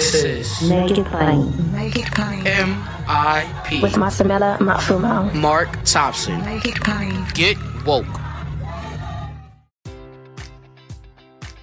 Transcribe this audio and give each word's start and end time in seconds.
This 0.00 0.14
is 0.24 0.62
Make 0.70 0.96
it 0.96 1.04
plain. 1.08 1.72
Make 1.72 1.94
it 1.98 2.06
plain. 2.12 2.46
M.I.P. 2.46 3.82
With 3.82 3.96
Masamela 3.96 4.56
Matfumo. 4.56 5.34
Mark 5.34 5.68
Thompson. 5.84 6.42
Make 6.42 6.64
it 6.64 6.76
plain. 6.76 7.26
Get 7.34 7.58
woke. 7.84 8.19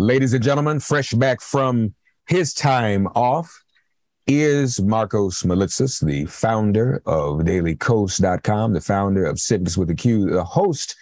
Ladies 0.00 0.32
and 0.32 0.44
gentlemen, 0.44 0.78
fresh 0.78 1.10
back 1.10 1.40
from 1.40 1.92
his 2.28 2.54
time 2.54 3.08
off 3.16 3.64
is 4.28 4.78
Markos 4.78 5.44
Moulitsas, 5.44 6.06
the 6.06 6.24
founder 6.26 7.02
of 7.04 7.38
dailykos.com, 7.38 8.74
the 8.74 8.80
founder 8.80 9.26
of 9.26 9.40
Sentence 9.40 9.76
with 9.76 9.90
a 9.90 9.96
Q, 9.96 10.30
the 10.30 10.44
host 10.44 10.94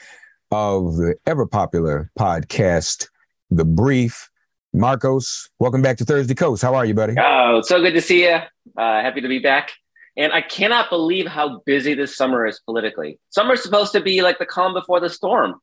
of 0.50 0.96
the 0.96 1.14
ever 1.26 1.44
popular 1.44 2.10
podcast, 2.18 3.08
The 3.50 3.66
Brief. 3.66 4.30
Marcos, 4.72 5.50
welcome 5.58 5.82
back 5.82 5.98
to 5.98 6.06
Thursday 6.06 6.34
Kos. 6.34 6.62
How 6.62 6.74
are 6.74 6.86
you, 6.86 6.94
buddy? 6.94 7.16
Oh, 7.20 7.60
so 7.60 7.82
good 7.82 7.92
to 7.92 8.00
see 8.00 8.22
you. 8.24 8.36
Uh, 8.78 9.02
happy 9.02 9.20
to 9.20 9.28
be 9.28 9.40
back. 9.40 9.72
And 10.16 10.32
I 10.32 10.40
cannot 10.40 10.88
believe 10.88 11.26
how 11.26 11.60
busy 11.66 11.92
this 11.92 12.16
summer 12.16 12.46
is 12.46 12.60
politically. 12.60 13.18
Summer's 13.28 13.62
supposed 13.62 13.92
to 13.92 14.00
be 14.00 14.22
like 14.22 14.38
the 14.38 14.46
calm 14.46 14.72
before 14.72 15.00
the 15.00 15.10
storm, 15.10 15.60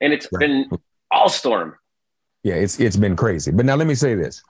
and 0.00 0.14
it's 0.14 0.26
right. 0.32 0.40
been 0.40 0.70
all 1.10 1.28
storm. 1.28 1.74
Yeah, 2.42 2.54
it's 2.54 2.78
it's 2.78 2.96
been 2.96 3.16
crazy. 3.16 3.50
But 3.50 3.66
now 3.66 3.74
let 3.76 3.86
me 3.86 3.94
say 3.94 4.14
this: 4.14 4.42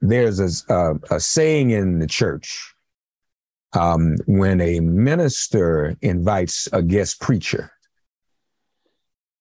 there's 0.00 0.40
a 0.40 0.72
uh, 0.72 0.94
a 1.10 1.20
saying 1.20 1.70
in 1.70 1.98
the 1.98 2.06
church 2.06 2.74
um, 3.72 4.16
when 4.26 4.60
a 4.60 4.80
minister 4.80 5.96
invites 6.02 6.68
a 6.72 6.82
guest 6.82 7.20
preacher. 7.20 7.72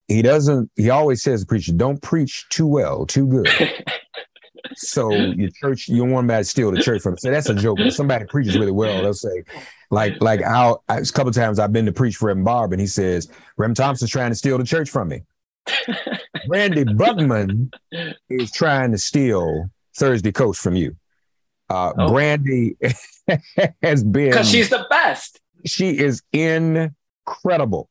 He 0.08 0.22
doesn't. 0.22 0.72
He 0.76 0.90
always 0.90 1.22
says, 1.22 1.46
"Preacher, 1.46 1.74
don't 1.74 2.02
preach 2.02 2.48
too 2.50 2.68
well, 2.68 3.06
too 3.06 3.28
good." 3.28 3.48
so 4.76 5.12
your 5.12 5.50
church, 5.52 5.88
you 5.88 6.00
don't 6.00 6.12
want 6.12 6.28
to 6.30 6.44
steal 6.44 6.72
the 6.72 6.82
church 6.82 7.02
from. 7.02 7.18
So 7.18 7.30
that's 7.30 7.50
a 7.50 7.54
joke. 7.54 7.80
If 7.80 7.94
somebody 7.94 8.26
preaches 8.26 8.58
really 8.58 8.72
well, 8.72 9.02
they'll 9.02 9.14
say, 9.14 9.44
like, 9.92 10.20
like 10.22 10.42
I'll, 10.44 10.84
I, 10.90 10.98
a 10.98 11.06
couple 11.06 11.32
times 11.32 11.60
I've 11.60 11.74
been 11.74 11.86
to 11.86 11.92
preach 11.92 12.16
for 12.18 12.28
Rem 12.28 12.44
Barb, 12.44 12.72
and 12.72 12.82
he 12.82 12.88
says, 12.88 13.30
"Rem 13.58 13.76
Thompson's 13.76 14.12
trying 14.12 14.32
to 14.32 14.36
steal 14.36 14.58
the 14.58 14.64
church 14.64 14.90
from 14.90 15.10
me." 15.10 15.22
Randy 16.48 16.84
Buchman 16.84 17.72
is 18.30 18.52
trying 18.52 18.92
to 18.92 18.98
steal 18.98 19.70
Thursday 19.96 20.32
Kos 20.32 20.58
from 20.58 20.76
you. 20.76 20.96
Uh, 21.70 21.94
oh. 21.98 22.10
Brandy 22.12 22.76
has 23.84 24.04
been 24.04 24.32
because 24.32 24.50
she's 24.50 24.70
the 24.70 24.86
best. 24.90 25.40
She 25.66 25.98
is 25.98 26.24
incredible 26.34 27.90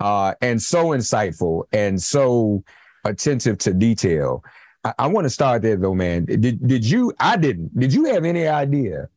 uh, 0.00 0.34
and 0.40 0.60
so 0.60 0.86
insightful 0.86 1.64
and 1.72 2.02
so 2.02 2.64
attentive 3.04 3.58
to 3.58 3.72
detail. 3.72 4.42
I, 4.82 4.94
I 4.98 5.06
want 5.06 5.26
to 5.26 5.30
start 5.30 5.62
there 5.62 5.76
though, 5.76 5.94
man. 5.94 6.24
Did 6.24 6.66
did 6.66 6.84
you? 6.84 7.12
I 7.20 7.36
didn't. 7.36 7.78
Did 7.78 7.94
you 7.94 8.06
have 8.06 8.24
any 8.24 8.48
idea 8.48 9.08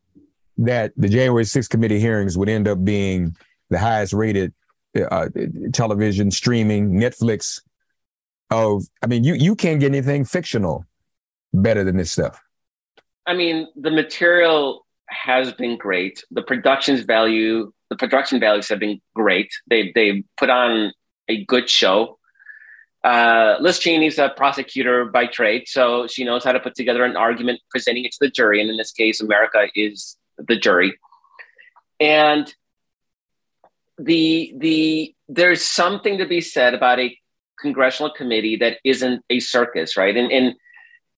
that 0.60 0.92
the 0.98 1.08
January 1.08 1.44
6th 1.44 1.70
committee 1.70 2.00
hearings 2.00 2.38
would 2.38 2.50
end 2.50 2.68
up 2.68 2.84
being 2.84 3.36
the 3.70 3.78
highest 3.78 4.14
rated 4.14 4.54
uh, 5.00 5.30
television 5.74 6.32
streaming 6.32 6.94
Netflix 6.94 7.62
of 8.50 8.84
I 9.04 9.08
mean, 9.08 9.24
you 9.24 9.34
you 9.34 9.56
can't 9.56 9.80
get 9.80 9.88
anything 9.88 10.26
fictional 10.26 10.86
better 11.54 11.84
than 11.84 11.98
this 11.98 12.12
stuff. 12.12 12.42
I 13.26 13.34
mean, 13.34 13.68
the 13.76 13.92
material 13.92 14.86
has 15.10 15.54
been 15.54 15.78
great. 15.78 16.24
The 16.32 16.42
production's 16.42 17.02
value, 17.02 17.72
the 17.90 17.96
production 17.96 18.40
values 18.40 18.70
have 18.70 18.80
been 18.80 19.02
great. 19.16 19.52
They've 19.68 19.94
they've 19.94 20.24
put 20.38 20.50
on 20.50 20.94
a 21.28 21.44
good 21.46 21.70
show. 21.70 22.18
Uh, 23.04 23.56
Liz 23.60 23.80
Cheney's 23.80 24.18
a 24.18 24.30
prosecutor 24.36 25.06
by 25.06 25.28
trade, 25.28 25.64
so 25.68 26.08
she 26.08 26.24
knows 26.24 26.44
how 26.44 26.52
to 26.52 26.60
put 26.60 26.76
together 26.76 27.04
an 27.06 27.16
argument, 27.16 27.62
presenting 27.70 28.06
it 28.06 28.12
to 28.14 28.18
the 28.22 28.30
jury. 28.30 28.60
And 28.60 28.70
in 28.70 28.78
this 28.78 28.92
case, 28.92 29.22
America 29.22 29.68
is 29.76 30.18
the 30.38 30.58
jury. 30.58 30.98
And 32.00 32.54
the 33.98 34.54
the 34.58 35.16
there's 35.28 35.64
something 35.64 36.20
to 36.20 36.26
be 36.26 36.42
said 36.42 36.74
about 36.74 37.00
a 37.00 37.18
congressional 37.60 38.12
committee 38.12 38.56
that 38.58 38.78
isn't 38.84 39.24
a 39.30 39.40
circus, 39.40 39.98
right? 39.98 40.16
And 40.16 40.32
and 40.32 40.56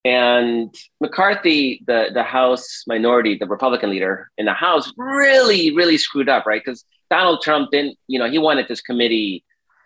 and 0.06 0.76
McCarthy, 1.02 1.84
the 1.86 2.10
the 2.14 2.24
House 2.24 2.84
minority, 2.88 3.38
the 3.38 3.48
Republican 3.48 3.90
leader 3.90 4.30
in 4.38 4.46
the 4.46 4.54
House, 4.54 4.92
really 4.98 5.76
really 5.76 5.98
screwed 5.98 6.30
up, 6.30 6.46
right? 6.46 6.62
Because 6.64 6.86
Donald 7.10 7.42
Trump 7.42 7.72
didn't, 7.72 7.98
you 8.08 8.20
know, 8.20 8.30
he 8.30 8.38
wanted 8.38 8.68
this 8.68 8.82
committee 8.82 9.44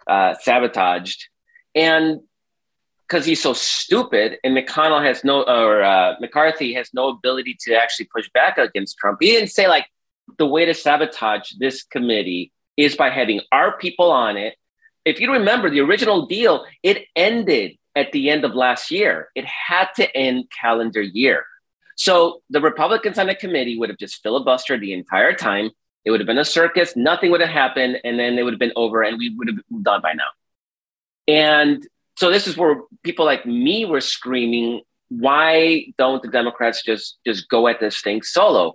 uh, 0.08 0.36
sabotaged, 0.42 1.28
and 1.74 2.20
because 3.08 3.26
he's 3.26 3.42
so 3.42 3.54
stupid, 3.54 4.38
and 4.44 4.56
McConnell 4.56 5.04
has 5.04 5.24
no, 5.24 5.44
or 5.44 5.84
uh, 5.84 6.16
McCarthy 6.20 6.74
has 6.74 6.90
no 6.94 7.10
ability 7.10 7.58
to 7.62 7.76
actually 7.76 8.08
push 8.14 8.30
back 8.34 8.58
against 8.58 8.98
Trump. 8.98 9.20
He 9.22 9.32
didn't 9.32 9.52
say 9.52 9.68
like 9.68 9.86
the 10.38 10.46
way 10.46 10.66
to 10.66 10.74
sabotage 10.74 11.52
this 11.60 11.84
committee 11.84 12.52
is 12.78 12.96
by 12.96 13.10
having 13.10 13.42
our 13.52 13.78
people 13.78 14.12
on 14.12 14.38
it 14.38 14.56
if 15.06 15.20
you 15.20 15.32
remember 15.32 15.70
the 15.70 15.82
original 15.82 16.26
deal, 16.26 16.66
it 16.82 17.06
ended 17.16 17.78
at 17.96 18.12
the 18.12 18.30
end 18.30 18.46
of 18.46 18.56
last 18.56 18.92
year. 18.92 19.30
It 19.36 19.46
had 19.46 19.88
to 19.98 20.16
end 20.16 20.46
calendar 20.50 21.02
year. 21.02 21.46
So 21.96 22.42
the 22.50 22.62
Republicans 22.62 23.20
on 23.20 23.28
the 23.28 23.36
committee 23.36 23.78
would 23.78 23.90
have 23.90 24.00
just 24.00 24.24
filibustered 24.24 24.80
the 24.80 24.94
entire 24.94 25.34
time. 25.34 25.70
It 26.06 26.12
would 26.12 26.20
have 26.20 26.28
been 26.28 26.38
a 26.38 26.46
circus. 26.46 26.96
Nothing 26.96 27.32
would 27.32 27.42
have 27.42 27.50
happened. 27.50 27.98
And 28.04 28.20
then 28.20 28.38
it 28.38 28.44
would 28.44 28.54
have 28.54 28.60
been 28.60 28.74
over 28.76 29.04
and 29.04 29.18
we 29.18 29.30
would 29.30 29.48
have 29.48 29.58
moved 29.70 29.88
on 29.88 30.02
by 30.02 30.14
now. 30.14 30.24
And 31.28 31.86
so 32.18 32.32
this 32.32 32.48
is 32.48 32.58
where 32.58 32.82
people 33.04 33.26
like 33.26 33.46
me 33.46 33.86
were 33.86 34.02
screaming, 34.02 34.82
why 35.10 35.94
don't 35.98 36.22
the 36.22 36.30
Democrats 36.30 36.84
just, 36.84 37.20
just 37.26 37.48
go 37.48 37.68
at 37.68 37.80
this 37.80 38.02
thing 38.02 38.22
solo? 38.24 38.74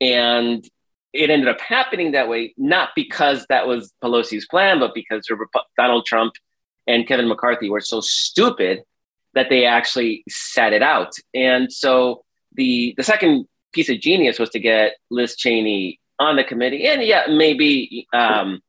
And 0.00 0.66
it 1.12 1.30
ended 1.30 1.48
up 1.48 1.60
happening 1.60 2.12
that 2.12 2.28
way, 2.28 2.54
not 2.56 2.90
because 2.94 3.46
that 3.48 3.66
was 3.66 3.92
Pelosi's 4.02 4.46
plan, 4.46 4.78
but 4.78 4.94
because 4.94 5.28
Donald 5.76 6.06
Trump 6.06 6.34
and 6.86 7.06
Kevin 7.06 7.28
McCarthy 7.28 7.70
were 7.70 7.80
so 7.80 8.00
stupid 8.00 8.82
that 9.34 9.48
they 9.50 9.64
actually 9.64 10.24
sat 10.28 10.72
it 10.72 10.82
out. 10.82 11.14
And 11.34 11.72
so 11.72 12.24
the 12.54 12.94
the 12.96 13.02
second 13.02 13.46
piece 13.72 13.88
of 13.88 14.00
genius 14.00 14.38
was 14.38 14.50
to 14.50 14.58
get 14.58 14.96
Liz 15.10 15.36
Cheney 15.36 16.00
on 16.18 16.36
the 16.36 16.44
committee, 16.44 16.86
and 16.86 17.02
yeah, 17.02 17.26
maybe 17.28 18.06
um, 18.12 18.60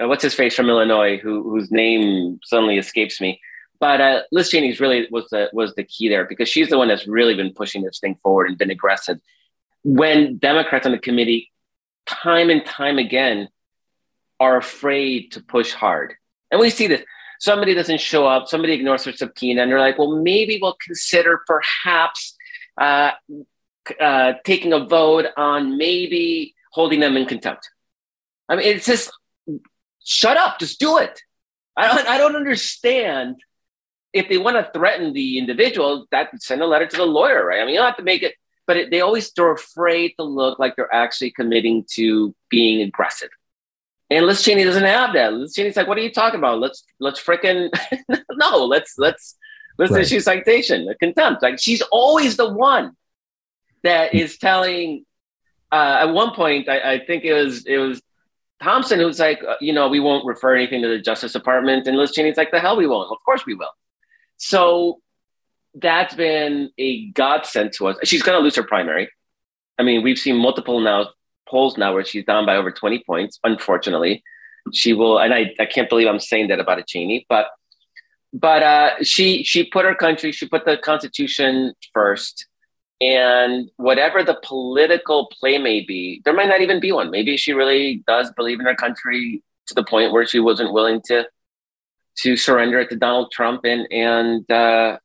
uh, 0.00 0.08
what's 0.08 0.22
his 0.22 0.34
face 0.34 0.54
from 0.54 0.68
Illinois, 0.68 1.18
who, 1.18 1.42
whose 1.42 1.70
name 1.70 2.40
suddenly 2.44 2.76
escapes 2.78 3.20
me. 3.20 3.40
But 3.78 4.00
uh, 4.00 4.22
Liz 4.32 4.50
Cheney's 4.50 4.80
really 4.80 5.06
was 5.10 5.28
the 5.30 5.50
was 5.52 5.74
the 5.74 5.84
key 5.84 6.08
there 6.08 6.24
because 6.24 6.48
she's 6.48 6.68
the 6.68 6.78
one 6.78 6.88
that's 6.88 7.06
really 7.06 7.34
been 7.34 7.52
pushing 7.52 7.82
this 7.82 7.98
thing 7.98 8.16
forward 8.16 8.48
and 8.48 8.58
been 8.58 8.70
aggressive 8.70 9.20
when 9.86 10.36
Democrats 10.38 10.84
on 10.84 10.90
the 10.90 10.98
committee, 10.98 11.52
time 12.06 12.50
and 12.50 12.66
time 12.66 12.98
again, 12.98 13.48
are 14.40 14.56
afraid 14.56 15.30
to 15.30 15.40
push 15.40 15.72
hard. 15.72 16.14
And 16.50 16.60
we 16.60 16.70
see 16.70 16.88
this. 16.88 17.04
Somebody 17.38 17.72
doesn't 17.72 18.00
show 18.00 18.26
up, 18.26 18.48
somebody 18.48 18.72
ignores 18.72 19.04
their 19.04 19.14
subpoena, 19.14 19.62
and 19.62 19.70
they're 19.70 19.78
like, 19.78 19.96
well, 19.96 20.20
maybe 20.20 20.58
we'll 20.60 20.76
consider 20.84 21.44
perhaps 21.46 22.34
uh, 22.80 23.12
uh, 24.00 24.32
taking 24.44 24.72
a 24.72 24.84
vote 24.84 25.26
on 25.36 25.78
maybe 25.78 26.56
holding 26.72 26.98
them 26.98 27.16
in 27.16 27.26
contempt. 27.26 27.70
I 28.48 28.56
mean, 28.56 28.66
it's 28.66 28.86
just 28.86 29.12
shut 30.04 30.36
up, 30.36 30.58
just 30.58 30.80
do 30.80 30.98
it. 30.98 31.22
I 31.76 31.86
don't, 31.86 32.08
I 32.08 32.18
don't 32.18 32.34
understand 32.34 33.36
if 34.12 34.28
they 34.28 34.38
want 34.38 34.56
to 34.56 34.68
threaten 34.76 35.12
the 35.12 35.38
individual, 35.38 36.06
that 36.10 36.30
send 36.42 36.60
a 36.60 36.66
letter 36.66 36.88
to 36.88 36.96
the 36.96 37.04
lawyer, 37.04 37.46
right? 37.46 37.60
I 37.60 37.64
mean, 37.64 37.74
you 37.74 37.80
don't 37.80 37.86
have 37.86 37.98
to 37.98 38.02
make 38.02 38.24
it 38.24 38.34
but 38.66 38.76
it, 38.76 38.90
they 38.90 39.00
always 39.00 39.32
they're 39.32 39.52
afraid 39.52 40.14
to 40.18 40.24
look 40.24 40.58
like 40.58 40.76
they're 40.76 40.94
actually 40.94 41.30
committing 41.30 41.84
to 41.94 42.34
being 42.50 42.82
aggressive. 42.82 43.30
And 44.10 44.26
Liz 44.26 44.42
Cheney 44.42 44.64
doesn't 44.64 44.84
have 44.84 45.14
that. 45.14 45.32
Liz 45.32 45.54
Cheney's 45.54 45.76
like, 45.76 45.88
"What 45.88 45.98
are 45.98 46.02
you 46.02 46.12
talking 46.12 46.38
about? 46.38 46.60
Let's 46.60 46.84
let's 47.00 47.22
fricking 47.22 47.70
no, 48.32 48.64
let's 48.64 48.94
let's 48.98 49.36
let's 49.78 49.92
right. 49.92 50.02
issue 50.02 50.20
citation, 50.20 50.88
a 50.88 50.94
contempt." 50.96 51.42
Like 51.42 51.58
she's 51.58 51.82
always 51.82 52.36
the 52.36 52.52
one 52.52 52.96
that 53.82 54.14
is 54.14 54.38
telling. 54.38 55.04
Uh, 55.72 55.98
at 56.02 56.12
one 56.12 56.32
point, 56.32 56.68
I, 56.68 56.92
I 56.92 57.04
think 57.04 57.24
it 57.24 57.34
was 57.34 57.66
it 57.66 57.78
was 57.78 58.00
Thompson 58.62 59.00
who's 59.00 59.18
like, 59.18 59.42
uh, 59.42 59.56
you 59.60 59.72
know, 59.72 59.88
we 59.88 59.98
won't 59.98 60.24
refer 60.24 60.54
anything 60.54 60.80
to 60.82 60.88
the 60.88 60.98
Justice 60.98 61.32
Department, 61.32 61.88
and 61.88 61.96
Liz 61.96 62.12
Cheney's 62.12 62.36
like, 62.36 62.52
"The 62.52 62.60
hell 62.60 62.76
we 62.76 62.86
won't. 62.86 63.10
Of 63.10 63.18
course 63.24 63.44
we 63.44 63.54
will." 63.54 63.72
So 64.36 65.00
that's 65.76 66.14
been 66.14 66.70
a 66.78 67.10
godsend 67.10 67.72
to 67.74 67.88
us. 67.88 67.96
She's 68.04 68.22
going 68.22 68.38
to 68.38 68.42
lose 68.42 68.56
her 68.56 68.62
primary. 68.62 69.10
I 69.78 69.82
mean, 69.82 70.02
we've 70.02 70.18
seen 70.18 70.36
multiple 70.36 70.80
now 70.80 71.08
polls 71.48 71.76
now 71.76 71.92
where 71.94 72.04
she's 72.04 72.24
down 72.24 72.46
by 72.46 72.56
over 72.56 72.70
20 72.70 73.04
points, 73.06 73.38
unfortunately. 73.44 74.22
She 74.72 74.94
will, 74.94 75.18
and 75.18 75.32
I, 75.32 75.54
I 75.60 75.66
can't 75.66 75.88
believe 75.88 76.08
I'm 76.08 76.18
saying 76.18 76.48
that 76.48 76.58
about 76.58 76.78
a 76.78 76.82
Cheney, 76.82 77.24
but 77.28 77.46
but 78.32 78.62
uh, 78.62 78.90
she 79.02 79.44
she 79.44 79.64
put 79.64 79.84
her 79.84 79.94
country, 79.94 80.32
she 80.32 80.48
put 80.48 80.64
the 80.64 80.76
Constitution 80.76 81.72
first, 81.94 82.46
and 83.00 83.70
whatever 83.76 84.24
the 84.24 84.38
political 84.42 85.30
play 85.38 85.58
may 85.58 85.82
be, 85.82 86.20
there 86.24 86.34
might 86.34 86.48
not 86.48 86.62
even 86.62 86.80
be 86.80 86.90
one. 86.90 87.10
Maybe 87.10 87.36
she 87.36 87.52
really 87.52 88.02
does 88.08 88.32
believe 88.32 88.58
in 88.58 88.66
her 88.66 88.74
country 88.74 89.42
to 89.68 89.74
the 89.74 89.84
point 89.84 90.12
where 90.12 90.26
she 90.26 90.40
wasn't 90.40 90.72
willing 90.72 91.00
to 91.06 91.26
to 92.18 92.36
surrender 92.36 92.80
it 92.80 92.90
to 92.90 92.96
Donald 92.96 93.30
Trump 93.30 93.64
and 93.64 93.86
and 93.92 94.50
uh, 94.50 94.98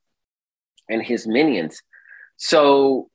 and 0.88 1.02
his 1.02 1.26
minions. 1.26 1.82
So 2.36 3.08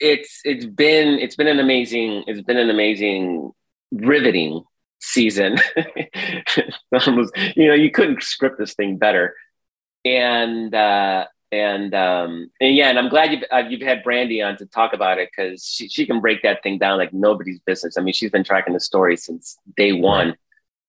it's 0.00 0.40
it's 0.44 0.66
been 0.66 1.18
it's 1.18 1.36
been 1.36 1.46
an 1.46 1.58
amazing 1.58 2.24
it's 2.26 2.42
been 2.42 2.58
an 2.58 2.70
amazing 2.70 3.52
riveting 3.92 4.62
season. 5.00 5.58
Almost, 7.06 7.36
you 7.56 7.68
know, 7.68 7.74
you 7.74 7.90
couldn't 7.90 8.22
script 8.22 8.58
this 8.58 8.74
thing 8.74 8.96
better. 8.98 9.34
And 10.04 10.74
uh, 10.74 11.26
and 11.52 11.94
um, 11.94 12.50
and 12.60 12.74
yeah, 12.74 12.90
and 12.90 12.98
I'm 12.98 13.08
glad 13.08 13.32
you've 13.32 13.44
uh, 13.52 13.64
you've 13.68 13.82
had 13.82 14.02
Brandy 14.02 14.42
on 14.42 14.56
to 14.58 14.66
talk 14.66 14.92
about 14.92 15.18
it 15.18 15.30
because 15.34 15.64
she 15.64 15.88
she 15.88 16.06
can 16.06 16.20
break 16.20 16.42
that 16.42 16.62
thing 16.62 16.78
down 16.78 16.98
like 16.98 17.12
nobody's 17.12 17.60
business. 17.60 17.96
I 17.96 18.02
mean, 18.02 18.14
she's 18.14 18.30
been 18.30 18.44
tracking 18.44 18.74
the 18.74 18.80
story 18.80 19.16
since 19.16 19.56
day 19.76 19.92
one, 19.92 20.28
right. 20.28 20.36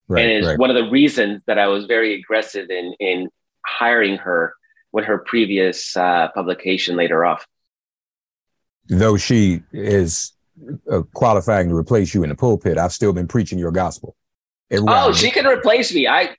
Right, 0.07 0.23
and 0.23 0.31
it's 0.31 0.47
right. 0.47 0.59
one 0.59 0.69
of 0.69 0.75
the 0.75 0.89
reasons 0.89 1.43
that 1.47 1.57
I 1.57 1.67
was 1.67 1.85
very 1.85 2.15
aggressive 2.19 2.69
in 2.69 2.93
in 2.99 3.29
hiring 3.65 4.17
her 4.17 4.53
when 4.97 5.05
her 5.05 5.19
previous 5.19 5.95
uh, 5.95 6.27
publication 6.35 6.95
laid 6.95 7.11
her 7.11 7.23
off 7.25 7.45
though 8.89 9.17
she 9.17 9.61
is 9.73 10.33
uh, 10.91 11.01
qualifying 11.13 11.69
to 11.69 11.75
replace 11.75 12.13
you 12.13 12.23
in 12.23 12.29
the 12.29 12.35
pulpit, 12.35 12.77
I've 12.77 12.93
still 12.93 13.13
been 13.13 13.27
preaching 13.27 13.59
your 13.59 13.71
gospel. 13.71 14.15
oh, 14.71 15.11
she 15.13 15.31
can 15.31 15.45
replace 15.45 15.93
me. 15.93 16.07
I, 16.07 16.35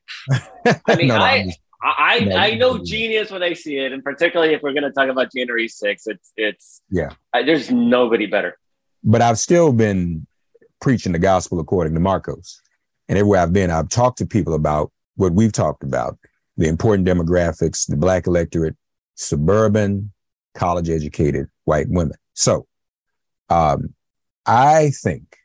I 0.87 0.97
mean, 0.97 1.09
no, 1.09 1.19
no, 1.19 1.25
I, 1.25 1.45
just, 1.45 1.59
I, 1.83 2.21
no, 2.21 2.37
I 2.37 2.55
know 2.55 2.83
genius 2.83 3.31
when 3.31 3.43
I 3.43 3.53
see 3.53 3.79
it, 3.79 3.93
and 3.93 4.03
particularly 4.03 4.55
if 4.55 4.63
we're 4.63 4.73
going 4.73 4.85
to 4.85 4.91
talk 4.91 5.09
about 5.09 5.33
January 5.33 5.69
6th, 5.69 6.03
it's, 6.07 6.33
it's, 6.37 6.83
yeah, 6.91 7.11
I, 7.33 7.43
there's 7.43 7.71
nobody 7.71 8.27
better. 8.27 8.59
But 9.05 9.23
I've 9.23 9.39
still 9.39 9.73
been 9.73 10.27
preaching 10.81 11.13
the 11.13 11.19
gospel 11.19 11.61
according 11.61 11.95
to 11.95 12.01
Markos. 12.01 12.61
And 13.09 13.17
everywhere 13.17 13.41
I've 13.41 13.53
been, 13.53 13.71
I've 13.71 13.89
talked 13.89 14.19
to 14.19 14.27
people 14.27 14.55
about 14.55 14.93
what 15.17 15.33
we've 15.33 15.53
talked 15.53 15.83
about 15.83 16.19
the 16.59 16.69
important 16.69 17.07
demographics, 17.07 17.87
the 17.87 17.97
black 17.97 18.27
electorate, 18.27 18.77
suburban, 19.15 20.13
college 20.55 20.91
educated 20.91 21.47
white 21.65 21.87
women. 21.89 22.17
So 22.35 22.67
um, 23.49 23.95
I 24.45 24.91
think, 24.91 25.37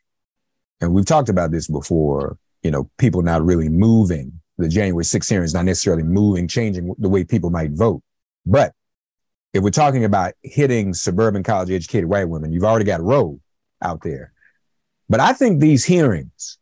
and 0.80 0.92
we've 0.92 1.06
talked 1.06 1.28
about 1.28 1.52
this 1.52 1.68
before, 1.68 2.36
you 2.62 2.70
know, 2.70 2.90
people 2.98 3.22
not 3.22 3.44
really 3.44 3.68
moving. 3.68 4.40
The 4.58 4.68
January 4.68 5.04
6th 5.04 5.28
hearing 5.28 5.44
is 5.44 5.54
not 5.54 5.64
necessarily 5.64 6.02
moving, 6.02 6.48
changing 6.48 6.94
the 6.98 7.08
way 7.08 7.24
people 7.24 7.50
might 7.50 7.70
vote. 7.70 8.02
But 8.44 8.72
if 9.52 9.62
we're 9.62 9.70
talking 9.70 10.04
about 10.04 10.34
hitting 10.42 10.94
suburban 10.94 11.44
college 11.44 11.70
educated 11.70 12.08
white 12.08 12.28
women, 12.28 12.52
you've 12.52 12.64
already 12.64 12.84
got 12.84 13.00
Roe 13.00 13.40
out 13.80 14.02
there. 14.02 14.32
But 15.08 15.20
I 15.20 15.32
think 15.32 15.60
these 15.60 15.84
hearings 15.84 16.58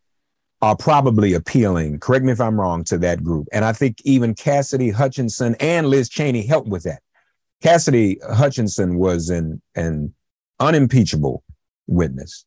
are 0.62 0.76
probably 0.76 1.35
appealing, 1.35 1.99
correct 1.99 2.25
me 2.25 2.31
if 2.31 2.41
I'm 2.41 2.59
wrong, 2.59 2.85
to 2.85 2.99
that 2.99 3.23
group. 3.23 3.49
And 3.53 3.64
I 3.64 3.73
think 3.73 4.00
even 4.05 4.32
Cassidy 4.32 4.91
Hutchinson 4.91 5.56
and 5.59 5.88
Liz 5.88 6.09
Cheney 6.09 6.47
helped 6.47 6.69
with 6.69 6.85
that. 6.85 7.03
Cassidy 7.62 8.19
Hutchinson 8.32 8.97
was 8.97 9.29
an, 9.29 9.61
an 9.75 10.14
unimpeachable 10.61 11.43
witness. 11.88 12.44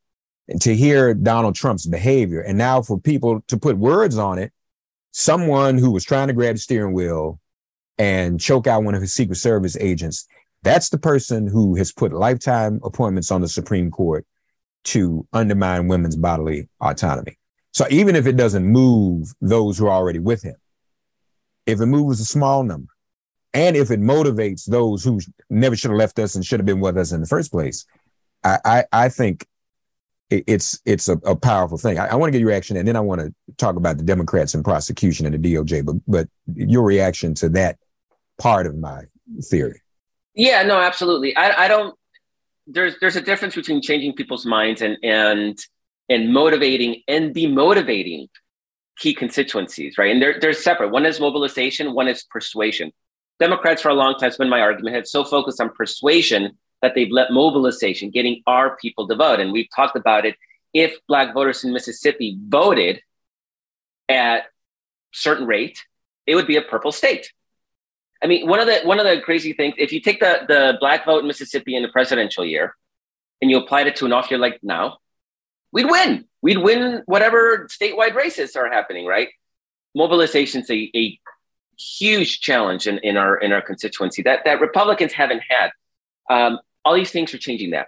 And 0.48 0.62
to 0.62 0.74
hear 0.74 1.14
Donald 1.14 1.56
Trump's 1.56 1.86
behavior, 1.86 2.40
and 2.40 2.58
now 2.58 2.82
for 2.82 2.98
people 2.98 3.42
to 3.50 3.58
put 3.58 3.78
words 3.78 4.18
on 4.18 4.40
it, 4.40 4.54
someone 5.12 5.78
who 5.78 5.92
was 5.92 6.06
trying 6.06 6.28
to 6.28 6.34
grab 6.34 6.56
the 6.56 6.60
steering 6.60 6.94
wheel 6.94 7.40
and 7.98 8.40
choke 8.40 8.66
out 8.66 8.84
one 8.84 8.96
of 8.96 9.02
his 9.02 9.14
Secret 9.14 9.38
Service 9.38 9.76
agents, 9.78 10.26
that's 10.64 10.90
the 10.90 10.98
person 10.98 11.48
who 11.48 11.76
has 11.76 11.92
put 11.92 12.14
lifetime 12.14 12.80
appointments 12.84 13.30
on 13.30 13.42
the 13.42 13.50
Supreme 13.50 13.92
Court 13.92 14.26
to 14.86 15.28
undermine 15.34 15.88
women's 15.88 16.16
bodily 16.16 16.70
autonomy. 16.80 17.38
So 17.76 17.86
even 17.90 18.16
if 18.16 18.26
it 18.26 18.38
doesn't 18.38 18.66
move 18.66 19.34
those 19.42 19.78
who 19.78 19.88
are 19.88 19.92
already 19.92 20.20
with 20.20 20.42
him, 20.42 20.56
if 21.66 21.82
it 21.82 21.88
moves 21.88 22.22
a 22.22 22.26
small 22.26 22.64
number, 22.64 22.88
and 23.54 23.76
if 23.76 23.92
it 23.92 24.00
motivates 24.00 24.66
those 24.66 25.04
who 25.04 25.20
never 25.50 25.76
should 25.76 25.92
have 25.92 25.98
left 25.98 26.18
us 26.18 26.36
and 26.36 26.46
should 26.46 26.62
have 26.62 26.66
been 26.66 26.80
with 26.80 26.98
us 26.98 27.12
in 27.12 27.20
the 27.20 27.28
first 27.28 27.52
place, 27.52 27.86
I, 28.46 28.60
I, 28.64 28.84
I 28.94 29.10
think 29.10 29.46
it's 30.30 30.80
it's 30.86 31.10
a, 31.10 31.18
a 31.26 31.36
powerful 31.36 31.78
thing. 31.78 32.00
I, 32.00 32.08
I 32.08 32.16
want 32.16 32.30
to 32.30 32.32
get 32.32 32.40
your 32.40 32.48
reaction, 32.48 32.78
and 32.78 32.88
then 32.88 32.96
I 32.96 33.02
want 33.02 33.20
to 33.20 33.34
talk 33.58 33.76
about 33.76 33.98
the 33.98 34.04
Democrats 34.04 34.54
and 34.54 34.64
prosecution 34.64 35.26
and 35.26 35.36
the 35.36 35.56
DOJ. 35.56 35.86
But 35.86 35.98
but 36.08 36.30
your 36.56 36.84
reaction 36.84 37.34
to 37.36 37.50
that 37.50 37.78
part 38.40 38.68
of 38.68 38.78
my 38.78 39.02
theory. 39.44 39.82
Yeah, 40.34 40.64
no, 40.64 40.80
absolutely. 40.80 41.36
I, 41.36 41.66
I 41.66 41.68
don't. 41.68 41.94
There's 42.68 42.96
there's 43.02 43.18
a 43.18 43.22
difference 43.22 43.54
between 43.54 43.82
changing 43.82 44.14
people's 44.14 44.46
minds 44.46 44.82
and 44.82 44.98
and 45.04 45.60
and 46.10 46.34
motivating 46.34 47.02
and 47.08 47.34
demotivating 47.34 48.28
key 48.98 49.14
constituencies, 49.14 49.98
right? 49.98 50.12
And 50.12 50.22
they're 50.22 50.40
they're 50.40 50.54
separate. 50.54 50.92
One 50.92 51.06
is 51.06 51.20
mobilization, 51.20 51.94
one 51.94 52.08
is 52.08 52.24
persuasion. 52.24 52.92
Democrats 53.40 53.82
for 53.82 53.90
a 53.90 53.94
long 53.94 54.14
time, 54.14 54.30
has 54.30 54.38
been 54.38 54.50
my 54.50 54.62
argument, 54.62 54.96
had 54.96 55.08
so 55.08 55.24
focused 55.26 55.60
on 55.60 55.70
persuasion 55.72 56.58
that 56.82 56.96
they've 56.96 57.12
let 57.12 57.32
mobilization, 57.32 58.10
getting 58.10 58.42
our 58.48 58.78
people 58.78 59.08
to 59.08 59.16
vote. 59.16 59.40
And 59.40 59.52
we've 59.52 59.68
talked 59.76 59.98
about 59.98 60.26
it. 60.26 60.36
If 60.74 60.96
Black 61.08 61.34
voters 61.34 61.64
in 61.64 61.74
Mississippi 61.74 62.38
voted 62.48 63.02
at 64.08 64.44
certain 65.12 65.48
rate, 65.48 65.84
it 66.28 66.36
would 66.36 66.48
be 66.48 66.58
a 66.58 66.62
purple 66.62 66.92
state. 66.92 67.32
I 68.24 68.28
mean, 68.28 68.48
one 68.48 68.60
of 68.60 68.68
the 68.68 68.80
one 68.84 69.00
of 69.00 69.06
the 69.06 69.22
crazy 69.22 69.54
things, 69.54 69.76
if 69.78 69.92
you 69.92 70.00
take 70.00 70.20
the, 70.20 70.42
the 70.48 70.78
black 70.80 71.06
vote 71.06 71.20
in 71.20 71.28
Mississippi 71.28 71.76
in 71.76 71.84
the 71.84 71.90
presidential 71.90 72.46
year 72.46 72.76
and 73.42 73.52
you 73.52 73.58
applied 73.58 73.88
it 73.88 73.98
to 73.98 74.06
an 74.06 74.14
off 74.14 74.32
year 74.32 74.40
like 74.40 74.60
now, 74.64 74.98
we'd 75.72 75.90
win. 75.90 76.26
We'd 76.42 76.60
win 76.60 77.04
whatever 77.06 77.68
statewide 77.72 78.16
races 78.16 78.56
are 78.56 78.70
happening, 78.72 79.06
right? 79.06 79.30
Mobilization's 79.98 80.70
a, 80.70 80.92
a 80.96 81.20
huge 81.78 82.42
challenge 82.42 82.88
in, 82.88 83.00
in 83.00 83.18
our 83.18 83.38
in 83.38 83.52
our 83.52 83.62
constituency 83.62 84.22
that 84.24 84.42
that 84.46 84.62
Republicans 84.62 85.14
haven't 85.14 85.42
had. 85.48 85.72
Um, 86.30 86.60
all 86.84 86.94
these 86.96 87.12
things 87.12 87.34
are 87.34 87.38
changing 87.38 87.72
that. 87.72 87.88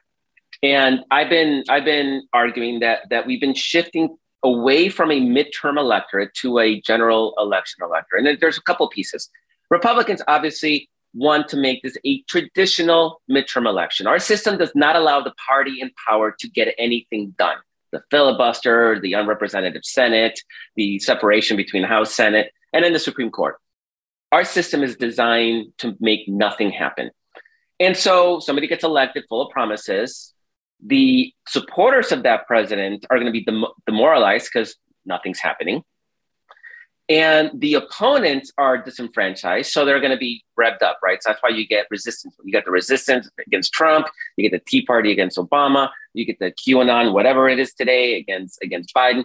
And 0.64 1.02
I've 1.12 1.30
been 1.30 1.64
I've 1.70 1.86
been 1.86 2.24
arguing 2.34 2.80
that 2.80 3.10
that 3.10 3.28
we've 3.28 3.42
been 3.42 3.54
shifting 3.54 4.18
away 4.44 4.90
from 4.90 5.12
a 5.12 5.20
midterm 5.20 5.78
electorate 5.78 6.34
to 6.36 6.60
a 6.60 6.80
general 6.82 7.34
election 7.38 7.84
electorate. 7.84 8.26
And 8.26 8.40
there's 8.40 8.58
a 8.58 8.62
couple 8.62 8.88
pieces. 8.90 9.30
Republicans 9.70 10.22
obviously 10.28 10.90
want 11.14 11.48
to 11.50 11.58
make 11.58 11.82
this 11.84 11.98
a 12.06 12.22
traditional 12.24 13.22
midterm 13.30 13.68
election. 13.68 14.08
Our 14.08 14.20
system 14.20 14.58
does 14.58 14.72
not 14.76 14.96
allow 14.96 15.22
the 15.22 15.34
party 15.48 15.82
in 15.82 15.92
power 16.08 16.36
to 16.40 16.50
get 16.50 16.74
anything 16.78 17.34
done. 17.38 17.58
The 17.92 18.02
filibuster, 18.12 19.00
the 19.00 19.14
unrepresentative 19.14 19.84
Senate, 19.86 20.40
the 20.76 21.00
separation 21.00 21.58
between 21.58 21.84
House, 21.84 22.14
Senate, 22.14 22.52
and 22.74 22.84
then 22.84 22.94
the 22.94 23.00
Supreme 23.00 23.32
Court. 23.32 23.56
Our 24.32 24.44
system 24.44 24.84
is 24.84 24.98
designed 24.98 25.74
to 25.80 25.96
make 26.00 26.28
nothing 26.28 26.72
happen. 26.72 27.12
And 27.80 27.96
so 27.96 28.40
somebody 28.40 28.68
gets 28.68 28.84
elected 28.84 29.26
full 29.30 29.42
of 29.42 29.52
promises. 29.52 30.34
The 30.86 31.34
supporters 31.48 32.12
of 32.12 32.24
that 32.24 32.46
president 32.48 33.06
are 33.10 33.18
going 33.18 33.28
to 33.28 33.32
be 33.32 33.46
dem- 33.46 33.66
demoralized 33.86 34.50
because 34.52 34.76
nothing's 35.06 35.40
happening. 35.40 35.84
And 37.10 37.52
the 37.54 37.76
opponents 37.76 38.52
are 38.58 38.78
disenfranchised, 38.78 39.72
so 39.72 39.86
they're 39.86 40.02
going 40.02 40.12
to 40.12 40.18
be 40.18 40.44
revved 40.60 40.82
up, 40.82 41.00
right? 41.02 41.24
So 41.24 41.30
that's 41.30 41.42
why 41.42 41.50
you 41.50 41.66
get 41.66 41.88
resistance. 41.90 42.36
You 42.44 42.52
get 42.52 42.66
the 42.66 42.72
resistance 42.72 43.30
against 43.46 43.72
Trump, 43.72 44.08
you 44.36 44.50
get 44.50 44.58
the 44.58 44.64
Tea 44.70 44.86
Party 44.86 45.14
against 45.14 45.38
Obama, 45.38 45.90
you 46.14 46.26
get 46.26 46.38
the 46.40 46.52
QAnon, 46.52 47.14
whatever 47.14 47.48
it 47.48 47.60
is 47.60 47.74
today, 47.74 48.18
against 48.18 48.62
against 48.62 48.94
Biden. 48.94 49.24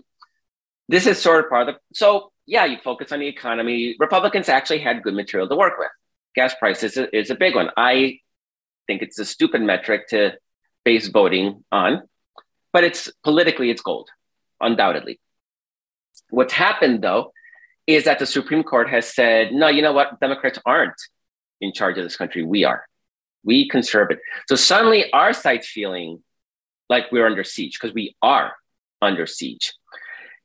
This 0.89 1.09
is 1.09 1.19
sort 1.19 1.45
of 1.45 1.51
part 1.51 1.69
of 1.69 1.75
the. 1.75 1.81
So 1.93 2.31
yeah, 2.47 2.67
you 2.67 2.79
focus 2.85 3.11
on 3.11 3.19
the 3.19 3.27
economy. 3.27 3.97
Republicans 3.99 4.49
actually 4.49 4.79
had 4.79 5.03
good 5.03 5.15
material 5.15 5.49
to 5.49 5.57
work 5.57 5.75
with. 5.77 5.91
Gas 6.37 6.55
prices 6.55 6.93
is 6.93 6.99
a, 6.99 7.17
is 7.17 7.31
a 7.31 7.35
big 7.35 7.57
one. 7.57 7.71
I 7.77 8.21
think 8.87 9.03
it's 9.03 9.19
a 9.19 9.25
stupid 9.25 9.61
metric 9.61 10.09
to 10.09 10.35
base 10.85 11.09
voting 11.09 11.65
on, 11.73 12.03
but 12.73 12.85
it's 12.85 13.11
politically 13.25 13.71
it's 13.71 13.83
gold, 13.83 14.09
undoubtedly. 14.61 15.19
What's 16.31 16.53
happened 16.53 17.03
though 17.03 17.33
is 17.87 18.05
that 18.05 18.19
the 18.19 18.27
Supreme 18.27 18.63
Court 18.63 18.89
has 18.89 19.13
said, 19.13 19.53
no, 19.53 19.69
you 19.69 19.83
know 19.83 19.93
what? 19.93 20.21
Democrats 20.21 20.59
aren't 20.65 21.01
in 21.61 21.73
charge 21.73 21.99
of 21.99 22.05
this 22.05 22.17
country. 22.17 22.43
We 22.45 22.65
are. 22.65 22.85
We 23.45 23.69
conservative. 23.69 24.23
So 24.49 24.57
suddenly 24.57 25.13
our 25.13 25.33
side's 25.33 25.67
feeling 25.67 26.23
like 26.89 27.11
we're 27.11 27.27
under 27.27 27.45
siege 27.45 27.79
because 27.81 27.95
we 27.95 28.15
are 28.23 28.53
under 29.01 29.27
siege. 29.27 29.73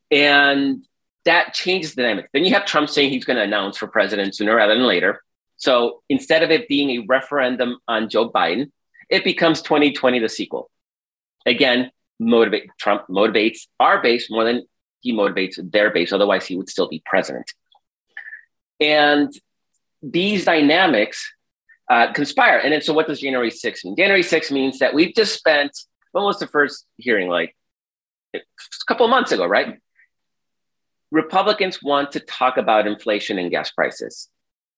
And 0.10 0.86
that 1.26 1.54
changes 1.54 1.94
the 1.94 2.04
dynamic. 2.04 2.30
Then 2.34 2.46
you 2.46 2.54
have 2.54 2.66
Trump 2.66 2.90
saying 2.90 3.12
he's 3.12 3.26
going 3.26 3.38
to 3.38 3.44
announce 3.44 3.78
for 3.78 3.88
president 3.88 4.36
sooner 4.36 4.56
rather 4.56 4.74
than 4.74 4.88
later. 4.88 5.22
So 5.58 6.02
instead 6.10 6.44
of 6.44 6.52
it 6.52 6.68
being 6.68 6.90
a 6.92 7.06
referendum 7.08 7.78
on 7.88 8.10
Joe 8.10 8.30
Biden, 8.30 8.72
it 9.10 9.24
becomes 9.24 9.62
2020 9.62 10.20
the 10.20 10.30
sequel. 10.30 10.70
Again, 11.46 11.92
motivate 12.20 12.70
Trump 12.80 13.08
motivates 13.10 13.68
our 13.80 14.02
base 14.02 14.30
more 14.30 14.44
than 14.44 14.66
he 15.02 15.14
motivates 15.14 15.60
their 15.72 15.92
base. 15.92 16.12
Otherwise, 16.12 16.46
he 16.46 16.56
would 16.56 16.70
still 16.70 16.88
be 16.88 17.02
president. 17.06 17.52
And 18.80 19.34
these 20.02 20.46
dynamics 20.46 21.32
uh, 21.90 22.12
conspire. 22.14 22.60
And 22.60 22.74
then, 22.74 22.82
so 22.82 22.94
what 22.94 23.08
does 23.08 23.22
January 23.22 23.52
6 23.52 23.86
mean? 23.86 23.96
January 23.96 24.24
6 24.24 24.52
means 24.52 24.80
that 24.80 24.94
we've 24.94 25.16
just 25.16 25.36
spent, 25.36 25.78
when 26.12 26.24
was 26.24 26.40
the 26.40 26.48
first 26.48 26.86
hearing? 26.98 27.30
Like 27.30 27.56
a 28.36 28.40
couple 28.88 29.06
of 29.06 29.10
months 29.10 29.32
ago, 29.32 29.46
right? 29.46 29.80
Republicans 31.12 31.82
want 31.82 32.12
to 32.12 32.20
talk 32.20 32.58
about 32.58 32.88
inflation 32.88 33.40
and 33.40 33.50
gas 33.50 33.72
prices. 33.72 34.28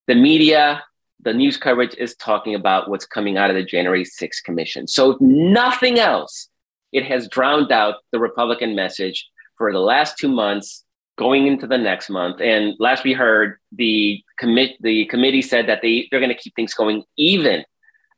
The 0.06 0.14
media, 0.14 0.84
the 1.20 1.34
news 1.34 1.56
coverage 1.56 1.94
is 1.96 2.14
talking 2.16 2.54
about 2.54 2.88
what's 2.88 3.06
coming 3.06 3.36
out 3.36 3.50
of 3.50 3.56
the 3.56 3.64
January 3.64 4.04
6 4.04 4.40
commission. 4.42 4.86
So, 4.86 5.16
nothing 5.20 5.98
else, 5.98 6.48
it 6.92 7.04
has 7.06 7.28
drowned 7.28 7.72
out 7.72 7.96
the 8.12 8.20
Republican 8.20 8.74
message 8.74 9.28
for 9.60 9.74
the 9.74 9.78
last 9.78 10.16
two 10.16 10.30
months 10.30 10.86
going 11.18 11.46
into 11.46 11.66
the 11.66 11.76
next 11.76 12.08
month. 12.08 12.40
And 12.40 12.74
last 12.78 13.04
we 13.04 13.12
heard, 13.12 13.58
the 13.72 14.24
commit 14.38 14.70
the 14.80 15.04
committee 15.04 15.42
said 15.42 15.68
that 15.68 15.82
they 15.82 16.08
they're 16.10 16.18
going 16.18 16.34
to 16.34 16.42
keep 16.42 16.54
things 16.56 16.72
going 16.72 17.04
even 17.18 17.62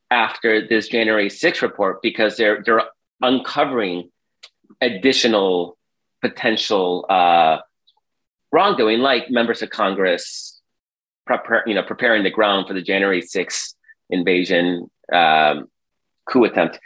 after 0.09 0.65
this 0.65 0.87
January 0.87 1.27
6th 1.27 1.61
report 1.61 2.01
because 2.01 2.37
they're 2.37 2.63
they're 2.65 2.83
uncovering 3.21 4.09
additional 4.79 5.77
potential 6.21 7.05
uh, 7.09 7.57
wrongdoing, 8.53 8.99
like 8.99 9.29
members 9.29 9.61
of 9.61 9.69
Congress 9.69 10.61
prepare, 11.27 11.63
you 11.67 11.75
know, 11.75 11.83
preparing 11.83 12.23
the 12.23 12.31
ground 12.31 12.69
for 12.69 12.73
the 12.73 12.81
January 12.81 13.21
6th 13.21 13.73
invasion 14.09 14.89
um, 15.11 15.67
coup 16.25 16.45
attempt. 16.45 16.79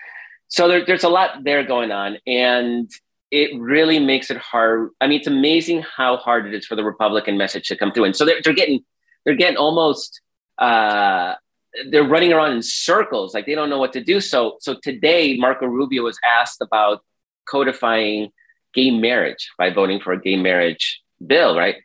So 0.47 0.67
there, 0.67 0.83
there's 0.83 1.03
a 1.03 1.09
lot 1.09 1.43
there 1.43 1.63
going 1.63 1.91
on, 1.91 2.17
and 2.25 2.89
it 3.31 3.59
really 3.59 3.99
makes 3.99 4.31
it 4.31 4.37
hard. 4.37 4.91
I 5.01 5.07
mean, 5.07 5.19
it's 5.19 5.27
amazing 5.27 5.83
how 5.83 6.17
hard 6.17 6.47
it 6.47 6.53
is 6.53 6.65
for 6.65 6.75
the 6.75 6.83
Republican 6.83 7.37
message 7.37 7.67
to 7.67 7.75
come 7.75 7.91
through. 7.91 8.05
And 8.05 8.15
so 8.15 8.25
they're, 8.25 8.39
they're 8.43 8.53
getting 8.53 8.83
they're 9.25 9.35
getting 9.35 9.57
almost 9.57 10.21
uh, 10.57 11.35
they're 11.89 12.07
running 12.07 12.31
around 12.31 12.53
in 12.53 12.63
circles, 12.63 13.33
like 13.33 13.45
they 13.45 13.55
don't 13.55 13.69
know 13.69 13.79
what 13.79 13.93
to 13.93 14.03
do. 14.03 14.21
So 14.21 14.57
so 14.59 14.77
today, 14.81 15.37
Marco 15.37 15.65
Rubio 15.65 16.03
was 16.03 16.17
asked 16.23 16.61
about 16.61 17.01
codifying 17.49 18.31
gay 18.73 18.91
marriage 18.91 19.49
by 19.57 19.69
voting 19.71 19.99
for 19.99 20.13
a 20.13 20.21
gay 20.21 20.35
marriage 20.35 21.01
bill, 21.25 21.57
right? 21.57 21.75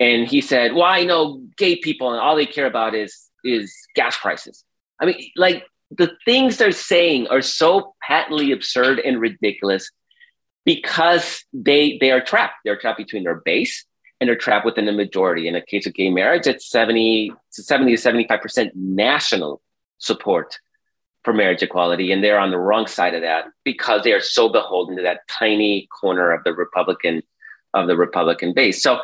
And 0.00 0.26
he 0.26 0.40
said, 0.40 0.74
"Well, 0.74 0.84
I 0.84 1.04
know 1.04 1.42
gay 1.56 1.76
people, 1.76 2.12
and 2.12 2.20
all 2.20 2.36
they 2.36 2.46
care 2.46 2.66
about 2.66 2.94
is 2.94 3.28
is 3.44 3.76
gas 3.94 4.16
prices." 4.16 4.64
I 5.00 5.06
mean, 5.06 5.30
like 5.36 5.64
the 5.90 6.12
things 6.24 6.56
they're 6.56 6.72
saying 6.72 7.28
are 7.28 7.42
so 7.42 7.94
patently 8.06 8.52
absurd 8.52 9.00
and 9.00 9.20
ridiculous 9.20 9.90
because 10.68 11.46
they 11.54 11.96
they 11.98 12.10
are 12.10 12.20
trapped. 12.20 12.56
They're 12.62 12.76
trapped 12.76 12.98
between 12.98 13.24
their 13.24 13.36
base 13.36 13.86
and 14.20 14.28
they're 14.28 14.36
trapped 14.36 14.66
within 14.66 14.84
the 14.84 14.92
majority. 14.92 15.48
In 15.48 15.54
the 15.54 15.62
case 15.62 15.86
of 15.86 15.94
gay 15.94 16.10
marriage, 16.10 16.46
it's 16.46 16.68
70 16.68 17.32
to 17.54 17.62
70 17.62 17.96
to 17.96 18.02
75% 18.02 18.72
national 18.74 19.62
support 19.96 20.58
for 21.24 21.32
marriage 21.32 21.62
equality. 21.62 22.12
And 22.12 22.22
they're 22.22 22.38
on 22.38 22.50
the 22.50 22.58
wrong 22.58 22.86
side 22.86 23.14
of 23.14 23.22
that 23.22 23.46
because 23.64 24.02
they 24.02 24.12
are 24.12 24.20
so 24.20 24.50
beholden 24.50 24.96
to 24.96 25.02
that 25.04 25.20
tiny 25.26 25.88
corner 25.98 26.32
of 26.32 26.44
the 26.44 26.52
Republican 26.52 27.22
of 27.72 27.86
the 27.86 27.96
Republican 27.96 28.52
base. 28.52 28.82
So 28.82 29.00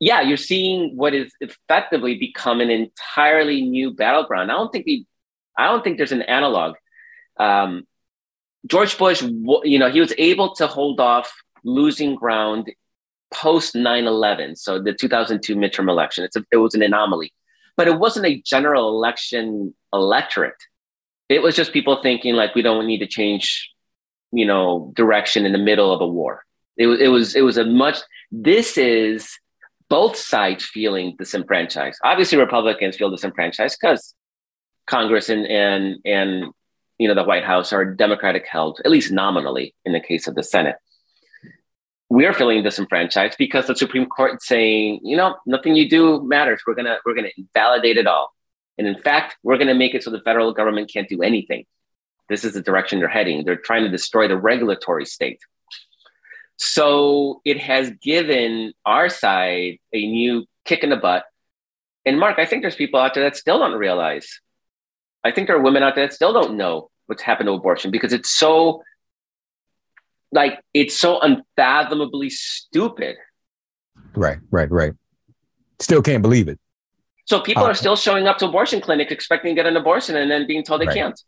yeah, 0.00 0.22
you're 0.22 0.38
seeing 0.38 0.96
what 0.96 1.12
is 1.12 1.30
effectively 1.42 2.16
become 2.16 2.62
an 2.62 2.70
entirely 2.70 3.60
new 3.60 3.90
battleground. 3.90 4.50
I 4.50 4.54
don't 4.54 4.72
think 4.72 4.86
we 4.86 5.06
I 5.58 5.66
don't 5.66 5.84
think 5.84 5.98
there's 5.98 6.12
an 6.12 6.22
analog. 6.22 6.76
Um, 7.38 7.86
George 8.66 8.96
Bush, 8.98 9.22
you 9.22 9.78
know, 9.78 9.90
he 9.90 10.00
was 10.00 10.12
able 10.18 10.54
to 10.56 10.66
hold 10.66 11.00
off 11.00 11.32
losing 11.64 12.14
ground 12.14 12.70
post 13.32 13.74
9-11 13.74 14.56
so 14.56 14.80
the 14.80 14.92
2002 14.92 15.56
midterm 15.56 15.88
election. 15.88 16.24
A, 16.24 16.44
it 16.52 16.56
was 16.56 16.74
an 16.74 16.82
anomaly. 16.82 17.32
But 17.76 17.88
it 17.88 17.98
wasn't 17.98 18.26
a 18.26 18.40
general 18.40 18.88
election 18.88 19.74
electorate. 19.92 20.54
It 21.28 21.42
was 21.42 21.56
just 21.56 21.72
people 21.72 22.00
thinking 22.02 22.34
like 22.34 22.54
we 22.54 22.62
don't 22.62 22.86
need 22.86 23.00
to 23.00 23.06
change 23.06 23.70
you 24.32 24.46
know 24.46 24.92
direction 24.94 25.46
in 25.46 25.52
the 25.52 25.58
middle 25.58 25.92
of 25.92 26.00
a 26.00 26.06
war. 26.06 26.44
It 26.76 26.86
was 26.86 27.00
it 27.00 27.08
was 27.08 27.36
it 27.36 27.42
was 27.42 27.58
a 27.58 27.64
much 27.64 27.98
this 28.30 28.78
is 28.78 29.30
both 29.88 30.16
sides 30.16 30.64
feeling 30.64 31.14
disenfranchised. 31.18 31.98
Obviously 32.04 32.38
republicans 32.38 32.96
feel 32.96 33.10
disenfranchised 33.10 33.76
because 33.80 34.14
congress 34.86 35.28
and 35.28 35.46
and 35.46 35.96
and 36.04 36.44
you 36.98 37.08
know, 37.08 37.14
the 37.14 37.24
White 37.24 37.44
House 37.44 37.72
are 37.72 37.84
Democratic 37.84 38.46
held, 38.46 38.80
at 38.84 38.90
least 38.90 39.12
nominally 39.12 39.74
in 39.84 39.92
the 39.92 40.00
case 40.00 40.26
of 40.26 40.34
the 40.34 40.42
Senate. 40.42 40.76
We're 42.08 42.32
feeling 42.32 42.62
disenfranchised 42.62 43.36
because 43.38 43.66
the 43.66 43.74
Supreme 43.74 44.06
Court 44.06 44.36
is 44.36 44.46
saying, 44.46 45.00
you 45.02 45.16
know, 45.16 45.36
nothing 45.44 45.74
you 45.74 45.88
do 45.88 46.22
matters. 46.22 46.62
We're 46.66 46.74
gonna 46.74 46.98
we're 47.04 47.14
gonna 47.14 47.30
invalidate 47.36 47.96
it 47.96 48.06
all. 48.06 48.32
And 48.78 48.86
in 48.86 48.98
fact, 48.98 49.36
we're 49.42 49.58
gonna 49.58 49.74
make 49.74 49.94
it 49.94 50.04
so 50.04 50.10
the 50.10 50.20
federal 50.20 50.52
government 50.52 50.90
can't 50.92 51.08
do 51.08 51.22
anything. 51.22 51.64
This 52.28 52.44
is 52.44 52.54
the 52.54 52.62
direction 52.62 52.98
they're 52.98 53.08
heading. 53.08 53.44
They're 53.44 53.56
trying 53.56 53.84
to 53.84 53.90
destroy 53.90 54.28
the 54.28 54.36
regulatory 54.36 55.04
state. 55.04 55.40
So 56.56 57.42
it 57.44 57.58
has 57.58 57.90
given 58.02 58.72
our 58.84 59.08
side 59.08 59.78
a 59.92 60.06
new 60.06 60.46
kick 60.64 60.82
in 60.82 60.90
the 60.90 60.96
butt. 60.96 61.24
And 62.04 62.18
Mark, 62.18 62.38
I 62.38 62.46
think 62.46 62.62
there's 62.62 62.76
people 62.76 63.00
out 63.00 63.14
there 63.14 63.24
that 63.24 63.36
still 63.36 63.58
don't 63.58 63.74
realize 63.74 64.40
I 65.26 65.32
think 65.32 65.48
there 65.48 65.56
are 65.56 65.62
women 65.62 65.82
out 65.82 65.96
there 65.96 66.06
that 66.06 66.14
still 66.14 66.32
don't 66.32 66.56
know 66.56 66.90
what's 67.06 67.22
happened 67.22 67.48
to 67.48 67.52
abortion 67.52 67.90
because 67.90 68.12
it's 68.12 68.30
so 68.30 68.82
like 70.32 70.60
it's 70.72 70.96
so 70.96 71.20
unfathomably 71.20 72.30
stupid. 72.30 73.16
Right, 74.14 74.38
right, 74.50 74.70
right. 74.70 74.92
Still 75.80 76.00
can't 76.00 76.22
believe 76.22 76.48
it. 76.48 76.58
So 77.24 77.40
people 77.40 77.64
uh, 77.64 77.70
are 77.70 77.74
still 77.74 77.96
showing 77.96 78.28
up 78.28 78.38
to 78.38 78.46
abortion 78.46 78.80
clinics 78.80 79.10
expecting 79.10 79.56
to 79.56 79.60
get 79.60 79.66
an 79.66 79.76
abortion 79.76 80.16
and 80.16 80.30
then 80.30 80.46
being 80.46 80.62
told 80.62 80.80
they 80.80 80.86
right. 80.86 80.94
can't. 80.94 81.20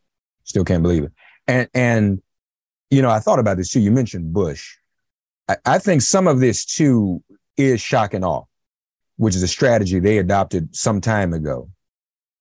Still 0.44 0.64
can't 0.64 0.82
believe 0.82 1.04
it. 1.04 1.12
And 1.48 1.68
and 1.74 2.22
you 2.90 3.02
know, 3.02 3.10
I 3.10 3.18
thought 3.18 3.40
about 3.40 3.56
this 3.56 3.70
too. 3.70 3.80
You 3.80 3.90
mentioned 3.90 4.32
Bush. 4.32 4.76
I, 5.48 5.56
I 5.66 5.78
think 5.78 6.02
some 6.02 6.28
of 6.28 6.38
this 6.38 6.64
too 6.64 7.22
is 7.56 7.80
shock 7.80 8.14
and 8.14 8.24
awe, 8.24 8.44
which 9.16 9.34
is 9.34 9.42
a 9.42 9.48
strategy 9.48 9.98
they 9.98 10.18
adopted 10.18 10.74
some 10.76 11.00
time 11.00 11.32
ago. 11.32 11.68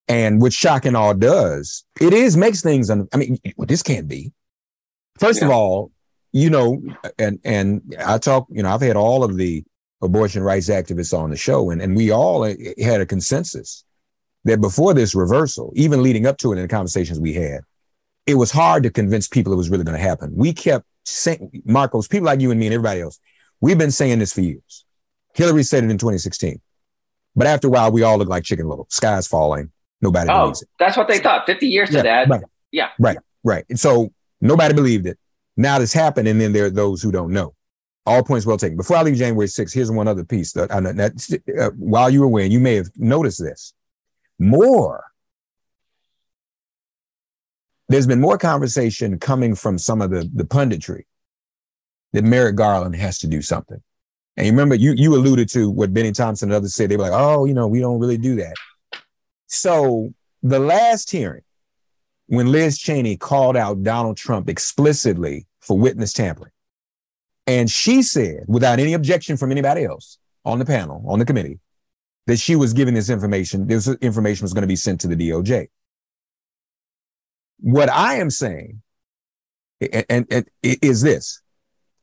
And 0.07 0.41
what 0.41 0.53
shock 0.53 0.85
and 0.85 0.95
awe 0.95 1.13
does, 1.13 1.83
it 1.99 2.13
is 2.13 2.37
makes 2.37 2.61
things. 2.61 2.89
Un- 2.89 3.09
I 3.13 3.17
mean, 3.17 3.37
well, 3.57 3.65
this 3.65 3.83
can't 3.83 4.07
be. 4.07 4.31
First 5.19 5.41
yeah. 5.41 5.47
of 5.47 5.51
all, 5.53 5.91
you 6.31 6.49
know, 6.49 6.81
and 7.19 7.39
and 7.43 7.95
I 8.05 8.17
talk. 8.17 8.47
You 8.49 8.63
know, 8.63 8.73
I've 8.73 8.81
had 8.81 8.95
all 8.95 9.23
of 9.23 9.35
the 9.35 9.63
abortion 10.01 10.43
rights 10.43 10.69
activists 10.69 11.17
on 11.17 11.29
the 11.29 11.37
show, 11.37 11.71
and 11.71 11.81
and 11.81 11.95
we 11.95 12.11
all 12.11 12.45
eh, 12.45 12.55
eh, 12.77 12.83
had 12.83 13.01
a 13.01 13.05
consensus 13.05 13.83
that 14.45 14.61
before 14.61 14.93
this 14.93 15.13
reversal, 15.13 15.73
even 15.75 16.01
leading 16.01 16.25
up 16.25 16.37
to 16.37 16.53
it 16.53 16.55
in 16.55 16.61
the 16.61 16.67
conversations 16.67 17.19
we 17.19 17.33
had, 17.33 17.61
it 18.25 18.35
was 18.35 18.51
hard 18.51 18.83
to 18.83 18.89
convince 18.89 19.27
people 19.27 19.51
it 19.51 19.57
was 19.57 19.69
really 19.69 19.83
going 19.83 19.97
to 19.97 20.03
happen. 20.03 20.31
We 20.35 20.53
kept 20.53 20.85
saying, 21.05 21.63
Markos, 21.67 22.09
people 22.09 22.25
like 22.25 22.39
you 22.39 22.51
and 22.51 22.59
me 22.59 22.67
and 22.67 22.73
everybody 22.73 23.01
else, 23.01 23.19
we've 23.59 23.77
been 23.77 23.91
saying 23.91 24.19
this 24.19 24.33
for 24.33 24.41
years. 24.41 24.85
Hillary 25.33 25.63
said 25.63 25.83
it 25.83 25.91
in 25.91 25.97
2016. 25.97 26.61
But 27.35 27.47
after 27.47 27.67
a 27.67 27.71
while, 27.71 27.91
we 27.91 28.03
all 28.03 28.17
look 28.17 28.29
like 28.29 28.43
chicken 28.43 28.67
little. 28.67 28.87
Sky's 28.89 29.27
falling. 29.27 29.71
Nobody 30.01 30.29
oh, 30.29 30.41
believes 30.41 30.61
it. 30.61 30.69
That's 30.79 30.97
what 30.97 31.07
they 31.07 31.19
thought. 31.19 31.45
50 31.45 31.67
years 31.67 31.91
yeah, 31.91 31.97
to 31.97 32.03
that. 32.03 32.29
Right. 32.29 32.43
Yeah. 32.71 32.89
Right. 32.99 33.17
Right. 33.43 33.65
And 33.69 33.79
so 33.79 34.13
nobody 34.41 34.73
believed 34.73 35.07
it. 35.07 35.17
Now 35.55 35.79
this 35.79 35.93
happened. 35.93 36.27
And 36.27 36.39
then 36.39 36.53
there 36.53 36.65
are 36.65 36.69
those 36.69 37.01
who 37.01 37.11
don't 37.11 37.31
know. 37.31 37.53
All 38.05 38.23
points 38.23 38.45
well 38.45 38.57
taken. 38.57 38.77
Before 38.77 38.97
I 38.97 39.03
leave 39.03 39.15
January 39.15 39.47
6th, 39.47 39.73
here's 39.73 39.91
one 39.91 40.07
other 40.07 40.23
piece 40.23 40.53
that, 40.53 40.69
that 40.69 41.59
uh, 41.59 41.71
while 41.77 42.09
you 42.09 42.21
were 42.21 42.27
away, 42.27 42.47
you 42.47 42.59
may 42.59 42.75
have 42.75 42.89
noticed 42.95 43.41
this. 43.41 43.73
More. 44.39 45.03
There's 47.89 48.07
been 48.07 48.21
more 48.21 48.37
conversation 48.37 49.17
coming 49.19 49.55
from 49.55 49.77
some 49.77 50.01
of 50.01 50.11
the, 50.11 50.29
the 50.33 50.43
punditry 50.43 51.03
that 52.13 52.23
Merrick 52.23 52.55
Garland 52.55 52.95
has 52.95 53.19
to 53.19 53.27
do 53.27 53.41
something. 53.41 53.81
And 54.37 54.45
you 54.45 54.51
remember, 54.51 54.75
you 54.75 54.93
you 54.93 55.15
alluded 55.15 55.49
to 55.49 55.69
what 55.69 55.93
Bennie 55.93 56.11
Thompson 56.11 56.49
and 56.49 56.55
others 56.55 56.75
said. 56.75 56.89
They 56.89 56.95
were 56.95 57.09
like, 57.09 57.19
oh, 57.19 57.45
you 57.45 57.55
know, 57.55 57.67
we 57.67 57.79
don't 57.79 57.99
really 57.99 58.19
do 58.19 58.35
that. 58.35 58.53
So 59.47 60.13
the 60.43 60.59
last 60.59 61.09
hearing, 61.11 61.43
when 62.27 62.51
Liz 62.51 62.77
Cheney 62.77 63.17
called 63.17 63.55
out 63.55 63.83
Donald 63.83 64.17
Trump 64.17 64.49
explicitly 64.49 65.47
for 65.61 65.77
witness 65.77 66.13
tampering. 66.13 66.51
And 67.45 67.69
she 67.69 68.01
said, 68.01 68.43
without 68.47 68.79
any 68.79 68.93
objection 68.93 69.37
from 69.37 69.51
anybody 69.51 69.85
else 69.85 70.17
on 70.43 70.59
the 70.59 70.65
panel, 70.65 71.03
on 71.07 71.19
the 71.19 71.25
committee, 71.25 71.59
that 72.25 72.37
she 72.37 72.57
was 72.57 72.73
giving 72.73 72.93
this 72.93 73.09
information, 73.09 73.67
this 73.67 73.87
information 74.01 74.43
was 74.43 74.53
going 74.53 74.63
to 74.63 74.67
be 74.67 74.75
sent 74.75 74.99
to 75.01 75.07
the 75.07 75.15
DOJ. 75.15 75.67
What 77.61 77.89
I 77.89 78.15
am 78.15 78.29
saying 78.29 78.81
and, 79.81 80.05
and, 80.09 80.27
and 80.31 80.49
is 80.63 81.01
this 81.01 81.41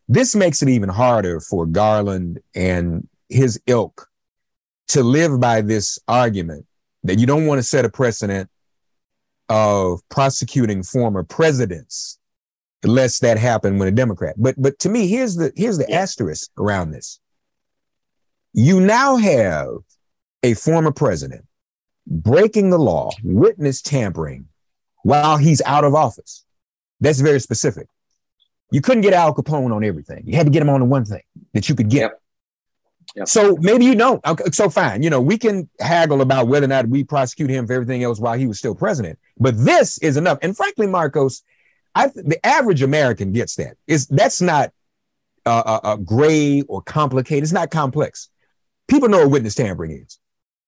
this 0.09 0.35
makes 0.35 0.63
it 0.63 0.69
even 0.69 0.89
harder 0.89 1.41
for 1.41 1.65
Garland 1.67 2.41
and 2.55 3.09
his 3.29 3.61
ilk 3.67 4.09
to 4.89 5.03
live 5.03 5.41
by 5.41 5.63
this 5.63 5.99
argument 6.07 6.67
that 7.04 7.18
you 7.18 7.26
don't 7.26 7.46
want 7.46 7.58
to 7.58 7.62
set 7.62 7.84
a 7.84 7.88
precedent 7.88 8.50
of 9.49 10.00
prosecuting 10.08 10.82
former 10.82 11.23
presidents 11.23 12.18
lest 12.82 13.23
that 13.23 13.38
happen 13.38 13.78
when 13.78 13.88
a 13.88 13.92
Democrat. 13.92 14.34
But 14.38 14.54
but 14.58 14.78
to 14.80 14.88
me, 14.88 15.06
here's 15.06 15.37
the 15.37 15.52
here's 15.56 15.78
the 15.78 15.90
asterisk 15.92 16.50
around 16.58 16.90
this. 16.90 17.20
You 18.52 18.80
now 18.80 19.16
have 19.16 19.68
a 20.42 20.54
former 20.54 20.92
president 20.92 21.44
breaking 22.06 22.70
the 22.70 22.78
law, 22.78 23.11
witness 23.23 23.82
tampering 23.82 24.49
while 25.02 25.37
he's 25.37 25.62
out 25.62 25.84
of 25.84 25.94
office. 25.94 26.44
That's 27.00 27.20
very 27.20 27.40
specific. 27.40 27.88
You 28.70 28.80
couldn't 28.80 29.02
get 29.02 29.12
Al 29.12 29.34
Capone 29.34 29.75
on 29.75 29.84
everything. 29.84 30.23
You 30.26 30.37
had 30.37 30.46
to 30.46 30.50
get 30.50 30.62
him 30.62 30.70
on 30.70 30.80
the 30.80 30.87
one 30.87 31.04
thing 31.04 31.23
that 31.52 31.68
you 31.68 31.75
could 31.75 31.88
get. 31.88 32.00
Yep. 32.00 32.23
So 33.25 33.56
maybe 33.61 33.84
you 33.84 33.94
don't. 33.94 34.23
So 34.52 34.68
fine. 34.68 35.02
You 35.02 35.11
know, 35.11 35.20
we 35.20 35.38
can 35.38 35.68
haggle 35.80 36.20
about 36.20 36.49
whether 36.49 36.64
or 36.64 36.68
not 36.68 36.88
we 36.88 37.04
prosecute 37.04 37.50
him 37.50 37.66
for 37.66 37.73
everything 37.73 38.02
else 38.02 38.18
while 38.18 38.38
he 38.38 38.46
was 38.46 38.58
still 38.58 38.75
president. 38.75 39.18
But 39.38 39.54
this 39.56 39.99
is 39.99 40.16
enough. 40.16 40.38
And 40.42 40.56
frankly, 40.56 40.87
Markos, 40.87 41.42
I 41.94 42.08
the 42.08 42.38
average 42.44 42.82
American 42.82 43.32
gets 43.32 43.56
that. 43.56 43.76
Is 43.87 44.06
that's 44.06 44.40
not 44.40 44.73
uh, 45.46 45.96
gray 45.96 46.62
or 46.62 46.82
complicated. 46.82 47.44
It's 47.44 47.52
not 47.52 47.70
complex. 47.70 48.28
People 48.88 49.08
know 49.08 49.20
what 49.20 49.30
witness 49.30 49.54
tampering 49.54 49.92
is. 49.92 50.18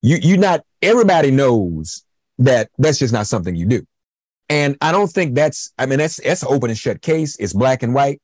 You 0.01 0.17
you 0.21 0.37
not 0.37 0.63
everybody 0.81 1.31
knows 1.31 2.03
that 2.39 2.69
that's 2.77 2.99
just 2.99 3.13
not 3.13 3.27
something 3.27 3.55
you 3.55 3.65
do. 3.65 3.85
And 4.49 4.77
I 4.81 4.91
don't 4.91 5.07
think 5.11 5.35
that's. 5.35 5.73
I 5.77 5.85
mean, 5.85 5.99
that's 5.99 6.21
that's 6.23 6.43
an 6.43 6.49
open 6.51 6.69
and 6.69 6.79
shut 6.79 7.01
case. 7.01 7.35
It's 7.37 7.53
black 7.53 7.83
and 7.83 7.93
white. 7.93 8.21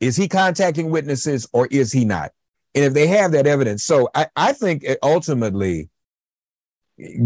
Is 0.00 0.16
he 0.16 0.28
contacting 0.28 0.90
witnesses 0.90 1.48
or 1.52 1.66
is 1.68 1.92
he 1.92 2.04
not? 2.04 2.32
And 2.74 2.84
if 2.84 2.94
they 2.94 3.06
have 3.06 3.32
that 3.32 3.46
evidence, 3.46 3.84
so 3.84 4.08
I, 4.14 4.28
I 4.34 4.52
think 4.52 4.84
ultimately, 5.02 5.90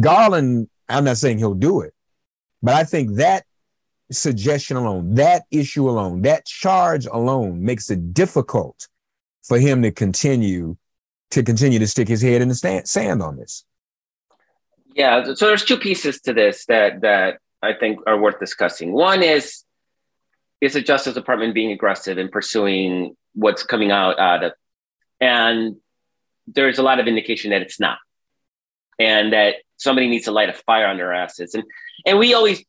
Garland. 0.01 0.69
I'm 0.89 1.05
not 1.05 1.17
saying 1.17 1.39
he'll 1.39 1.55
do 1.55 1.81
it, 1.81 1.95
but 2.63 2.75
I 2.75 2.85
think 2.85 3.17
that 3.17 3.45
suggestion 4.11 4.77
alone, 4.77 5.15
that 5.15 5.45
issue 5.51 5.89
alone, 5.89 6.23
that 6.23 6.47
charge 6.47 7.07
alone 7.07 7.65
makes 7.65 7.91
it 7.91 8.15
difficult 8.15 8.87
for 9.43 9.59
him 9.59 9.83
to 9.83 9.91
continue 9.91 10.77
to 11.33 11.43
continue 11.43 11.79
to 11.79 11.87
stick 11.87 12.07
his 12.07 12.23
head 12.23 12.41
in 12.41 12.49
the 12.49 12.55
stand, 12.55 12.89
sand 12.89 13.23
on 13.23 13.37
this. 13.37 13.65
Yeah, 14.95 15.35
so 15.35 15.47
there's 15.47 15.65
two 15.65 15.77
pieces 15.77 16.21
to 16.23 16.33
this 16.33 16.65
that 16.67 17.01
that 17.03 17.39
I 17.63 17.75
think 17.75 17.99
are 18.07 18.19
worth 18.19 18.39
discussing. 18.39 18.93
One 18.93 19.23
is 19.23 19.65
is 20.61 20.73
the 20.75 20.83
Justice 20.83 21.15
Department 21.15 21.55
being 21.55 21.73
aggressive 21.73 22.17
in 22.17 22.29
pursuing 22.29 23.17
what's 23.35 23.63
coming 23.63 23.91
out 23.91 24.19
uh, 24.19 24.23
out 24.23 24.45
of, 24.45 24.53
and 25.21 25.77
there's 26.47 26.79
a 26.79 26.83
lot 26.83 27.01
of 27.01 27.07
indication 27.07 27.51
that 27.51 27.63
it's 27.63 27.81
not, 27.81 27.99
and 28.99 29.33
that 29.33 29.57
somebody 29.77 30.09
needs 30.09 30.25
to 30.27 30.33
light 30.33 30.49
a 30.49 30.53
fire 30.53 30.87
on 30.87 30.97
their 30.97 31.13
asses. 31.13 31.55
And 31.55 31.65
and 32.05 32.19
we 32.19 32.35
always 32.35 32.65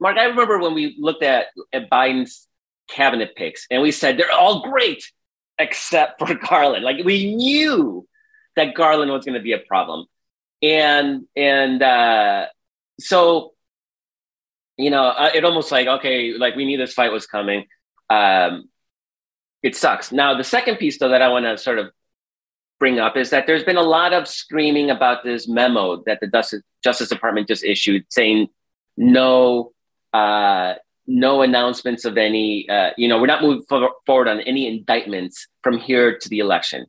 Mark, 0.00 0.18
I 0.18 0.24
remember 0.24 0.58
when 0.58 0.74
we 0.74 0.96
looked 0.98 1.22
at, 1.22 1.46
at 1.72 1.88
Biden's 1.90 2.46
cabinet 2.88 3.34
picks 3.36 3.66
and 3.70 3.80
we 3.80 3.90
said 3.90 4.18
they're 4.18 4.30
all 4.30 4.62
great 4.62 5.10
except 5.58 6.18
for 6.18 6.34
Garland. 6.48 6.84
Like 6.84 7.04
we 7.04 7.34
knew 7.34 8.06
that 8.56 8.74
Garland 8.74 9.10
was 9.10 9.24
going 9.24 9.38
to 9.38 9.42
be 9.42 9.52
a 9.52 9.58
problem. 9.58 10.06
And, 10.62 11.26
and, 11.36 11.82
uh, 11.82 12.46
so, 13.00 13.54
you 14.76 14.90
know, 14.90 15.04
uh, 15.04 15.30
it 15.34 15.44
almost 15.44 15.72
like, 15.72 15.86
okay, 15.86 16.34
like 16.34 16.54
we 16.54 16.64
knew 16.64 16.78
this 16.78 16.94
fight 16.94 17.12
was 17.12 17.26
coming. 17.26 17.66
Um, 18.10 18.68
it 19.64 19.74
sucks. 19.74 20.12
Now, 20.12 20.36
the 20.36 20.44
second 20.44 20.76
piece, 20.76 20.98
though, 20.98 21.08
that 21.08 21.22
I 21.22 21.28
want 21.28 21.46
to 21.46 21.56
sort 21.56 21.78
of 21.78 21.90
bring 22.78 23.00
up 23.00 23.16
is 23.16 23.30
that 23.30 23.46
there's 23.46 23.64
been 23.64 23.78
a 23.78 23.82
lot 23.82 24.12
of 24.12 24.28
screaming 24.28 24.90
about 24.90 25.24
this 25.24 25.48
memo 25.48 26.02
that 26.04 26.20
the 26.20 26.28
Justice, 26.84 27.08
Department 27.08 27.48
just 27.48 27.64
issued 27.64 28.04
saying 28.10 28.48
no 28.98 29.72
uh, 30.12 30.74
no 31.06 31.42
announcements 31.42 32.04
of 32.04 32.16
any, 32.18 32.68
uh, 32.68 32.90
you 32.96 33.08
know, 33.08 33.18
we're 33.18 33.26
not 33.26 33.42
moving 33.42 33.64
forward 34.06 34.28
on 34.28 34.40
any 34.40 34.66
indictments 34.66 35.48
from 35.62 35.78
here 35.78 36.18
to 36.18 36.28
the 36.28 36.38
election. 36.38 36.86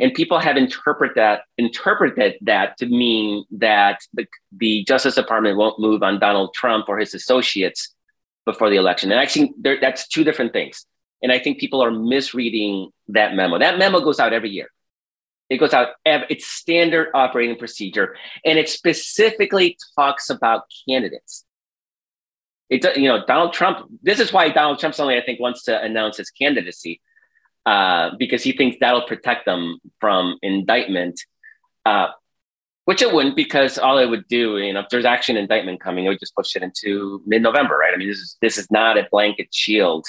And 0.00 0.12
people 0.12 0.38
have 0.38 0.56
interpreted 0.56 1.16
that 1.16 1.42
interpreted 1.58 2.36
that 2.42 2.78
to 2.78 2.86
mean 2.86 3.44
that 3.52 4.00
the, 4.14 4.26
the 4.52 4.84
Justice 4.84 5.14
Department 5.14 5.56
won't 5.58 5.78
move 5.78 6.02
on 6.02 6.18
Donald 6.18 6.54
Trump 6.54 6.88
or 6.88 6.98
his 6.98 7.14
associates 7.14 7.94
before 8.46 8.70
the 8.70 8.76
election. 8.76 9.12
And 9.12 9.20
actually, 9.20 9.52
that's 9.80 10.08
two 10.08 10.24
different 10.24 10.54
things. 10.54 10.86
And 11.22 11.32
I 11.32 11.38
think 11.38 11.58
people 11.58 11.82
are 11.82 11.90
misreading 11.90 12.90
that 13.08 13.34
memo. 13.34 13.58
That 13.58 13.78
memo 13.78 14.00
goes 14.00 14.20
out 14.20 14.32
every 14.32 14.50
year. 14.50 14.68
It 15.48 15.58
goes 15.58 15.72
out, 15.72 15.90
it's 16.04 16.46
standard 16.46 17.08
operating 17.14 17.56
procedure, 17.56 18.16
and 18.44 18.58
it 18.58 18.68
specifically 18.68 19.78
talks 19.94 20.28
about 20.28 20.64
candidates. 20.88 21.44
It, 22.68 22.84
you 22.96 23.08
know, 23.08 23.24
Donald 23.24 23.52
Trump. 23.52 23.86
This 24.02 24.18
is 24.18 24.32
why 24.32 24.48
Donald 24.48 24.80
Trump 24.80 24.96
suddenly, 24.96 25.16
I 25.16 25.24
think, 25.24 25.38
wants 25.38 25.62
to 25.64 25.80
announce 25.80 26.16
his 26.16 26.30
candidacy 26.30 27.00
uh, 27.64 28.10
because 28.18 28.42
he 28.42 28.52
thinks 28.52 28.78
that'll 28.80 29.06
protect 29.06 29.46
them 29.46 29.78
from 30.00 30.36
indictment. 30.42 31.20
Uh, 31.84 32.08
which 32.86 33.02
it 33.02 33.12
wouldn't, 33.12 33.36
because 33.36 33.78
all 33.78 33.98
it 33.98 34.06
would 34.06 34.26
do, 34.28 34.58
you 34.58 34.72
know, 34.72 34.80
if 34.80 34.88
there's 34.90 35.04
actually 35.04 35.36
an 35.36 35.42
indictment 35.42 35.80
coming, 35.80 36.04
it 36.04 36.08
would 36.08 36.20
just 36.20 36.34
push 36.36 36.54
it 36.54 36.62
into 36.62 37.20
mid-November, 37.26 37.76
right? 37.76 37.92
I 37.92 37.96
mean, 37.96 38.08
this 38.08 38.18
is 38.18 38.36
this 38.40 38.58
is 38.58 38.70
not 38.70 38.96
a 38.96 39.08
blanket 39.10 39.48
shield, 39.52 40.06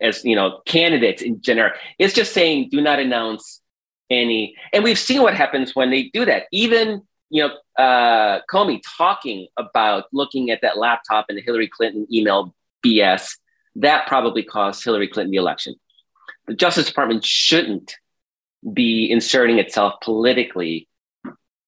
as 0.00 0.24
you 0.24 0.36
know, 0.36 0.60
candidates 0.66 1.22
in 1.22 1.40
general. 1.40 1.72
It's 1.98 2.14
just 2.14 2.32
saying, 2.32 2.68
do 2.70 2.80
not 2.80 2.98
announce 2.98 3.60
any. 4.10 4.54
And 4.72 4.84
we've 4.84 4.98
seen 4.98 5.22
what 5.22 5.34
happens 5.34 5.74
when 5.74 5.90
they 5.90 6.04
do 6.12 6.24
that. 6.24 6.44
Even 6.52 7.02
you 7.30 7.46
know, 7.46 7.82
uh, 7.82 8.40
Comey 8.50 8.82
talking 8.98 9.46
about 9.56 10.04
looking 10.12 10.50
at 10.50 10.60
that 10.62 10.76
laptop 10.76 11.26
and 11.28 11.38
the 11.38 11.42
Hillary 11.42 11.68
Clinton 11.68 12.06
email 12.12 12.54
BS, 12.84 13.36
that 13.76 14.08
probably 14.08 14.42
caused 14.42 14.84
Hillary 14.84 15.08
Clinton 15.08 15.30
the 15.30 15.38
election. 15.38 15.76
The 16.48 16.54
Justice 16.54 16.86
Department 16.86 17.24
shouldn't 17.24 17.94
be 18.72 19.10
inserting 19.10 19.58
itself 19.58 19.94
politically 20.02 20.88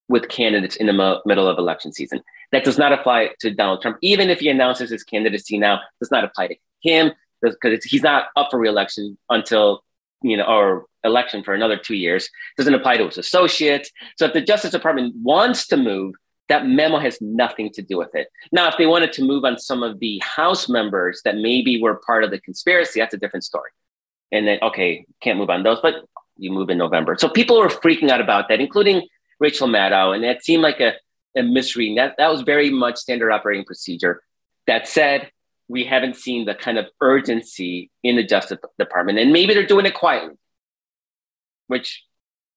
with 0.09 0.29
candidates 0.29 0.77
in 0.77 0.87
the 0.87 0.93
mo- 0.93 1.23
middle 1.25 1.49
of 1.49 1.59
election 1.59 1.93
season. 1.93 2.21
That 2.51 2.65
does 2.65 2.77
not 2.77 2.93
apply 2.93 3.31
to 3.41 3.51
Donald 3.55 3.81
Trump. 3.81 3.99
Even 4.03 4.29
if 4.29 4.41
he 4.41 4.49
announces 4.49 4.91
his 4.91 5.05
candidacy 5.05 5.59
now, 5.59 5.81
does 6.01 6.11
not 6.11 6.25
apply 6.25 6.49
to 6.49 6.57
him 6.83 7.13
because 7.43 7.85
he's 7.85 8.03
not 8.03 8.27
up 8.37 8.49
for 8.51 8.59
reelection 8.59 9.19
until 9.29 9.83
you 10.23 10.37
know, 10.37 10.45
or 10.45 10.87
election 11.05 11.43
for 11.43 11.55
another 11.55 11.77
two 11.77 11.95
years. 11.95 12.31
Doesn't 12.57 12.75
apply 12.75 12.97
to 12.99 13.07
his 13.07 13.19
associates. 13.19 13.91
So 14.17 14.27
if 14.27 14.33
the 14.33 14.41
Justice 14.41 14.71
Department 14.71 15.15
wants 15.17 15.67
to 15.69 15.77
move, 15.77 16.15
that 16.49 16.67
memo 16.67 16.99
has 16.99 17.19
nothing 17.21 17.71
to 17.75 17.83
do 17.83 17.97
with 17.97 18.15
it. 18.15 18.29
Now, 18.51 18.69
if 18.69 18.77
they 18.77 18.87
wanted 18.87 19.13
to 19.15 19.25
move 19.25 19.45
on 19.45 19.59
some 19.59 19.83
of 19.83 19.99
the 20.01 20.21
House 20.25 20.69
members 20.69 21.23
that 21.25 21.37
maybe 21.37 21.81
were 21.81 22.01
part 22.07 22.25
of 22.25 22.31
the 22.31 22.41
conspiracy, 22.41 23.01
that's 23.01 23.15
a 23.15 23.19
different 23.19 23.45
story. 23.45 23.71
And 24.31 24.47
then, 24.47 24.59
okay, 24.63 25.07
can't 25.23 25.39
move 25.39 25.51
on 25.51 25.63
those, 25.63 25.81
but 25.81 26.05
you 26.37 26.51
move 26.51 26.71
in 26.71 26.79
November. 26.79 27.17
So 27.19 27.29
people 27.29 27.59
were 27.59 27.69
freaking 27.69 28.11
out 28.11 28.21
about 28.21 28.49
that, 28.49 28.61
including 28.61 29.07
Rachel 29.39 29.69
Maddow. 29.69 30.15
And 30.15 30.25
that 30.25 30.45
seemed 30.45 30.63
like 30.63 30.81
a, 30.81 30.95
a 31.37 31.43
misreading. 31.43 31.97
That, 31.97 32.15
that 32.19 32.31
was 32.31 32.43
very 32.43 32.71
much 32.71 32.97
standard 32.97 33.31
operating 33.31 33.65
procedure. 33.65 34.23
That 34.67 34.89
said, 34.89 35.31
we 35.73 35.85
haven't 35.85 36.17
seen 36.17 36.45
the 36.45 36.55
kind 36.55 36.77
of 36.77 36.87
urgency 37.01 37.91
in 38.03 38.15
the 38.17 38.23
Justice 38.23 38.59
Department. 38.79 39.19
And 39.19 39.33
maybe 39.33 39.55
they're 39.55 39.67
doing 39.67 39.87
it 39.87 39.95
quietly, 39.95 40.35
which 41.67 42.05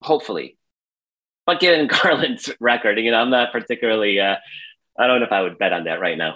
hopefully. 0.02 0.58
But 1.46 1.62
given 1.62 1.88
Garland's 2.04 2.52
record, 2.60 3.00
you 3.00 3.12
know, 3.12 3.18
I'm 3.18 3.30
not 3.30 3.54
particularly, 3.54 4.20
uh, 4.20 4.36
I 5.00 5.08
don't 5.08 5.22
know 5.22 5.26
if 5.28 5.32
I 5.32 5.42
would 5.42 5.58
bet 5.58 5.72
on 5.72 5.86
that 5.86 6.02
right 6.02 6.18
now. 6.18 6.36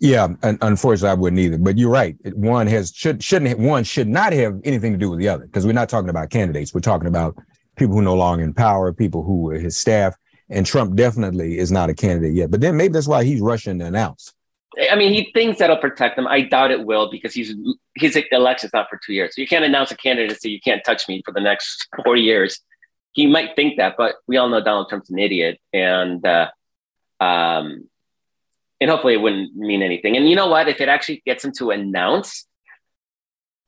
Yeah, 0.00 0.28
unfortunately, 0.42 1.10
I 1.10 1.14
wouldn't 1.14 1.40
either. 1.40 1.58
But 1.58 1.76
you're 1.76 1.90
right. 1.90 2.16
One 2.34 2.66
has 2.66 2.92
should 2.94 3.22
shouldn't 3.22 3.58
one 3.58 3.82
should 3.82 4.08
not 4.08 4.34
have 4.34 4.60
anything 4.64 4.92
to 4.92 4.98
do 4.98 5.08
with 5.08 5.18
the 5.18 5.28
other 5.28 5.46
because 5.46 5.64
we're 5.64 5.72
not 5.72 5.88
talking 5.88 6.10
about 6.10 6.28
candidates. 6.28 6.74
We're 6.74 6.80
talking 6.80 7.08
about 7.08 7.34
people 7.76 7.96
who 7.96 8.02
no 8.02 8.14
longer 8.14 8.44
in 8.44 8.52
power, 8.52 8.92
people 8.92 9.22
who 9.22 9.50
are 9.50 9.58
his 9.58 9.78
staff. 9.78 10.14
And 10.50 10.66
Trump 10.66 10.96
definitely 10.96 11.58
is 11.58 11.72
not 11.72 11.88
a 11.88 11.94
candidate 11.94 12.34
yet. 12.34 12.50
But 12.50 12.60
then 12.60 12.76
maybe 12.76 12.92
that's 12.92 13.08
why 13.08 13.24
he's 13.24 13.40
rushing 13.40 13.78
to 13.78 13.86
announce. 13.86 14.34
I 14.90 14.94
mean, 14.94 15.12
he 15.12 15.30
thinks 15.32 15.58
that'll 15.58 15.78
protect 15.78 16.18
him. 16.18 16.26
I 16.26 16.42
doubt 16.42 16.70
it 16.70 16.84
will 16.84 17.10
because 17.10 17.32
he's 17.32 17.54
his 17.94 18.18
election's 18.30 18.72
not 18.74 18.88
for 18.90 19.00
two 19.04 19.14
years. 19.14 19.34
So 19.34 19.40
you 19.40 19.48
can't 19.48 19.64
announce 19.64 19.90
a 19.90 19.96
candidacy. 19.96 20.50
You 20.50 20.60
can't 20.60 20.84
touch 20.84 21.08
me 21.08 21.22
for 21.24 21.32
the 21.32 21.40
next 21.40 21.88
four 22.04 22.16
years. 22.16 22.60
He 23.12 23.26
might 23.26 23.56
think 23.56 23.78
that, 23.78 23.94
but 23.96 24.16
we 24.26 24.36
all 24.36 24.50
know 24.50 24.62
Donald 24.62 24.90
Trump's 24.90 25.08
an 25.08 25.18
idiot, 25.18 25.58
and 25.72 26.24
uh, 26.26 26.50
um, 27.20 27.88
and 28.80 28.90
hopefully 28.90 29.14
it 29.14 29.20
wouldn't 29.22 29.56
mean 29.56 29.82
anything. 29.82 30.16
And 30.16 30.28
you 30.28 30.36
know 30.36 30.48
what? 30.48 30.68
If 30.68 30.82
it 30.82 30.90
actually 30.90 31.22
gets 31.24 31.42
him 31.42 31.52
to 31.52 31.70
announce, 31.70 32.46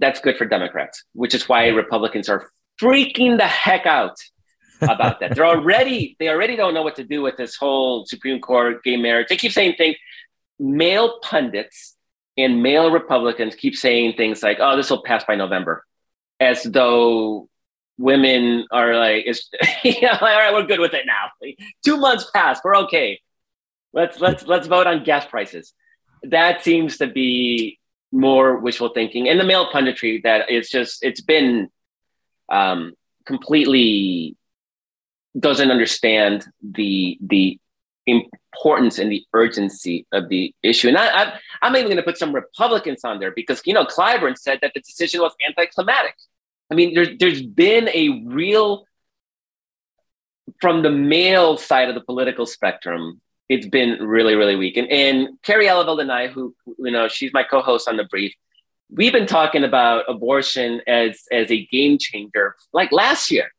that's 0.01 0.21
good 0.21 0.37
for 0.37 0.45
Democrats, 0.45 1.05
which 1.15 1.35
is 1.35 1.49
why 1.49 1.69
Republicans 1.69 2.29
are 2.29 2.51
freaking 2.81 3.39
the 3.39 3.47
heck 3.47 3.87
out 3.87 4.17
about 4.83 5.21
that. 5.21 5.35
They're 5.35 5.47
already 5.57 6.17
they 6.19 6.29
already 6.29 6.57
don't 6.57 6.75
know 6.75 6.83
what 6.83 6.97
to 6.97 7.05
do 7.05 7.23
with 7.23 7.39
this 7.39 7.57
whole 7.57 8.05
Supreme 8.05 8.41
Court 8.41 8.85
gay 8.85 8.97
marriage. 8.97 9.29
They 9.29 9.39
keep 9.39 9.53
saying 9.53 9.75
things. 9.79 9.97
Male 10.59 11.19
pundits 11.21 11.97
and 12.37 12.63
male 12.63 12.91
Republicans 12.91 13.55
keep 13.55 13.75
saying 13.77 14.15
things 14.15 14.43
like, 14.43 14.59
"Oh, 14.61 14.77
this 14.77 14.91
will 14.91 15.03
pass 15.03 15.25
by 15.25 15.35
November," 15.35 15.85
as 16.41 16.63
though 16.63 17.49
women 17.99 18.67
are 18.71 18.97
like, 18.97 19.25
"It's 19.27 19.51
yeah, 19.85 20.19
all 20.21 20.27
right, 20.27 20.53
we're 20.53 20.67
good 20.67 20.81
with 20.81 20.95
it 20.95 21.07
now. 21.07 21.31
Two 21.85 21.97
months 21.97 22.31
passed, 22.35 22.63
we're 22.65 22.77
okay. 22.77 23.21
Let's 23.93 24.21
let's 24.21 24.47
let's 24.47 24.67
vote 24.69 24.87
on 24.87 25.05
gas 25.05 25.27
prices." 25.27 25.75
That 26.23 26.65
seems 26.65 26.99
to 26.99 27.07
be 27.07 27.79
more 28.13 28.59
wishful 28.59 28.91
thinking, 28.91 29.29
and 29.29 29.39
the 29.39 29.45
male 29.45 29.71
punditry 29.71 30.23
that 30.23 30.51
it's 30.51 30.71
just 30.71 31.05
it's 31.05 31.21
been 31.21 31.69
um, 32.49 32.95
completely 33.27 34.37
doesn't 35.39 35.71
understand 35.71 36.47
the 36.63 37.19
the 37.21 37.59
importance 38.55 38.99
and 38.99 39.11
the 39.11 39.25
urgency 39.35 40.07
of 40.13 40.29
the 40.29 40.55
issue. 40.63 40.89
And 40.89 40.99
I, 40.99 41.39
am 41.63 41.77
even 41.77 41.87
going 41.87 41.97
to 41.97 42.03
put 42.03 42.19
some 42.19 42.35
Republicans 42.35 43.05
on 43.05 43.21
there 43.21 43.31
because, 43.31 43.61
you 43.65 43.73
know, 43.73 43.85
Clyburn 43.85 44.37
said 44.37 44.59
that 44.63 44.73
the 44.75 44.81
decision 44.81 45.21
was 45.21 45.33
anticlimactic. 45.47 46.15
I 46.71 46.75
mean, 46.75 46.95
there's, 46.95 47.17
there's 47.19 47.43
been 47.43 47.89
a 47.89 48.23
real, 48.27 48.85
from 50.61 50.83
the 50.83 50.91
male 50.91 51.57
side 51.57 51.89
of 51.89 51.95
the 51.95 52.01
political 52.01 52.47
spectrum, 52.47 53.21
it's 53.49 53.67
been 53.67 54.03
really, 54.03 54.35
really 54.35 54.57
weak. 54.57 54.77
And, 54.77 54.89
and 54.89 55.29
Kerry 55.43 55.67
Eleveld 55.67 56.01
and 56.01 56.13
I, 56.13 56.29
who, 56.29 56.55
you 56.79 56.91
know, 56.91 57.09
she's 57.09 57.33
my 57.33 57.43
co-host 57.43 57.89
on 57.89 57.97
the 57.97 58.05
brief, 58.05 58.35
we've 58.91 59.13
been 59.13 59.27
talking 59.27 59.65
about 59.65 60.05
abortion 60.09 60.81
as, 60.87 61.23
as 61.33 61.51
a 61.51 61.67
game 61.67 61.99
changer 61.99 62.57
like 62.73 62.91
last 62.93 63.31
year 63.31 63.51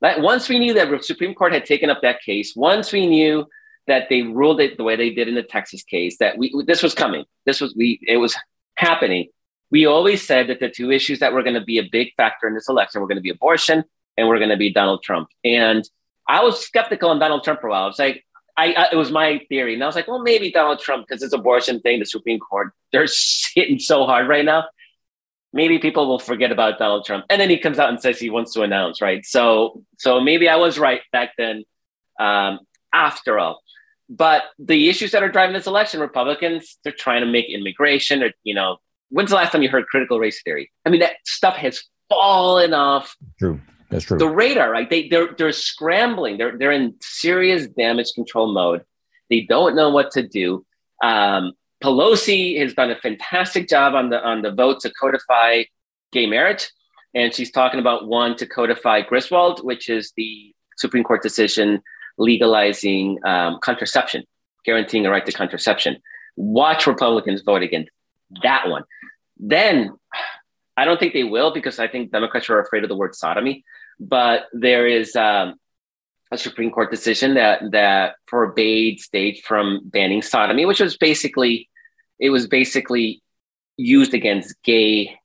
Like 0.00 0.18
once 0.18 0.48
we 0.48 0.58
knew 0.58 0.74
that 0.74 0.90
the 0.90 1.02
Supreme 1.02 1.34
Court 1.34 1.52
had 1.52 1.64
taken 1.64 1.90
up 1.90 2.02
that 2.02 2.22
case, 2.22 2.54
once 2.56 2.92
we 2.92 3.06
knew 3.06 3.46
that 3.86 4.08
they 4.08 4.22
ruled 4.22 4.60
it 4.60 4.76
the 4.76 4.84
way 4.84 4.96
they 4.96 5.10
did 5.10 5.28
in 5.28 5.34
the 5.34 5.42
Texas 5.42 5.82
case, 5.82 6.18
that 6.18 6.38
we 6.38 6.52
this 6.66 6.82
was 6.82 6.94
coming, 6.94 7.24
this 7.44 7.60
was 7.60 7.74
we 7.76 8.00
it 8.06 8.16
was 8.16 8.36
happening. 8.76 9.28
We 9.70 9.86
always 9.86 10.24
said 10.26 10.48
that 10.48 10.60
the 10.60 10.68
two 10.68 10.90
issues 10.92 11.18
that 11.20 11.32
were 11.32 11.42
going 11.42 11.54
to 11.54 11.64
be 11.64 11.78
a 11.78 11.88
big 11.90 12.14
factor 12.16 12.46
in 12.46 12.54
this 12.54 12.68
election 12.68 13.00
were 13.00 13.08
going 13.08 13.16
to 13.16 13.22
be 13.22 13.30
abortion 13.30 13.84
and 14.16 14.28
we're 14.28 14.38
going 14.38 14.50
to 14.50 14.56
be 14.56 14.72
Donald 14.72 15.02
Trump. 15.02 15.28
And 15.44 15.88
I 16.28 16.42
was 16.42 16.60
skeptical 16.60 17.10
on 17.10 17.18
Donald 17.18 17.42
Trump 17.42 17.60
for 17.60 17.66
a 17.66 17.70
while. 17.70 17.84
I 17.84 17.86
was 17.86 17.98
like, 17.98 18.24
I, 18.56 18.72
I, 18.72 18.88
it 18.92 18.96
was 18.96 19.10
my 19.10 19.40
theory, 19.48 19.74
and 19.74 19.82
I 19.82 19.86
was 19.86 19.96
like, 19.96 20.08
well, 20.08 20.22
maybe 20.22 20.50
Donald 20.50 20.78
Trump 20.80 21.06
because 21.06 21.20
this 21.20 21.32
abortion 21.32 21.80
thing, 21.80 21.98
the 21.98 22.06
Supreme 22.06 22.38
Court, 22.38 22.72
they're 22.92 23.06
hitting 23.54 23.78
so 23.78 24.06
hard 24.06 24.28
right 24.28 24.44
now 24.44 24.64
maybe 25.56 25.78
people 25.78 26.06
will 26.06 26.18
forget 26.18 26.52
about 26.52 26.78
Donald 26.78 27.06
Trump. 27.06 27.24
And 27.30 27.40
then 27.40 27.48
he 27.48 27.58
comes 27.58 27.78
out 27.78 27.88
and 27.88 27.98
says 28.00 28.20
he 28.20 28.28
wants 28.28 28.52
to 28.52 28.62
announce, 28.62 29.00
right? 29.00 29.24
So, 29.24 29.82
so 29.98 30.20
maybe 30.20 30.48
I 30.48 30.56
was 30.56 30.78
right 30.78 31.00
back 31.12 31.32
then. 31.38 31.64
Um, 32.20 32.60
after 32.92 33.38
all, 33.38 33.62
but 34.08 34.44
the 34.58 34.88
issues 34.88 35.12
that 35.12 35.22
are 35.22 35.28
driving 35.28 35.54
this 35.54 35.66
election, 35.66 36.00
Republicans, 36.00 36.78
they're 36.84 36.92
trying 36.92 37.22
to 37.22 37.26
make 37.26 37.48
immigration, 37.48 38.22
or 38.22 38.30
you 38.44 38.54
know, 38.54 38.78
when's 39.08 39.30
the 39.30 39.36
last 39.36 39.52
time 39.52 39.62
you 39.62 39.68
heard 39.68 39.86
critical 39.86 40.18
race 40.18 40.42
theory? 40.42 40.70
I 40.84 40.90
mean, 40.90 41.00
that 41.00 41.16
stuff 41.24 41.56
has 41.56 41.82
fallen 42.08 42.72
off. 42.72 43.16
True. 43.38 43.60
That's 43.90 44.04
true. 44.04 44.18
The 44.18 44.28
radar, 44.28 44.70
right? 44.70 44.88
They 44.88 45.08
they're 45.08 45.34
they're 45.36 45.52
scrambling. 45.52 46.38
They're 46.38 46.56
they're 46.56 46.72
in 46.72 46.94
serious 47.00 47.66
damage 47.68 48.12
control 48.14 48.52
mode. 48.52 48.84
They 49.30 49.42
don't 49.42 49.76
know 49.76 49.90
what 49.90 50.12
to 50.12 50.26
do. 50.26 50.64
Um, 51.02 51.52
Pelosi 51.82 52.58
has 52.60 52.74
done 52.74 52.90
a 52.90 52.96
fantastic 52.96 53.68
job 53.68 53.94
on 53.94 54.10
the 54.10 54.22
on 54.22 54.42
the 54.42 54.52
vote 54.52 54.80
to 54.80 54.92
codify 55.00 55.64
gay 56.12 56.26
marriage, 56.26 56.70
and 57.14 57.34
she's 57.34 57.50
talking 57.50 57.80
about 57.80 58.08
one 58.08 58.36
to 58.36 58.46
codify 58.46 59.02
Griswold, 59.02 59.64
which 59.64 59.88
is 59.88 60.12
the 60.16 60.52
Supreme 60.78 61.04
Court 61.04 61.22
decision 61.22 61.82
legalizing 62.18 63.18
um, 63.24 63.58
contraception, 63.60 64.24
guaranteeing 64.64 65.06
a 65.06 65.10
right 65.10 65.24
to 65.26 65.32
contraception. 65.32 65.98
Watch 66.36 66.86
Republicans 66.86 67.42
vote 67.42 67.62
against 67.62 67.90
that 68.42 68.68
one. 68.68 68.84
Then 69.38 69.96
I 70.76 70.84
don't 70.84 71.00
think 71.00 71.12
they 71.12 71.24
will 71.24 71.52
because 71.52 71.78
I 71.78 71.88
think 71.88 72.12
Democrats 72.12 72.50
are 72.50 72.60
afraid 72.60 72.82
of 72.82 72.88
the 72.88 72.96
word 72.96 73.14
sodomy. 73.14 73.64
But 73.98 74.46
there 74.52 74.86
is 74.86 75.16
um, 75.16 75.54
a 76.30 76.36
Supreme 76.36 76.70
Court 76.70 76.90
decision 76.90 77.34
that 77.34 77.70
that 77.72 78.16
forbade 78.26 79.00
states 79.00 79.40
from 79.40 79.80
banning 79.84 80.22
sodomy, 80.22 80.66
which 80.66 80.80
was 80.80 80.96
basically 80.96 81.68
it 82.18 82.30
was 82.30 82.46
basically 82.46 83.22
used 83.76 84.14
against 84.14 84.60
gay 84.62 85.18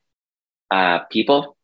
uh, 0.70 1.00
people, 1.10 1.58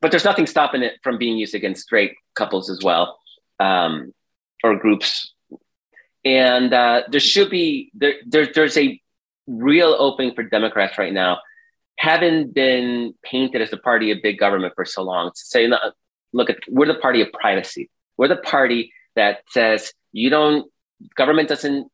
but 0.00 0.10
there's 0.10 0.24
nothing 0.24 0.46
stopping 0.46 0.82
it 0.82 0.94
from 1.02 1.18
being 1.18 1.36
used 1.38 1.54
against 1.54 1.82
straight 1.82 2.14
couples 2.34 2.70
as 2.70 2.80
well 2.82 3.18
um, 3.60 4.12
or 4.62 4.76
groups. 4.76 5.32
And 6.24 6.72
uh, 6.72 7.02
there 7.10 7.20
should 7.20 7.50
be 7.50 7.90
there, 7.94 8.14
there 8.26 8.46
there's 8.54 8.76
a 8.76 9.00
real 9.46 9.96
opening 9.98 10.34
for 10.34 10.44
Democrats 10.44 10.98
right 10.98 11.12
now, 11.12 11.38
having 11.98 12.52
been 12.52 13.14
painted 13.24 13.60
as 13.60 13.70
the 13.70 13.76
party 13.76 14.12
of 14.12 14.18
big 14.22 14.38
government 14.38 14.74
for 14.76 14.84
so 14.84 15.02
long. 15.02 15.30
To 15.30 15.36
say, 15.36 15.68
look 16.32 16.50
at 16.50 16.58
we're 16.68 16.86
the 16.86 16.94
party 16.94 17.22
of 17.22 17.32
privacy 17.32 17.90
we're 18.16 18.28
the 18.28 18.36
party 18.36 18.92
that 19.16 19.40
says 19.48 19.92
you 20.12 20.30
don't, 20.30 20.70
government 21.16 21.48
doesn't 21.48 21.90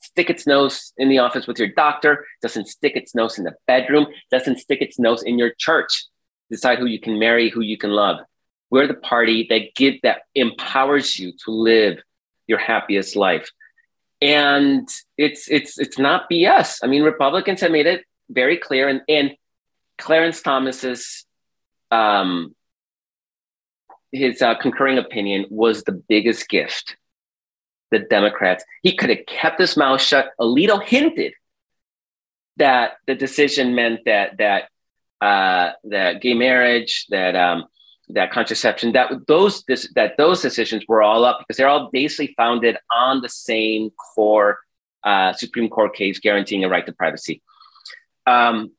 stick 0.00 0.30
its 0.30 0.46
nose 0.46 0.92
in 0.96 1.08
the 1.08 1.18
office 1.18 1.46
with 1.46 1.58
your 1.58 1.68
doctor, 1.68 2.24
doesn't 2.40 2.68
stick 2.68 2.96
its 2.96 3.14
nose 3.14 3.38
in 3.38 3.44
the 3.44 3.54
bedroom, 3.66 4.06
doesn't 4.30 4.58
stick 4.58 4.80
its 4.80 4.98
nose 4.98 5.22
in 5.22 5.38
your 5.38 5.52
church, 5.58 6.04
decide 6.50 6.78
who 6.78 6.86
you 6.86 7.00
can 7.00 7.18
marry, 7.18 7.48
who 7.50 7.62
you 7.62 7.78
can 7.78 7.90
love. 7.90 8.18
We're 8.70 8.86
the 8.86 8.94
party 8.94 9.46
that 9.50 9.74
give 9.74 9.94
that 10.02 10.22
empowers 10.34 11.18
you 11.18 11.32
to 11.44 11.50
live 11.50 11.98
your 12.46 12.58
happiest 12.58 13.16
life. 13.16 13.50
And 14.20 14.88
it's 15.18 15.50
it's 15.50 15.78
it's 15.78 15.98
not 15.98 16.30
BS. 16.30 16.78
I 16.82 16.86
mean, 16.86 17.02
Republicans 17.02 17.60
have 17.60 17.72
made 17.72 17.86
it 17.86 18.04
very 18.30 18.56
clear, 18.56 18.88
and, 18.88 19.02
and 19.08 19.32
Clarence 19.98 20.40
Thomas's 20.42 21.26
um, 21.90 22.54
his 24.12 24.42
uh, 24.42 24.54
concurring 24.54 24.98
opinion 24.98 25.46
was 25.50 25.82
the 25.82 25.92
biggest 25.92 26.48
gift. 26.48 26.96
The 27.90 27.98
Democrats, 27.98 28.64
he 28.82 28.96
could 28.96 29.10
have 29.10 29.26
kept 29.26 29.60
his 29.60 29.76
mouth 29.76 30.00
shut. 30.00 30.30
Alito 30.40 30.82
hinted 30.82 31.34
that 32.56 32.92
the 33.06 33.14
decision 33.14 33.74
meant 33.74 34.00
that 34.06 34.38
that 34.38 34.68
uh, 35.20 35.72
that 35.84 36.20
gay 36.20 36.34
marriage, 36.34 37.06
that 37.10 37.36
um, 37.36 37.66
that 38.08 38.32
contraception, 38.32 38.92
that 38.92 39.10
those 39.26 39.62
this, 39.64 39.90
that 39.94 40.16
those 40.16 40.42
decisions 40.42 40.84
were 40.88 41.02
all 41.02 41.24
up 41.24 41.40
because 41.40 41.56
they're 41.56 41.68
all 41.68 41.90
basically 41.92 42.34
founded 42.36 42.76
on 42.90 43.22
the 43.22 43.28
same 43.28 43.90
core 43.90 44.58
uh, 45.04 45.32
Supreme 45.32 45.68
Court 45.68 45.94
case 45.94 46.18
guaranteeing 46.18 46.64
a 46.64 46.68
right 46.68 46.84
to 46.86 46.92
privacy. 46.92 47.42
Um, 48.26 48.72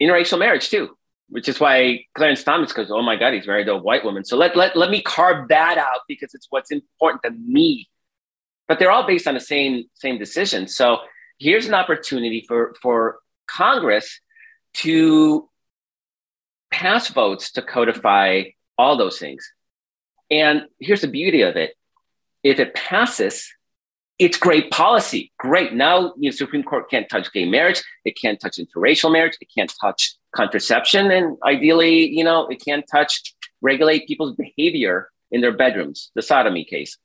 interracial 0.00 0.38
marriage 0.38 0.68
too 0.68 0.96
which 1.28 1.48
is 1.48 1.58
why 1.58 2.04
Clarence 2.14 2.44
Thomas 2.44 2.72
goes, 2.72 2.90
"Oh 2.90 3.02
my 3.02 3.16
God, 3.16 3.34
he's 3.34 3.46
married 3.46 3.66
to 3.66 3.72
a 3.72 3.78
white 3.78 4.04
woman." 4.04 4.24
So 4.24 4.36
let 4.36 4.56
let 4.56 4.76
let 4.76 4.90
me 4.90 5.02
carve 5.02 5.48
that 5.48 5.78
out 5.78 6.02
because 6.06 6.34
it's 6.34 6.46
what's 6.50 6.70
important 6.70 7.22
to 7.24 7.30
me. 7.30 7.88
But 8.68 8.78
they're 8.78 8.90
all 8.90 9.06
based 9.06 9.26
on 9.26 9.34
the 9.34 9.40
same 9.40 9.84
same 9.94 10.18
decision. 10.18 10.68
So 10.68 10.98
here's 11.38 11.66
an 11.66 11.74
opportunity 11.74 12.44
for 12.46 12.74
for 12.80 13.18
Congress 13.48 14.20
to 14.74 15.48
pass 16.74 17.08
votes 17.08 17.52
to 17.52 17.62
codify 17.62 18.42
all 18.76 18.96
those 18.96 19.18
things. 19.18 19.42
And 20.30 20.56
here's 20.80 21.02
the 21.02 21.14
beauty 21.20 21.42
of 21.42 21.54
it: 21.56 21.70
if 22.42 22.58
it 22.58 22.74
passes, 22.74 23.36
it's 24.18 24.38
great 24.46 24.66
policy. 24.70 25.32
Great. 25.38 25.72
Now, 25.72 26.14
the 26.18 26.32
Supreme 26.32 26.64
Court 26.70 26.90
can't 26.90 27.08
touch 27.08 27.32
gay 27.32 27.46
marriage. 27.56 27.80
It 28.04 28.14
can't 28.22 28.40
touch 28.40 28.56
interracial 28.58 29.12
marriage. 29.12 29.36
It 29.40 29.48
can't 29.56 29.72
touch 29.80 30.16
contraception. 30.34 31.10
And 31.16 31.36
ideally, 31.44 31.96
you 32.18 32.24
know, 32.24 32.48
it 32.48 32.58
can't 32.68 32.84
touch, 32.96 33.12
regulate 33.60 34.08
people's 34.08 34.34
behavior 34.34 35.10
in 35.30 35.40
their 35.40 35.56
bedrooms, 35.62 36.10
the 36.16 36.22
sodomy 36.22 36.64
case. 36.64 36.98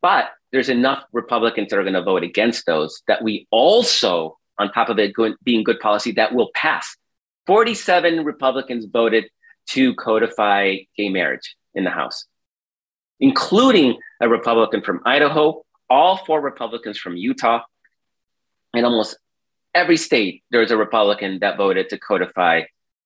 But 0.00 0.24
there's 0.50 0.68
enough 0.68 1.00
Republicans 1.12 1.68
that 1.70 1.78
are 1.78 1.88
going 1.88 2.00
to 2.02 2.10
vote 2.12 2.24
against 2.24 2.66
those 2.66 3.02
that 3.06 3.22
we 3.22 3.46
also, 3.50 4.38
on 4.58 4.72
top 4.72 4.88
of 4.88 4.98
it 4.98 5.12
being 5.44 5.62
good 5.62 5.80
policy, 5.80 6.12
that 6.12 6.34
will 6.34 6.50
pass. 6.54 6.96
47 7.46 8.24
Republicans 8.24 8.86
voted 8.86 9.28
to 9.70 9.94
codify 9.94 10.78
gay 10.96 11.08
marriage 11.08 11.56
in 11.74 11.84
the 11.84 11.90
House 11.90 12.26
including 13.22 13.98
a 14.20 14.28
Republican 14.28 14.82
from 14.82 15.00
Idaho, 15.06 15.64
all 15.88 16.16
four 16.16 16.40
Republicans 16.40 16.98
from 16.98 17.16
Utah, 17.16 17.62
and 18.74 18.84
almost 18.84 19.16
every 19.74 19.96
state 19.96 20.42
there's 20.50 20.72
a 20.72 20.76
Republican 20.76 21.38
that 21.38 21.56
voted 21.56 21.88
to 21.88 21.98
codify 21.98 22.62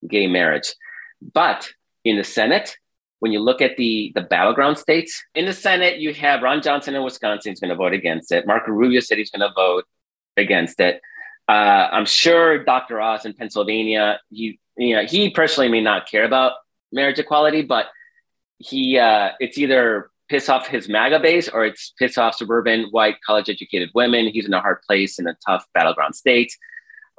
gay 0.09 0.27
marriage. 0.27 0.73
But 1.21 1.69
in 2.03 2.17
the 2.17 2.25
Senate, 2.25 2.77
when 3.19 3.33
you 3.33 3.41
look 3.41 3.61
at 3.61 3.77
the 3.77 4.13
the 4.15 4.23
battleground 4.23 4.79
states 4.79 5.23
in 5.35 5.45
the 5.45 5.53
Senate, 5.53 5.99
you 5.99 6.15
have 6.15 6.43
Ron 6.43 6.63
Johnson 6.63 6.95
in 6.95 7.03
Wisconsin 7.05 7.53
is 7.53 7.61
going 7.61 7.69
to 7.69 7.77
vote 7.77 7.93
against 7.93 8.33
it. 8.33 8.47
Marco 8.47 8.71
Rubio 8.71 9.01
said 9.01 9.19
he's 9.19 9.31
going 9.31 9.47
to 9.47 9.55
vote 9.55 9.85
against 10.39 10.81
it. 10.81 11.01
Uh, 11.49 11.89
I'm 11.93 12.07
sure 12.07 12.65
Dr. 12.65 13.01
Oz 13.01 13.25
in 13.25 13.33
Pennsylvania, 13.35 14.21
he 14.31 14.59
you 14.77 14.97
know 14.97 15.05
he 15.05 15.31
personally 15.31 15.69
may 15.69 15.81
not 15.81 16.09
care 16.09 16.25
about 16.25 16.53
marriage 16.93 17.19
equality, 17.19 17.63
but 17.63 17.87
he 18.59 18.99
uh, 18.99 19.31
it's 19.39 19.59
either 19.59 20.11
piss 20.29 20.49
off 20.49 20.67
his 20.67 20.89
MAGA 20.89 21.21
base 21.21 21.49
or 21.49 21.65
it's 21.65 21.93
piss 21.99 22.19
off 22.19 22.35
suburban 22.35 22.87
white 22.91 23.17
college 23.25 23.49
educated 23.49 23.91
women. 23.95 24.27
He's 24.27 24.47
in 24.47 24.55
a 24.55 24.61
hard 24.61 24.83
place 24.83 25.19
in 25.19 25.27
a 25.27 25.37
tough 25.47 25.65
battleground 25.73 26.15
state. 26.15 26.53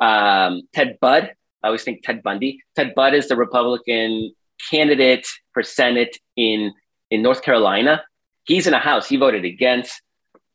Um, 0.02 0.64
Ted 0.74 0.98
Budd, 1.00 1.32
I 1.64 1.68
always 1.68 1.84
think 1.84 2.04
Ted 2.04 2.22
Bundy. 2.22 2.62
Ted 2.76 2.94
Budd 2.96 3.14
is 3.14 3.28
the 3.28 3.36
Republican 3.36 4.34
candidate 4.70 5.28
for 5.54 5.64
Senate 5.64 6.18
in, 6.36 6.74
in 7.10 7.22
North 7.22 7.42
Carolina. 7.42 8.04
He's 8.46 8.68
in 8.68 8.74
a 8.74 8.80
house. 8.80 9.08
He 9.08 9.18
voted 9.18 9.46
against 9.46 10.02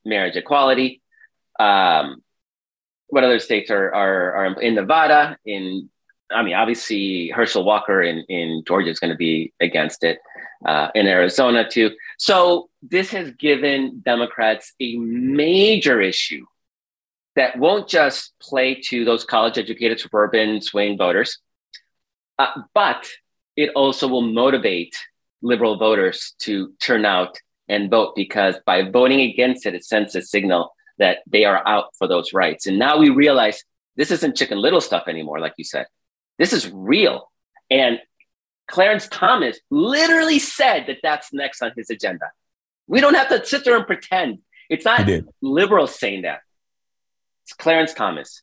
marriage 0.04 0.36
equality. 0.36 1.02
Um, 1.58 2.22
what 3.12 3.24
other 3.24 3.38
states 3.38 3.70
are, 3.70 3.92
are, 3.94 4.34
are 4.34 4.60
in 4.62 4.74
Nevada? 4.74 5.36
In 5.44 5.90
I 6.34 6.42
mean, 6.42 6.54
obviously 6.54 7.28
Herschel 7.28 7.62
Walker 7.62 8.00
in, 8.00 8.24
in 8.30 8.64
Georgia 8.66 8.88
is 8.88 8.98
going 8.98 9.10
to 9.10 9.16
be 9.16 9.52
against 9.60 10.02
it. 10.02 10.18
Uh, 10.64 10.88
in 10.94 11.08
Arizona 11.08 11.68
too. 11.68 11.90
So 12.18 12.70
this 12.82 13.10
has 13.10 13.32
given 13.32 14.00
Democrats 14.04 14.72
a 14.78 14.96
major 14.96 16.00
issue 16.00 16.46
that 17.34 17.58
won't 17.58 17.88
just 17.88 18.32
play 18.40 18.80
to 18.88 19.04
those 19.04 19.24
college 19.24 19.58
educated 19.58 19.98
suburban 19.98 20.60
swing 20.60 20.96
voters, 20.96 21.38
uh, 22.38 22.62
but 22.74 23.08
it 23.56 23.70
also 23.74 24.06
will 24.06 24.22
motivate 24.22 24.96
liberal 25.42 25.78
voters 25.78 26.34
to 26.42 26.74
turn 26.80 27.04
out 27.04 27.36
and 27.68 27.90
vote 27.90 28.14
because 28.14 28.54
by 28.64 28.88
voting 28.88 29.22
against 29.22 29.66
it, 29.66 29.74
it 29.74 29.84
sends 29.84 30.14
a 30.14 30.22
signal 30.22 30.72
that 30.98 31.18
they 31.26 31.44
are 31.44 31.66
out 31.66 31.94
for 31.96 32.06
those 32.06 32.32
rights. 32.32 32.66
And 32.66 32.78
now 32.78 32.98
we 32.98 33.10
realize 33.10 33.62
this 33.96 34.10
isn't 34.10 34.36
chicken 34.36 34.58
little 34.58 34.80
stuff 34.80 35.04
anymore, 35.08 35.40
like 35.40 35.54
you 35.56 35.64
said. 35.64 35.86
This 36.38 36.52
is 36.52 36.70
real. 36.72 37.30
And 37.70 38.00
Clarence 38.68 39.08
Thomas 39.10 39.58
literally 39.70 40.38
said 40.38 40.86
that 40.86 40.98
that's 41.02 41.32
next 41.32 41.62
on 41.62 41.72
his 41.76 41.90
agenda. 41.90 42.30
We 42.86 43.00
don't 43.00 43.14
have 43.14 43.28
to 43.28 43.44
sit 43.44 43.64
there 43.64 43.76
and 43.76 43.86
pretend. 43.86 44.38
It's 44.68 44.84
not 44.84 45.08
liberals 45.40 45.98
saying 45.98 46.22
that. 46.22 46.40
It's 47.44 47.52
Clarence 47.52 47.92
Thomas. 47.92 48.42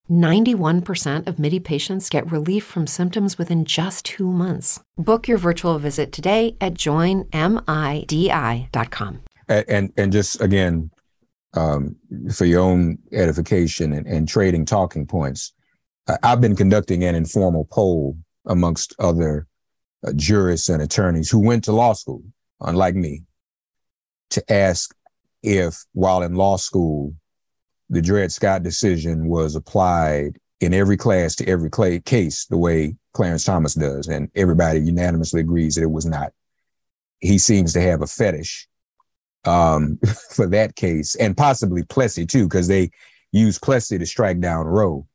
91% 0.11 1.25
of 1.25 1.39
MIDI 1.39 1.59
patients 1.59 2.09
get 2.09 2.29
relief 2.29 2.65
from 2.65 2.85
symptoms 2.85 3.37
within 3.37 3.65
just 3.65 4.05
two 4.05 4.31
months. 4.31 4.79
Book 4.97 5.27
your 5.27 5.37
virtual 5.37 5.79
visit 5.79 6.11
today 6.11 6.57
at 6.59 6.73
joinmidi.com. 6.73 7.29
And, 9.47 9.93
and, 9.97 10.11
just 10.13 10.39
again, 10.41 10.91
um, 11.55 11.95
for 12.33 12.45
your 12.45 12.61
own 12.61 12.99
edification 13.11 13.91
and, 13.93 14.05
and 14.07 14.27
trading 14.27 14.65
talking 14.65 15.07
points, 15.07 15.53
I've 16.23 16.41
been 16.41 16.55
conducting 16.55 17.03
an 17.03 17.15
informal 17.15 17.65
poll 17.65 18.17
amongst 18.45 18.95
other 18.99 19.47
uh, 20.05 20.13
jurists 20.15 20.69
and 20.69 20.81
attorneys 20.81 21.29
who 21.29 21.39
went 21.39 21.63
to 21.65 21.71
law 21.71 21.93
school, 21.93 22.23
unlike 22.59 22.95
me, 22.95 23.23
to 24.31 24.51
ask 24.51 24.95
if, 25.43 25.85
while 25.93 26.23
in 26.23 26.35
law 26.35 26.57
school, 26.57 27.13
the 27.91 28.01
Dred 28.01 28.31
Scott 28.31 28.63
decision 28.63 29.27
was 29.27 29.55
applied 29.55 30.39
in 30.61 30.73
every 30.73 30.95
class 30.95 31.35
to 31.35 31.47
every 31.47 31.69
cl- 31.75 31.99
case 32.01 32.45
the 32.45 32.57
way 32.57 32.95
Clarence 33.13 33.43
Thomas 33.43 33.73
does, 33.73 34.07
and 34.07 34.29
everybody 34.33 34.79
unanimously 34.79 35.41
agrees 35.41 35.75
that 35.75 35.83
it 35.83 35.91
was 35.91 36.05
not. 36.05 36.31
He 37.19 37.37
seems 37.37 37.73
to 37.73 37.81
have 37.81 38.01
a 38.01 38.07
fetish 38.07 38.67
um, 39.43 39.99
for 40.31 40.47
that 40.47 40.75
case, 40.75 41.15
and 41.15 41.35
possibly 41.35 41.83
Plessy 41.83 42.25
too, 42.25 42.47
because 42.47 42.69
they 42.69 42.91
use 43.33 43.59
Plessy 43.59 43.97
to 43.99 44.05
strike 44.05 44.39
down 44.39 44.65
Roe. 44.65 45.05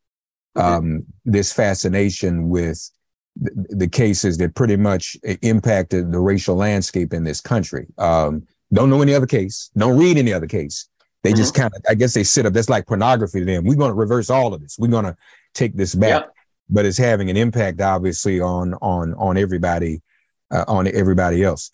Um, 0.54 1.04
this 1.26 1.52
fascination 1.52 2.48
with 2.48 2.90
the, 3.38 3.66
the, 3.68 3.88
cases 3.88 4.38
that 4.38 4.54
pretty 4.54 4.78
much 4.78 5.14
impacted 5.42 6.10
the 6.10 6.18
racial 6.18 6.56
landscape 6.56 7.12
in 7.12 7.24
this 7.24 7.42
country. 7.42 7.86
Um, 7.98 8.46
don't 8.72 8.88
know 8.88 9.02
any 9.02 9.12
other 9.12 9.26
case. 9.26 9.70
Don't 9.76 9.98
read 9.98 10.16
any 10.16 10.32
other 10.32 10.46
case. 10.46 10.88
They 11.26 11.32
mm-hmm. 11.32 11.38
just 11.38 11.54
kind 11.54 11.72
of, 11.74 11.82
I 11.88 11.94
guess 11.94 12.14
they 12.14 12.24
sit 12.24 12.46
up. 12.46 12.52
That's 12.52 12.68
like 12.68 12.86
pornography 12.86 13.40
to 13.40 13.44
them. 13.44 13.64
We're 13.64 13.76
going 13.76 13.90
to 13.90 13.94
reverse 13.94 14.30
all 14.30 14.54
of 14.54 14.62
this. 14.62 14.76
We're 14.78 14.88
going 14.88 15.04
to 15.04 15.16
take 15.54 15.76
this 15.76 15.94
back. 15.94 16.22
Yep. 16.22 16.32
But 16.68 16.84
it's 16.84 16.98
having 16.98 17.30
an 17.30 17.36
impact, 17.36 17.80
obviously, 17.80 18.40
on 18.40 18.74
on 18.74 19.14
on 19.14 19.36
everybody, 19.36 20.02
uh, 20.50 20.64
on 20.66 20.88
everybody 20.88 21.44
else 21.44 21.70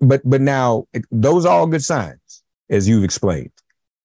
but 0.00 0.20
but 0.24 0.40
now 0.40 0.86
those 1.10 1.46
are 1.46 1.52
all 1.52 1.66
good 1.66 1.84
signs, 1.84 2.42
as 2.68 2.88
you've 2.88 3.04
explained. 3.04 3.52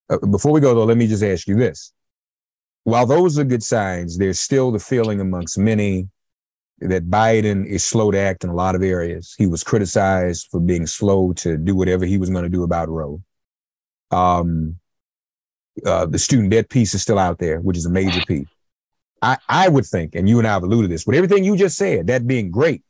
Uh, 0.10 0.18
before 0.28 0.52
we 0.52 0.62
go 0.62 0.74
though, 0.76 0.86
let 0.86 0.98
me 0.98 1.08
just 1.08 1.24
ask 1.24 1.48
you 1.48 1.56
this: 1.56 1.94
While 2.84 3.06
those 3.06 3.40
are 3.40 3.44
good 3.44 3.64
signs, 3.64 4.18
there's 4.18 4.40
still 4.40 4.72
the 4.72 4.80
feeling 4.80 5.20
amongst 5.20 5.58
many 5.58 6.10
that 6.80 7.10
Biden 7.10 7.66
is 7.66 7.84
slow 7.84 8.10
to 8.12 8.18
act 8.18 8.44
in 8.44 8.50
a 8.50 8.56
lot 8.56 8.76
of 8.76 8.82
areas. 8.82 9.36
He 9.38 9.46
was 9.46 9.64
criticized 9.64 10.48
for 10.50 10.60
being 10.60 10.88
slow 10.88 11.32
to 11.34 11.58
do 11.58 11.76
whatever 11.76 12.06
he 12.06 12.18
was 12.18 12.30
going 12.30 12.44
to 12.44 12.50
do 12.50 12.64
about 12.64 12.90
Roe. 12.90 13.22
Um, 14.10 14.78
uh, 15.86 16.06
the 16.06 16.20
student 16.20 16.52
debt 16.52 16.70
piece 16.70 16.94
is 16.94 17.02
still 17.02 17.20
out 17.20 17.38
there, 17.40 17.60
which 17.60 17.78
is 17.78 17.86
a 17.86 17.90
major 17.90 18.22
piece. 18.28 18.48
I, 19.22 19.38
I 19.48 19.70
would 19.70 19.86
think, 19.86 20.16
and 20.16 20.28
you 20.28 20.40
and 20.40 20.48
I 20.48 20.54
have 20.54 20.64
alluded 20.64 20.90
to 20.90 20.94
this, 20.94 21.04
but 21.04 21.16
everything 21.16 21.44
you 21.44 21.56
just 21.56 21.78
said, 21.78 22.08
that 22.08 22.26
being 22.26 22.50
great, 22.50 22.84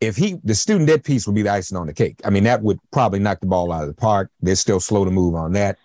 if 0.00 0.16
he 0.16 0.38
the 0.42 0.54
student 0.54 0.88
debt 0.88 1.04
piece 1.04 1.26
would 1.26 1.34
be 1.34 1.42
the 1.42 1.50
icing 1.50 1.78
on 1.78 1.86
the 1.86 1.94
cake. 1.94 2.20
I 2.24 2.30
mean, 2.30 2.44
that 2.44 2.60
would 2.62 2.78
probably 2.90 3.20
knock 3.20 3.40
the 3.40 3.46
ball 3.46 3.72
out 3.72 3.82
of 3.82 3.88
the 3.88 3.94
park. 3.94 4.30
They're 4.40 4.56
still 4.56 4.80
slow 4.80 5.04
to 5.04 5.10
move 5.10 5.34
on 5.34 5.52
that. 5.52 5.78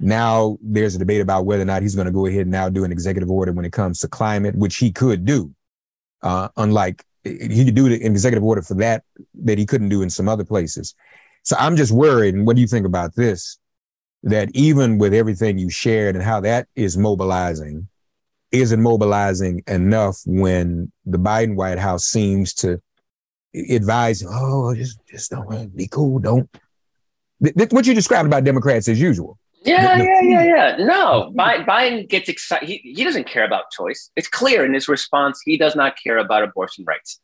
Now 0.00 0.58
there's 0.60 0.96
a 0.96 0.98
debate 0.98 1.20
about 1.20 1.46
whether 1.46 1.62
or 1.62 1.66
not 1.66 1.82
he's 1.82 1.94
going 1.94 2.06
to 2.06 2.12
go 2.12 2.26
ahead 2.26 2.42
and 2.42 2.50
now 2.50 2.68
do 2.68 2.82
an 2.82 2.90
executive 2.90 3.30
order 3.30 3.52
when 3.52 3.64
it 3.64 3.72
comes 3.72 4.00
to 4.00 4.08
climate, 4.08 4.56
which 4.56 4.76
he 4.76 4.90
could 4.90 5.24
do. 5.24 5.54
Uh, 6.22 6.48
unlike 6.56 7.04
he 7.24 7.64
could 7.64 7.74
do 7.76 7.86
an 7.86 7.92
executive 7.92 8.42
order 8.42 8.62
for 8.62 8.74
that 8.74 9.04
that 9.34 9.58
he 9.58 9.64
couldn't 9.64 9.88
do 9.88 10.02
in 10.02 10.10
some 10.10 10.28
other 10.28 10.44
places. 10.44 10.94
So 11.44 11.56
I'm 11.58 11.76
just 11.76 11.92
worried. 11.92 12.34
And 12.34 12.46
what 12.46 12.56
do 12.56 12.62
you 12.62 12.68
think 12.68 12.84
about 12.84 13.14
this? 13.14 13.58
That 14.24 14.50
even 14.54 14.98
with 14.98 15.14
everything 15.14 15.58
you 15.58 15.68
shared 15.68 16.14
and 16.14 16.24
how 16.24 16.40
that 16.40 16.68
is 16.76 16.96
mobilizing, 16.96 17.88
isn't 18.52 18.80
mobilizing 18.80 19.62
enough 19.66 20.20
when 20.26 20.92
the 21.06 21.18
Biden 21.18 21.56
White 21.56 21.78
House 21.78 22.04
seems 22.04 22.54
to 22.54 22.80
advise, 23.70 24.22
oh, 24.28 24.74
just 24.74 24.98
just 25.10 25.30
don't 25.30 25.76
be 25.76 25.88
cool. 25.88 26.18
Don't. 26.18 26.48
what 27.38 27.86
you 27.86 27.94
described 27.94 28.26
about 28.26 28.44
Democrats 28.44 28.88
as 28.88 29.00
usual. 29.00 29.38
Yeah, 29.64 29.96
yeah, 29.96 30.20
yeah, 30.22 30.44
yeah. 30.44 30.76
No, 30.84 31.32
Biden 31.36 32.08
gets 32.08 32.28
excited. 32.28 32.68
He, 32.68 32.78
he 32.78 33.04
doesn't 33.04 33.28
care 33.28 33.44
about 33.44 33.70
choice. 33.70 34.10
It's 34.16 34.28
clear 34.28 34.64
in 34.64 34.74
his 34.74 34.88
response. 34.88 35.40
He 35.44 35.56
does 35.56 35.76
not 35.76 35.94
care 36.02 36.18
about 36.18 36.42
abortion 36.42 36.84
rights. 36.86 37.20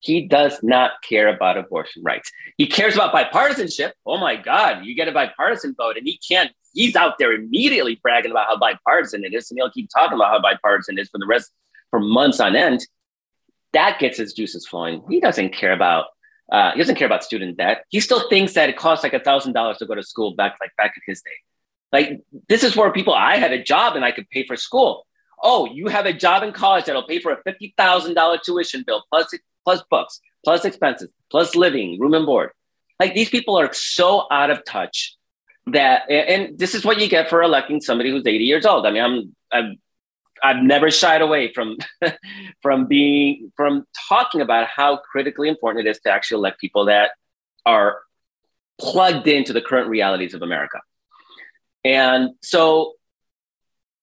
He 0.00 0.26
does 0.26 0.60
not 0.62 0.92
care 1.02 1.28
about 1.28 1.58
abortion 1.58 2.02
rights. 2.02 2.32
He 2.56 2.66
cares 2.66 2.94
about 2.94 3.14
bipartisanship. 3.14 3.92
Oh 4.06 4.18
my 4.18 4.36
God, 4.36 4.84
you 4.84 4.94
get 4.94 5.08
a 5.08 5.12
bipartisan 5.12 5.74
vote, 5.76 5.96
and 5.96 6.06
he 6.06 6.18
can't. 6.26 6.50
He's 6.72 6.96
out 6.96 7.14
there 7.18 7.32
immediately 7.32 7.98
bragging 8.02 8.30
about 8.30 8.46
how 8.46 8.58
bipartisan 8.58 9.24
it 9.24 9.34
is, 9.34 9.50
and 9.50 9.58
he'll 9.58 9.70
keep 9.70 9.88
talking 9.94 10.16
about 10.16 10.30
how 10.30 10.40
bipartisan 10.40 10.98
it 10.98 11.02
is 11.02 11.08
for 11.08 11.18
the 11.18 11.26
rest 11.26 11.50
for 11.90 12.00
months 12.00 12.40
on 12.40 12.54
end 12.56 12.86
that 13.72 13.98
gets 13.98 14.18
his 14.18 14.32
juices 14.32 14.66
flowing. 14.66 15.02
He 15.08 15.20
doesn't 15.20 15.50
care 15.50 15.72
about 15.72 16.06
uh, 16.50 16.72
he 16.72 16.78
doesn't 16.78 16.96
care 16.96 17.06
about 17.06 17.22
student 17.22 17.56
debt. 17.56 17.84
He 17.90 18.00
still 18.00 18.28
thinks 18.28 18.54
that 18.54 18.68
it 18.68 18.76
costs 18.76 19.04
like 19.04 19.14
a 19.14 19.20
thousand 19.20 19.52
dollars 19.52 19.78
to 19.78 19.86
go 19.86 19.94
to 19.94 20.02
school 20.02 20.34
back 20.34 20.56
like 20.60 20.74
back 20.76 20.94
in 20.96 21.02
his 21.06 21.22
day. 21.22 21.30
Like 21.92 22.20
this 22.48 22.64
is 22.64 22.76
where 22.76 22.90
people 22.92 23.14
I 23.14 23.36
had 23.36 23.52
a 23.52 23.62
job 23.62 23.96
and 23.96 24.04
I 24.04 24.10
could 24.12 24.28
pay 24.30 24.44
for 24.44 24.56
school. 24.56 25.06
Oh, 25.42 25.66
you 25.66 25.86
have 25.86 26.06
a 26.06 26.12
job 26.12 26.42
in 26.42 26.52
college 26.52 26.86
that'll 26.86 27.06
pay 27.06 27.20
for 27.20 27.32
a 27.32 27.42
fifty 27.44 27.72
thousand 27.76 28.14
dollar 28.14 28.38
tuition 28.44 28.82
bill 28.86 29.04
plus 29.10 29.32
plus 29.64 29.82
books 29.90 30.20
plus 30.44 30.64
expenses 30.64 31.08
plus 31.30 31.54
living 31.54 31.98
room 32.00 32.14
and 32.14 32.26
board. 32.26 32.50
Like 32.98 33.14
these 33.14 33.30
people 33.30 33.58
are 33.58 33.72
so 33.72 34.26
out 34.30 34.50
of 34.50 34.64
touch 34.64 35.16
that 35.66 36.10
and 36.10 36.58
this 36.58 36.74
is 36.74 36.84
what 36.84 37.00
you 37.00 37.08
get 37.08 37.28
for 37.28 37.42
electing 37.42 37.80
somebody 37.80 38.10
who's 38.10 38.26
80 38.26 38.44
years 38.44 38.66
old. 38.66 38.86
I 38.86 38.90
mean, 38.90 39.02
I'm 39.02 39.36
I'm 39.52 39.76
I've 40.42 40.62
never 40.62 40.90
shied 40.90 41.22
away 41.22 41.52
from 41.52 41.76
from 42.62 42.86
being 42.86 43.52
from 43.56 43.86
talking 44.08 44.40
about 44.40 44.68
how 44.68 44.96
critically 44.96 45.48
important 45.48 45.86
it 45.86 45.90
is 45.90 46.00
to 46.00 46.10
actually 46.10 46.38
elect 46.38 46.60
people 46.60 46.86
that 46.86 47.10
are 47.66 48.00
plugged 48.78 49.28
into 49.28 49.52
the 49.52 49.60
current 49.60 49.88
realities 49.88 50.34
of 50.34 50.42
America. 50.42 50.80
And 51.84 52.30
so 52.42 52.94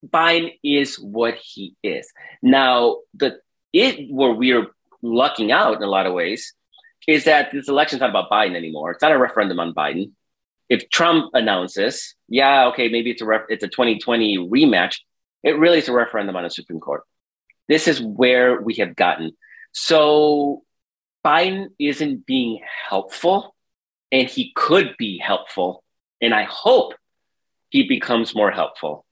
Biden 0.06 0.54
is 0.64 1.00
what 1.00 1.36
he 1.36 1.76
is. 1.84 2.08
Now, 2.42 2.98
the 3.14 3.40
it 3.74 4.12
where 4.12 4.32
we're 4.32 4.68
lucking 5.02 5.52
out 5.52 5.78
in 5.78 5.84
a 5.84 5.88
lot 5.88 6.06
of 6.06 6.14
ways 6.14 6.54
is 7.08 7.24
that 7.26 7.52
this 7.52 7.70
election's 7.70 8.02
not 8.02 8.10
about 8.10 8.30
Biden 8.30 8.56
anymore. 8.56 8.92
It's 8.92 9.02
not 9.02 9.12
a 9.12 9.18
referendum 9.18 9.60
on 9.60 9.74
Biden. 9.74 10.12
If 10.70 10.90
Trump 10.90 11.32
announces, 11.34 12.16
yeah, 12.28 12.68
okay, 12.68 12.90
maybe 12.90 13.12
it's 13.12 13.22
a 13.22 13.26
ref- 13.26 13.50
it's 13.50 13.64
a 13.64 13.70
2020 13.70 14.38
rematch. 14.38 14.98
It 15.44 15.58
really 15.58 15.78
is 15.78 15.88
a 15.88 15.94
referendum 15.94 16.36
on 16.36 16.44
the 16.44 16.50
Supreme 16.50 16.80
Court. 16.80 17.04
This 17.70 17.88
is 17.88 18.02
where 18.02 18.62
we 18.62 18.76
have 18.76 18.96
gotten. 18.96 19.32
So 19.72 20.64
Biden 21.26 21.68
isn't 21.80 22.26
being 22.26 22.60
helpful, 22.90 23.56
and 24.12 24.28
he 24.28 24.52
could 24.56 24.96
be 24.98 25.18
helpful, 25.20 25.84
and 26.22 26.34
I 26.34 26.44
hope 26.44 26.94
he 27.70 27.88
becomes 27.88 28.36
more 28.36 28.52
helpful. 28.52 29.06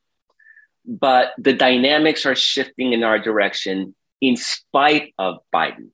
But 0.85 1.33
the 1.37 1.53
dynamics 1.53 2.25
are 2.25 2.35
shifting 2.35 2.93
in 2.93 3.03
our 3.03 3.19
direction 3.19 3.95
in 4.21 4.35
spite 4.35 5.13
of 5.17 5.37
Biden. 5.53 5.89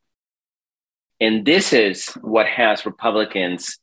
And 1.20 1.46
this 1.46 1.74
is 1.74 2.08
what 2.22 2.48
has 2.48 2.86
Republicans 2.86 3.78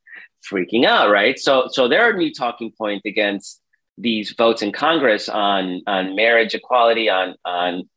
freaking 0.51 0.85
out, 0.85 1.11
right? 1.11 1.39
So, 1.39 1.69
so 1.71 1.89
they're 1.89 2.17
new 2.17 2.33
talking 2.33 2.73
point 2.77 3.03
against 3.05 3.61
these 3.97 4.33
votes 4.33 4.63
in 4.63 4.73
Congress 4.73 5.29
on 5.29 5.83
on 5.87 6.15
marriage 6.15 6.55
equality, 6.55 7.09
on 7.09 7.35
on 7.45 7.89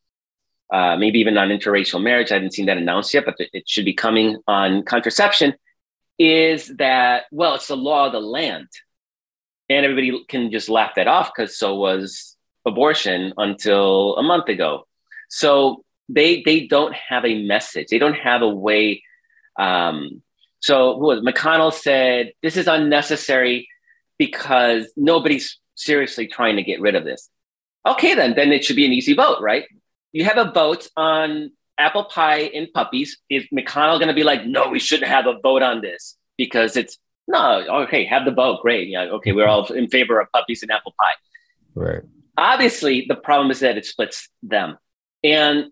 uh, 0.72 0.96
maybe 0.96 1.20
even 1.20 1.38
on 1.38 1.48
interracial 1.48 2.02
marriage. 2.02 2.30
I 2.30 2.34
haven't 2.34 2.54
seen 2.54 2.66
that 2.66 2.76
announced 2.76 3.14
yet, 3.14 3.24
but 3.24 3.36
it 3.38 3.68
should 3.68 3.84
be 3.84 3.94
coming 3.94 4.38
on 4.46 4.82
contraception. 4.84 5.54
Is 6.18 6.68
that 6.78 7.24
well? 7.30 7.54
It's 7.54 7.68
the 7.68 7.76
law 7.76 8.06
of 8.06 8.12
the 8.12 8.20
land, 8.20 8.68
and 9.68 9.84
everybody 9.84 10.24
can 10.28 10.50
just 10.50 10.68
laugh 10.68 10.94
that 10.96 11.08
off 11.08 11.32
because 11.34 11.56
so 11.56 11.76
was 11.76 12.36
abortion 12.66 13.32
until 13.36 14.16
a 14.16 14.22
month 14.22 14.48
ago. 14.48 14.86
So 15.28 15.84
they 16.12 16.42
they 16.42 16.66
don't 16.66 16.94
have 16.94 17.24
a 17.24 17.42
message. 17.42 17.88
They 17.88 17.98
don't 17.98 18.14
have 18.14 18.42
a 18.42 18.48
way. 18.48 19.02
Um, 19.58 20.22
so 20.60 20.98
who 20.98 21.06
was 21.06 21.20
McConnell 21.20 21.72
said 21.72 22.32
this 22.42 22.56
is 22.56 22.66
unnecessary 22.66 23.68
because 24.18 24.92
nobody's 24.96 25.58
seriously 25.74 26.26
trying 26.26 26.56
to 26.56 26.62
get 26.62 26.80
rid 26.80 26.94
of 26.94 27.04
this. 27.04 27.28
Okay, 27.86 28.14
then 28.14 28.34
then 28.34 28.52
it 28.52 28.64
should 28.64 28.76
be 28.76 28.86
an 28.86 28.92
easy 28.92 29.14
vote, 29.14 29.40
right? 29.40 29.64
You 30.12 30.24
have 30.24 30.38
a 30.38 30.52
vote 30.52 30.88
on 30.96 31.52
apple 31.78 32.04
pie 32.04 32.50
and 32.54 32.72
puppies. 32.72 33.18
Is 33.28 33.44
McConnell 33.52 33.98
going 33.98 34.08
to 34.08 34.14
be 34.14 34.24
like, 34.24 34.46
no, 34.46 34.68
we 34.68 34.78
shouldn't 34.78 35.10
have 35.10 35.26
a 35.26 35.38
vote 35.40 35.62
on 35.62 35.80
this 35.80 36.16
because 36.36 36.76
it's 36.76 36.98
no, 37.28 37.64
okay, 37.84 38.04
have 38.04 38.24
the 38.24 38.32
vote, 38.32 38.60
great, 38.62 38.88
yeah, 38.88 39.02
okay, 39.02 39.32
we're 39.32 39.46
all 39.46 39.64
in 39.72 39.88
favor 39.88 40.20
of 40.20 40.30
puppies 40.32 40.62
and 40.62 40.70
apple 40.70 40.94
pie. 41.00 41.14
Right. 41.74 42.02
Obviously, 42.36 43.06
the 43.08 43.14
problem 43.14 43.50
is 43.50 43.60
that 43.60 43.76
it 43.76 43.86
splits 43.86 44.28
them, 44.42 44.76
and 45.22 45.66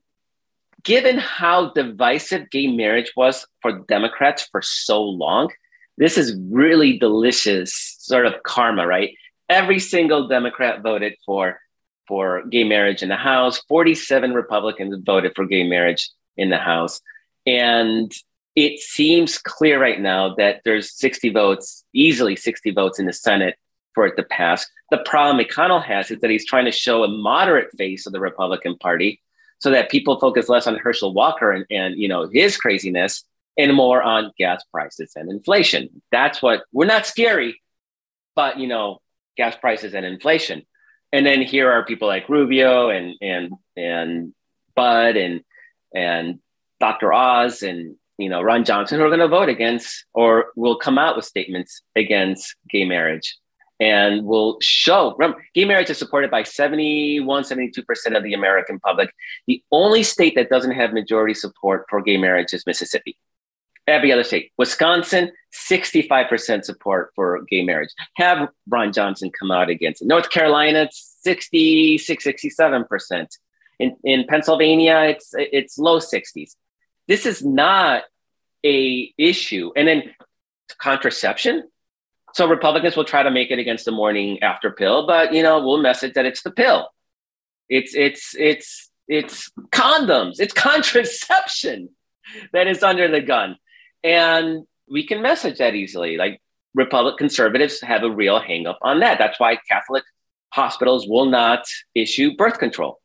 given 0.83 1.19
how 1.19 1.73
divisive 1.73 2.51
gay 2.51 2.67
marriage 2.67 3.13
was 3.17 3.47
for 3.63 3.81
Democrats 3.89 4.49
for 4.51 4.63
so 4.63 5.03
long, 5.03 5.51
this 5.99 6.17
is 6.17 6.39
really 6.51 6.99
delicious 6.99 7.97
sort 7.99 8.27
of 8.27 8.43
karma, 8.43 8.87
right? 8.87 9.15
Every 9.49 9.79
single 9.79 10.29
Democrat 10.29 10.83
voted 10.83 11.15
for 11.27 11.61
for 12.07 12.45
gay 12.47 12.65
marriage 12.65 13.03
in 13.03 13.09
the 13.09 13.17
House. 13.17 13.61
47 13.69 14.35
Republicans 14.35 15.01
voted 15.05 15.33
for 15.37 15.47
gay 15.47 15.63
marriage 15.63 16.11
in 16.37 16.51
the 16.51 16.59
House. 16.59 17.01
And 17.47 18.13
it 18.57 18.81
seems 18.81 19.39
clear 19.39 19.81
right 19.81 20.01
now 20.01 20.35
that 20.35 20.63
there's 20.65 20.93
60 20.99 21.31
votes, 21.31 21.85
easily 21.93 22.35
60 22.35 22.73
votes 22.73 22.99
in 22.99 23.07
the 23.07 23.13
Senate 23.13 23.57
for 23.95 24.07
it 24.07 24.17
to 24.17 24.25
pass. 24.25 24.67
The 24.91 24.99
problem 24.99 25.45
McConnell 25.45 25.85
has 25.85 26.11
is 26.11 26.19
that 26.21 26.31
he's 26.31 26.47
trying 26.47 26.65
to 26.65 26.73
show 26.73 27.05
a 27.05 27.09
moderate 27.09 27.71
face 27.79 28.07
of 28.07 28.13
the 28.13 28.21
Republican 28.21 28.77
Party 28.79 29.21
so 29.61 29.71
that 29.71 29.91
people 29.91 30.19
focus 30.19 30.49
less 30.49 30.67
on 30.67 30.77
Herschel 30.77 31.15
Walker 31.15 31.53
and, 31.53 31.65
and 31.71 31.97
you 31.97 32.09
know 32.09 32.29
his 32.33 32.57
craziness 32.57 33.25
and 33.57 33.75
more 33.75 34.03
on 34.03 34.33
gas 34.39 34.65
prices 34.73 35.13
and 35.17 35.31
inflation. 35.31 36.03
That's 36.11 36.43
what 36.43 36.65
we're 36.73 36.87
not 36.87 37.07
scary, 37.07 37.61
but 38.35 38.59
you 38.59 38.67
know, 38.67 39.01
gas 39.37 39.57
prices 39.57 39.95
and 39.95 40.05
inflation. 40.07 40.67
And 41.13 41.27
then 41.27 41.43
here 41.43 41.71
are 41.71 41.85
people 41.85 42.09
like 42.09 42.29
Rubio 42.29 42.91
and 42.91 43.15
and 43.21 43.53
and 43.77 44.35
Budd 44.75 45.17
and 45.17 45.43
and 45.95 46.41
Dr. 46.79 47.13
Oz 47.13 47.63
and 47.63 47.97
you 48.17 48.29
know 48.29 48.41
Ron 48.41 48.65
Johnson 48.65 48.99
who 48.99 49.05
are 49.05 49.09
going 49.09 49.21
to 49.21 49.29
vote 49.29 49.49
against 49.49 50.05
or 50.15 50.47
will 50.57 50.77
come 50.77 50.99
out 50.99 51.17
with 51.17 51.25
statements 51.25 51.83
against 51.97 52.55
gay 52.71 52.85
marriage 52.85 53.37
and 53.81 54.25
will 54.25 54.59
show 54.61 55.15
remember, 55.19 55.45
gay 55.55 55.65
marriage 55.65 55.91
is 55.91 55.99
supported 55.99 56.31
by 56.31 56.43
71 56.43 57.45
72% 57.45 58.17
of 58.17 58.23
the 58.23 58.35
american 58.35 58.79
public. 58.79 59.13
The 59.47 59.63
only 59.73 60.03
state 60.03 60.35
that 60.37 60.51
doesn't 60.51 60.73
have 60.73 60.93
majority 60.93 61.35
support 61.35 61.87
for 61.89 62.03
gay 62.03 62.17
marriage 62.17 62.53
is 62.53 62.67
mississippi. 62.67 63.19
Every 63.87 64.13
other 64.13 64.25
state 64.25 64.53
wisconsin 64.59 65.33
65% 65.53 66.65
support 66.65 67.11
for 67.17 67.43
gay 67.49 67.65
marriage. 67.65 67.91
Have 68.17 68.49
ron 68.69 68.93
johnson 68.93 69.31
come 69.31 69.51
out 69.51 69.71
against 69.71 70.03
it. 70.03 70.09
North 70.09 70.31
carolina 70.31 70.83
it's 70.83 71.19
66 71.23 72.25
67% 72.25 73.27
in, 73.79 73.97
in 74.05 74.27
pennsylvania 74.27 75.01
it's 75.05 75.31
it's 75.35 75.79
low 75.79 75.99
60s 75.99 76.55
this 77.11 77.27
is 77.27 77.45
not 77.45 78.05
a 78.65 79.13
issue. 79.19 79.73
And 79.77 79.89
then 79.89 80.15
contraception 80.79 81.69
so 82.35 82.49
Republicans 82.49 82.97
will 82.97 83.05
try 83.05 83.23
to 83.23 83.31
make 83.31 83.51
it 83.51 83.59
against 83.59 83.85
the 83.85 83.93
morning 83.93 84.43
after 84.43 84.71
pill, 84.71 85.07
but 85.07 85.33
you 85.33 85.43
know, 85.43 85.65
we'll 85.65 85.83
message 85.83 86.15
that 86.15 86.27
it's 86.27 86.43
the 86.43 86.51
pill. 86.51 86.89
It's 87.69 87.95
it's 87.95 88.35
it's 88.39 88.91
it's 89.09 89.51
condoms, 89.73 90.37
it's 90.39 90.53
contraception 90.69 91.91
that 92.53 92.67
is 92.67 92.83
under 92.83 93.09
the 93.09 93.21
gun. 93.21 93.57
And 94.03 94.65
we 94.89 95.07
can 95.07 95.23
message 95.23 95.59
that 95.59 95.75
easily. 95.75 96.17
Like 96.17 96.41
Republic 96.75 97.17
conservatives 97.19 97.81
have 97.81 98.03
a 98.03 98.11
real 98.11 98.41
hangup 98.41 98.77
on 98.83 99.01
that. 99.01 99.19
That's 99.19 99.39
why 99.39 99.57
Catholic 99.69 100.05
hospitals 100.53 101.07
will 101.09 101.27
not 101.27 101.65
issue 101.95 102.37
birth 102.37 102.59
control. 102.59 103.01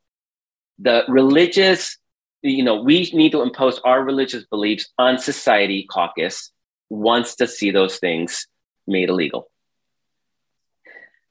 The 0.80 1.04
religious, 1.08 1.98
you 2.42 2.64
know, 2.64 2.82
we 2.82 3.10
need 3.14 3.32
to 3.32 3.42
impose 3.42 3.80
our 3.80 4.04
religious 4.04 4.46
beliefs 4.46 4.90
on 4.98 5.18
society 5.18 5.88
caucus 5.90 6.52
wants 6.90 7.36
to 7.38 7.48
see 7.48 7.72
those 7.72 7.98
things 7.98 8.48
made 8.88 9.10
illegal. 9.10 9.50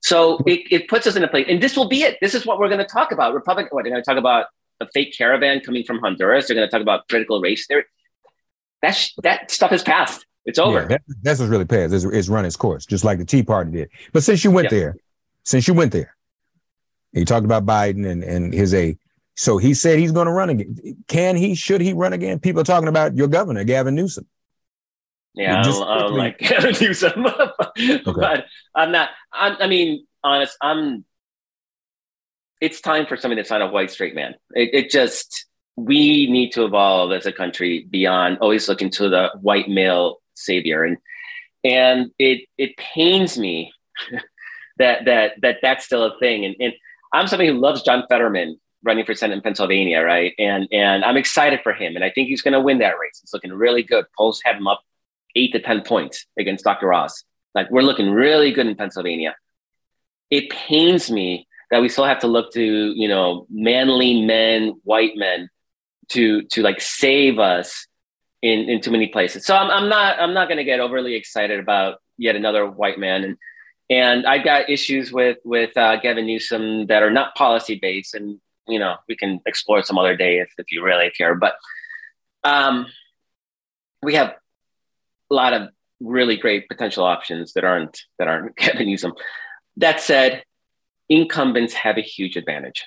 So 0.00 0.38
it, 0.46 0.60
it 0.70 0.88
puts 0.88 1.06
us 1.06 1.16
in 1.16 1.24
a 1.24 1.28
place, 1.28 1.46
and 1.48 1.62
this 1.62 1.76
will 1.76 1.88
be 1.88 2.02
it. 2.02 2.18
This 2.20 2.34
is 2.34 2.44
what 2.44 2.58
we're 2.58 2.68
going 2.68 2.80
to 2.80 2.84
talk 2.84 3.10
about. 3.10 3.32
Republic, 3.32 3.68
what 3.70 3.84
they're 3.84 3.92
going 3.92 4.04
to 4.04 4.08
talk 4.08 4.18
about 4.18 4.46
a 4.80 4.86
fake 4.92 5.14
caravan 5.16 5.60
coming 5.60 5.82
from 5.82 5.98
Honduras. 6.00 6.46
They're 6.46 6.54
going 6.54 6.68
to 6.68 6.70
talk 6.70 6.82
about 6.82 7.08
critical 7.08 7.40
race 7.40 7.66
theory. 7.66 7.84
That 8.82 8.90
sh- 8.90 9.14
that 9.22 9.50
stuff 9.50 9.70
has 9.70 9.82
passed. 9.82 10.26
It's 10.44 10.58
over. 10.58 10.82
Yeah, 10.82 10.86
that, 10.88 11.02
that's 11.22 11.40
what's 11.40 11.50
really 11.50 11.64
passed. 11.64 11.94
It's, 11.94 12.04
it's 12.04 12.28
run 12.28 12.44
its 12.44 12.56
course, 12.56 12.84
just 12.84 13.02
like 13.02 13.16
the 13.16 13.24
Tea 13.24 13.42
Party 13.42 13.70
did. 13.70 13.88
But 14.12 14.22
since 14.22 14.44
you 14.44 14.50
went 14.50 14.66
yeah. 14.66 14.78
there, 14.78 14.96
since 15.44 15.66
you 15.66 15.72
went 15.72 15.92
there, 15.92 16.14
you 17.12 17.24
talked 17.24 17.46
about 17.46 17.64
Biden 17.64 18.06
and 18.06 18.22
and 18.22 18.52
his 18.52 18.74
a. 18.74 18.98
So 19.36 19.56
he 19.56 19.72
said 19.74 19.98
he's 19.98 20.12
going 20.12 20.26
to 20.26 20.32
run 20.32 20.50
again. 20.50 21.02
Can 21.08 21.36
he? 21.36 21.54
Should 21.54 21.80
he 21.80 21.94
run 21.94 22.12
again? 22.12 22.40
People 22.40 22.60
are 22.60 22.64
talking 22.64 22.88
about 22.88 23.16
your 23.16 23.28
governor, 23.28 23.64
Gavin 23.64 23.94
Newsom. 23.94 24.26
Yeah, 25.34 25.58
I 25.58 25.62
don't, 25.62 25.88
I 25.88 25.98
don't 25.98 26.14
like 26.14 26.40
Newsom, 26.80 27.26
okay. 27.26 28.00
but 28.04 28.46
I'm 28.74 28.92
not. 28.92 29.10
I'm, 29.32 29.56
I 29.60 29.66
mean, 29.66 30.06
honest, 30.22 30.56
I'm. 30.62 31.04
It's 32.60 32.80
time 32.80 33.06
for 33.06 33.16
somebody 33.16 33.40
that's 33.40 33.50
not 33.50 33.60
a 33.60 33.66
white 33.66 33.90
straight 33.90 34.14
man. 34.14 34.36
It, 34.54 34.70
it 34.72 34.90
just 34.90 35.46
we 35.76 36.30
need 36.30 36.52
to 36.52 36.64
evolve 36.64 37.10
as 37.12 37.26
a 37.26 37.32
country 37.32 37.86
beyond 37.90 38.38
always 38.40 38.68
looking 38.68 38.90
to 38.90 39.08
the 39.08 39.30
white 39.40 39.68
male 39.68 40.18
savior, 40.34 40.84
and 40.84 40.98
and 41.64 42.10
it 42.18 42.46
it 42.56 42.76
pains 42.76 43.36
me 43.36 43.72
that 44.78 45.04
that 45.06 45.32
that 45.42 45.56
that's 45.62 45.85
still 45.85 46.04
a 46.04 46.18
thing. 46.20 46.44
And, 46.44 46.54
and 46.60 46.72
I'm 47.12 47.26
somebody 47.26 47.48
who 47.48 47.58
loves 47.58 47.82
John 47.82 48.04
Fetterman 48.08 48.60
running 48.85 49.04
for 49.04 49.14
Senate 49.14 49.35
in 49.35 49.40
Pennsylvania, 49.40 50.00
right? 50.02 50.32
And 50.38 50.68
and 50.70 51.04
I'm 51.04 51.16
excited 51.16 51.60
for 51.64 51.72
him, 51.72 51.96
and 51.96 52.04
I 52.04 52.10
think 52.10 52.28
he's 52.28 52.42
going 52.42 52.52
to 52.52 52.60
win 52.60 52.78
that 52.78 52.98
race. 53.00 53.18
It's 53.20 53.35
looking 53.35 53.52
really 53.52 53.82
good. 53.82 54.04
Polls 54.16 54.40
have 54.44 54.56
him 54.56 54.68
up 54.68 54.80
eight 55.37 55.52
to 55.52 55.60
10 55.60 55.82
points 55.82 56.26
against 56.38 56.64
Dr. 56.64 56.92
Oz. 56.92 57.24
Like 57.54 57.70
we're 57.70 57.82
looking 57.82 58.10
really 58.10 58.52
good 58.52 58.66
in 58.66 58.76
Pennsylvania. 58.76 59.35
It 60.30 60.50
pains 60.50 61.10
me 61.10 61.46
that 61.70 61.80
we 61.80 61.88
still 61.88 62.04
have 62.04 62.20
to 62.20 62.26
look 62.26 62.52
to, 62.52 62.62
you 62.62 63.08
know, 63.08 63.46
manly 63.50 64.22
men, 64.22 64.74
white 64.85 65.16
men 65.16 65.48
to, 66.10 66.42
to 66.42 66.62
like 66.62 66.80
save 66.80 67.38
us 67.38 67.87
in, 68.42 68.68
in 68.68 68.80
too 68.80 68.90
many 68.90 69.08
places. 69.08 69.46
So 69.46 69.56
I'm, 69.56 69.70
I'm 69.70 69.88
not, 69.88 70.18
I'm 70.20 70.35
not 70.35 70.48
going 70.48 70.58
to 70.58 70.64
get 70.64 70.80
overly 70.80 71.14
excited 71.14 71.58
about 71.58 71.98
yet 72.18 72.37
another 72.37 72.68
white 72.68 72.98
man. 72.98 73.24
And, 73.24 73.37
and 73.90 74.26
I've 74.26 74.44
got 74.44 74.70
issues 74.70 75.12
with, 75.12 75.38
with 75.44 75.76
uh, 75.76 75.96
Gavin 75.96 76.26
Newsom 76.26 76.87
that 76.87 77.02
are 77.02 77.10
not 77.10 77.35
policy 77.35 77.78
based 77.80 78.14
and, 78.14 78.40
you 78.66 78.78
know, 78.78 78.96
we 79.08 79.16
can 79.16 79.40
explore 79.46 79.82
some 79.82 79.98
other 79.98 80.16
day 80.16 80.38
if, 80.38 80.48
if 80.58 80.66
you 80.70 80.82
really 80.82 81.10
care, 81.10 81.35
but 81.35 81.54
um, 82.44 82.87
we 84.02 84.14
have 84.14 84.35
a 85.31 85.35
lot 85.35 85.52
of 85.52 85.68
really 86.00 86.37
great 86.37 86.68
potential 86.68 87.04
options 87.04 87.52
that 87.54 87.64
aren't 87.64 88.00
that 88.18 88.29
aren't 88.29 88.56
Gavin 88.56 88.87
Newsom. 88.87 89.12
That 89.77 90.00
said, 90.00 90.44
incumbents 91.08 91.75
have 91.75 91.98
a 91.98 92.02
huge 92.02 92.37
advantage. 92.37 92.85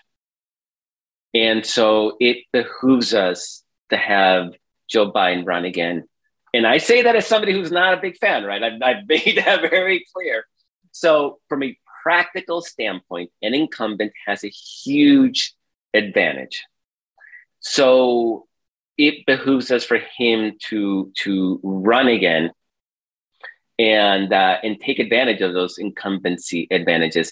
And 1.33 1.65
so 1.65 2.15
it 2.19 2.38
behooves 2.51 3.13
us 3.13 3.63
to 3.89 3.97
have 3.97 4.53
Joe 4.89 5.11
Biden 5.11 5.45
run 5.45 5.65
again. 5.65 6.05
And 6.53 6.65
I 6.65 6.77
say 6.77 7.03
that 7.03 7.15
as 7.15 7.27
somebody 7.27 7.51
who's 7.51 7.71
not 7.71 7.93
a 7.93 8.01
big 8.01 8.17
fan, 8.17 8.43
right? 8.43 8.63
I've, 8.63 8.81
I've 8.81 9.03
made 9.07 9.41
that 9.43 9.61
very 9.61 10.05
clear. 10.13 10.45
So, 10.91 11.39
from 11.49 11.63
a 11.63 11.77
practical 12.01 12.61
standpoint, 12.61 13.31
an 13.41 13.53
incumbent 13.53 14.13
has 14.25 14.43
a 14.43 14.49
huge 14.49 15.53
advantage. 15.93 16.63
So, 17.59 18.47
it 18.97 19.25
behooves 19.25 19.71
us 19.71 19.83
for 19.83 19.99
him 20.17 20.53
to 20.69 21.11
to 21.15 21.59
run 21.63 22.07
again 22.07 22.51
and 23.79 24.33
uh, 24.33 24.57
and 24.63 24.79
take 24.79 24.99
advantage 24.99 25.41
of 25.41 25.53
those 25.53 25.77
incumbency 25.77 26.67
advantages. 26.71 27.31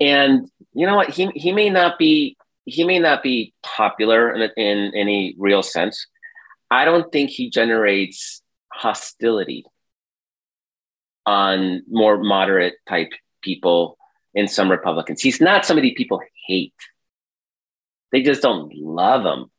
And 0.00 0.48
you 0.72 0.86
know 0.86 0.96
what? 0.96 1.10
He 1.10 1.30
he 1.34 1.52
may 1.52 1.70
not 1.70 1.98
be 1.98 2.36
he 2.64 2.84
may 2.84 2.98
not 2.98 3.22
be 3.22 3.54
popular 3.62 4.32
in, 4.32 4.50
in 4.56 4.92
any 4.94 5.34
real 5.38 5.62
sense. 5.62 6.06
I 6.70 6.84
don't 6.84 7.12
think 7.12 7.30
he 7.30 7.50
generates 7.50 8.42
hostility 8.72 9.64
on 11.26 11.82
more 11.88 12.18
moderate 12.18 12.74
type 12.88 13.12
people 13.42 13.96
in 14.34 14.48
some 14.48 14.70
Republicans. 14.70 15.22
He's 15.22 15.40
not 15.40 15.64
somebody 15.64 15.94
people 15.94 16.20
hate. 16.46 16.74
They 18.10 18.22
just 18.22 18.42
don't 18.42 18.74
love 18.74 19.24
him. 19.24 19.50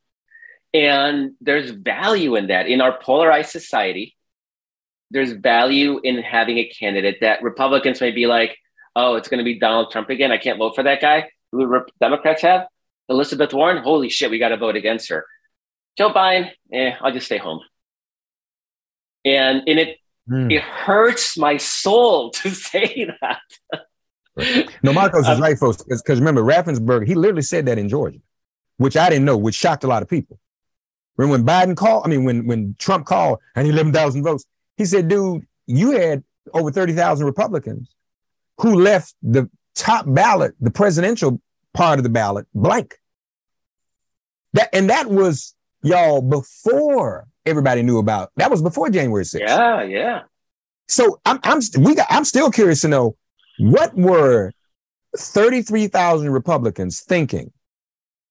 And 0.76 1.36
there's 1.40 1.72
value 1.72 2.36
in 2.36 2.48
that. 2.48 2.68
In 2.68 2.82
our 2.82 3.00
polarized 3.00 3.50
society, 3.50 4.14
there's 5.10 5.32
value 5.32 6.02
in 6.04 6.18
having 6.18 6.58
a 6.58 6.68
candidate 6.68 7.20
that 7.22 7.42
Republicans 7.42 8.02
may 8.02 8.12
be 8.12 8.28
like, 8.28 8.58
oh, 8.94 9.16
it's 9.16 9.30
going 9.30 9.38
to 9.38 9.46
be 9.46 9.58
Donald 9.58 9.90
Trump 9.90 10.10
again. 10.10 10.34
I 10.34 10.38
can't 10.38 10.60
vote 10.60 10.76
for 10.76 10.84
that 10.84 11.00
guy. 11.00 11.30
Who 11.54 11.86
Democrats 12.02 12.42
have? 12.42 12.68
Elizabeth 13.08 13.54
Warren, 13.54 13.82
holy 13.82 14.10
shit, 14.10 14.30
we 14.30 14.38
got 14.38 14.50
to 14.50 14.58
vote 14.58 14.76
against 14.76 15.08
her. 15.10 15.26
Joe 15.98 16.12
Biden, 16.12 16.52
eh, 16.74 16.92
I'll 17.00 17.14
just 17.14 17.28
stay 17.28 17.38
home. 17.38 17.62
And, 19.24 19.64
and 19.68 19.80
it, 19.80 19.98
mm. 20.30 20.52
it 20.52 20.62
hurts 20.62 21.38
my 21.38 21.56
soul 21.56 22.32
to 22.42 22.50
say 22.50 23.10
that. 23.22 23.40
no, 24.84 24.92
Markos 24.92 25.32
is 25.32 25.40
right, 25.40 25.58
folks, 25.58 25.84
because 25.84 26.20
remember, 26.20 26.44
Raffensperger, 26.44 27.08
he 27.08 27.16
literally 27.16 27.44
said 27.44 27.66
that 27.68 27.78
in 27.78 27.88
Georgia, 27.88 28.20
which 28.76 28.98
I 28.98 29.08
didn't 29.08 29.24
know, 29.24 29.38
which 29.38 29.56
shocked 29.56 29.86
a 29.86 29.88
lot 29.88 30.02
of 30.02 30.10
people. 30.10 30.38
When, 31.16 31.30
when 31.30 31.46
Biden 31.46 31.76
called, 31.76 32.06
I 32.06 32.10
mean, 32.10 32.24
when, 32.24 32.46
when 32.46 32.76
Trump 32.78 33.06
called, 33.06 33.40
I 33.56 33.64
need 33.64 33.74
11,000 33.74 34.24
votes, 34.24 34.46
he 34.78 34.86
said, 34.86 35.08
dude, 35.08 35.46
you 35.66 35.92
had 35.92 36.24
over 36.54 36.72
30,000 36.72 37.26
Republicans 37.26 37.90
who 38.60 38.76
left 38.76 39.16
the 39.22 39.50
top 39.74 40.06
ballot, 40.08 40.54
the 40.60 40.72
presidential 40.72 41.42
part 41.74 42.00
of 42.00 42.04
the 42.04 42.10
ballot, 42.10 42.48
blank. 42.54 42.96
That 44.54 44.70
and 44.74 44.90
that 44.90 45.10
was 45.10 45.54
y'all 45.84 46.22
before 46.22 47.28
everybody 47.46 47.82
knew 47.82 48.00
about. 48.00 48.32
That 48.38 48.50
was 48.50 48.62
before 48.62 48.90
January 48.90 49.26
6th. 49.26 49.40
Yeah, 49.40 49.84
yeah. 49.84 50.22
So 50.88 51.20
I'm 51.26 51.40
I'm 51.44 51.60
we 51.80 51.96
got, 51.96 52.08
I'm 52.10 52.24
still 52.24 52.52
curious 52.52 52.82
to 52.82 52.88
know 52.88 53.18
what 53.60 53.94
were 53.96 54.52
33,000 55.18 56.30
Republicans 56.30 57.02
thinking 57.02 57.52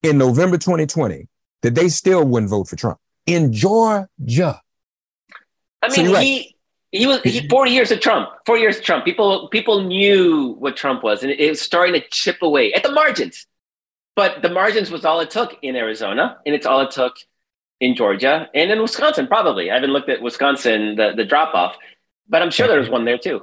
in 0.03 0.19
November 0.19 0.57
2020 0.57 1.29
that 1.65 1.75
they 1.75 1.89
still 1.89 2.25
wouldn't 2.25 2.51
vote 2.51 2.69
for 2.69 2.77
Trump 2.77 2.99
in 3.25 3.51
Georgia. 3.51 4.61
I 5.83 5.89
mean, 5.89 6.07
so 6.07 6.15
he 6.21 6.55
he 6.93 7.07
was 7.07 7.23
he 7.23 7.49
four 7.49 7.67
years 7.67 7.91
of 7.91 8.01
Trump. 8.01 8.29
Four 8.45 8.59
years 8.59 8.77
of 8.77 8.85
Trump. 8.85 9.07
People 9.07 9.49
people 9.49 9.83
knew 9.83 10.57
what 10.59 10.77
Trump 10.77 11.03
was, 11.03 11.23
and 11.23 11.33
it, 11.33 11.41
it 11.41 11.49
was 11.49 11.63
starting 11.63 11.95
to 11.95 12.07
chip 12.11 12.43
away 12.43 12.73
at 12.75 12.83
the 12.83 12.93
margins. 12.93 13.47
But 14.15 14.43
the 14.43 14.51
margins 14.51 14.91
was 14.91 15.07
all 15.07 15.21
it 15.21 15.31
took 15.31 15.57
in 15.63 15.75
Arizona, 15.75 16.37
and 16.45 16.55
it's 16.55 16.67
all 16.67 16.81
it 16.83 16.91
took 16.91 17.17
in 17.81 17.97
Georgia 17.97 18.49
and 18.55 18.71
in 18.71 18.81
Wisconsin. 18.81 19.27
Probably, 19.27 19.71
I 19.71 19.75
haven't 19.75 19.91
looked 19.91 20.11
at 20.11 20.21
Wisconsin 20.21 20.97
the 20.97 21.15
the 21.17 21.25
drop 21.25 21.55
off, 21.55 21.77
but 22.29 22.43
I'm 22.43 22.51
sure 22.51 22.69
there 22.69 22.79
was 22.79 22.91
one 22.91 23.07
there 23.07 23.19
too. 23.19 23.43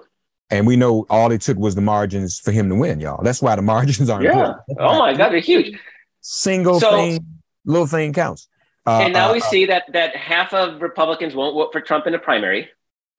And 0.51 0.67
we 0.67 0.75
know 0.75 1.07
all 1.09 1.31
it 1.31 1.41
took 1.41 1.57
was 1.57 1.73
the 1.73 1.81
margins 1.81 2.39
for 2.39 2.51
him 2.51 2.69
to 2.69 2.75
win, 2.75 2.99
y'all. 2.99 3.23
That's 3.23 3.41
why 3.41 3.55
the 3.55 3.61
margins 3.63 4.09
are 4.11 4.21
yeah. 4.21 4.29
important. 4.29 4.59
Oh 4.79 4.99
my 4.99 5.15
God, 5.15 5.29
they're 5.29 5.39
huge. 5.39 5.79
Single 6.19 6.79
so, 6.79 6.91
thing, 6.91 7.40
little 7.65 7.87
thing 7.87 8.13
counts. 8.13 8.47
Uh, 8.85 9.01
and 9.03 9.13
now 9.13 9.29
uh, 9.29 9.33
we 9.33 9.41
uh, 9.41 9.45
see 9.45 9.65
that 9.65 9.83
that 9.93 10.15
half 10.15 10.53
of 10.53 10.81
Republicans 10.81 11.35
won't 11.35 11.53
vote 11.53 11.71
for 11.71 11.81
Trump 11.81 12.07
in 12.07 12.13
the 12.13 12.19
primary 12.19 12.69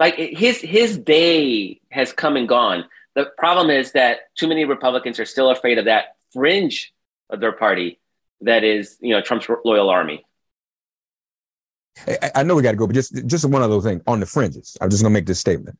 like 0.02 0.16
his 0.16 0.60
his 0.60 0.98
day 0.98 1.80
has 1.90 2.12
come 2.12 2.36
and 2.36 2.48
gone. 2.48 2.84
The 3.14 3.26
problem 3.38 3.70
is 3.70 3.92
that 3.92 4.34
too 4.36 4.48
many 4.48 4.64
Republicans 4.64 5.20
are 5.20 5.24
still 5.24 5.50
afraid 5.50 5.78
of 5.78 5.84
that 5.84 6.16
fringe 6.32 6.92
of 7.30 7.38
their 7.38 7.52
party 7.52 8.00
that 8.40 8.64
is, 8.64 8.96
you 9.00 9.14
know, 9.14 9.20
Trump's 9.20 9.46
loyal 9.64 9.90
army. 9.90 10.24
I, 12.08 12.30
I 12.36 12.42
know 12.42 12.56
we 12.56 12.62
got 12.62 12.72
to 12.72 12.76
go, 12.76 12.88
but 12.88 12.94
just 12.94 13.26
just 13.26 13.44
one 13.44 13.62
other 13.62 13.80
thing 13.80 14.02
on 14.08 14.18
the 14.18 14.26
fringes. 14.26 14.76
I'm 14.80 14.90
just 14.90 15.04
gonna 15.04 15.12
make 15.12 15.26
this 15.26 15.38
statement. 15.38 15.78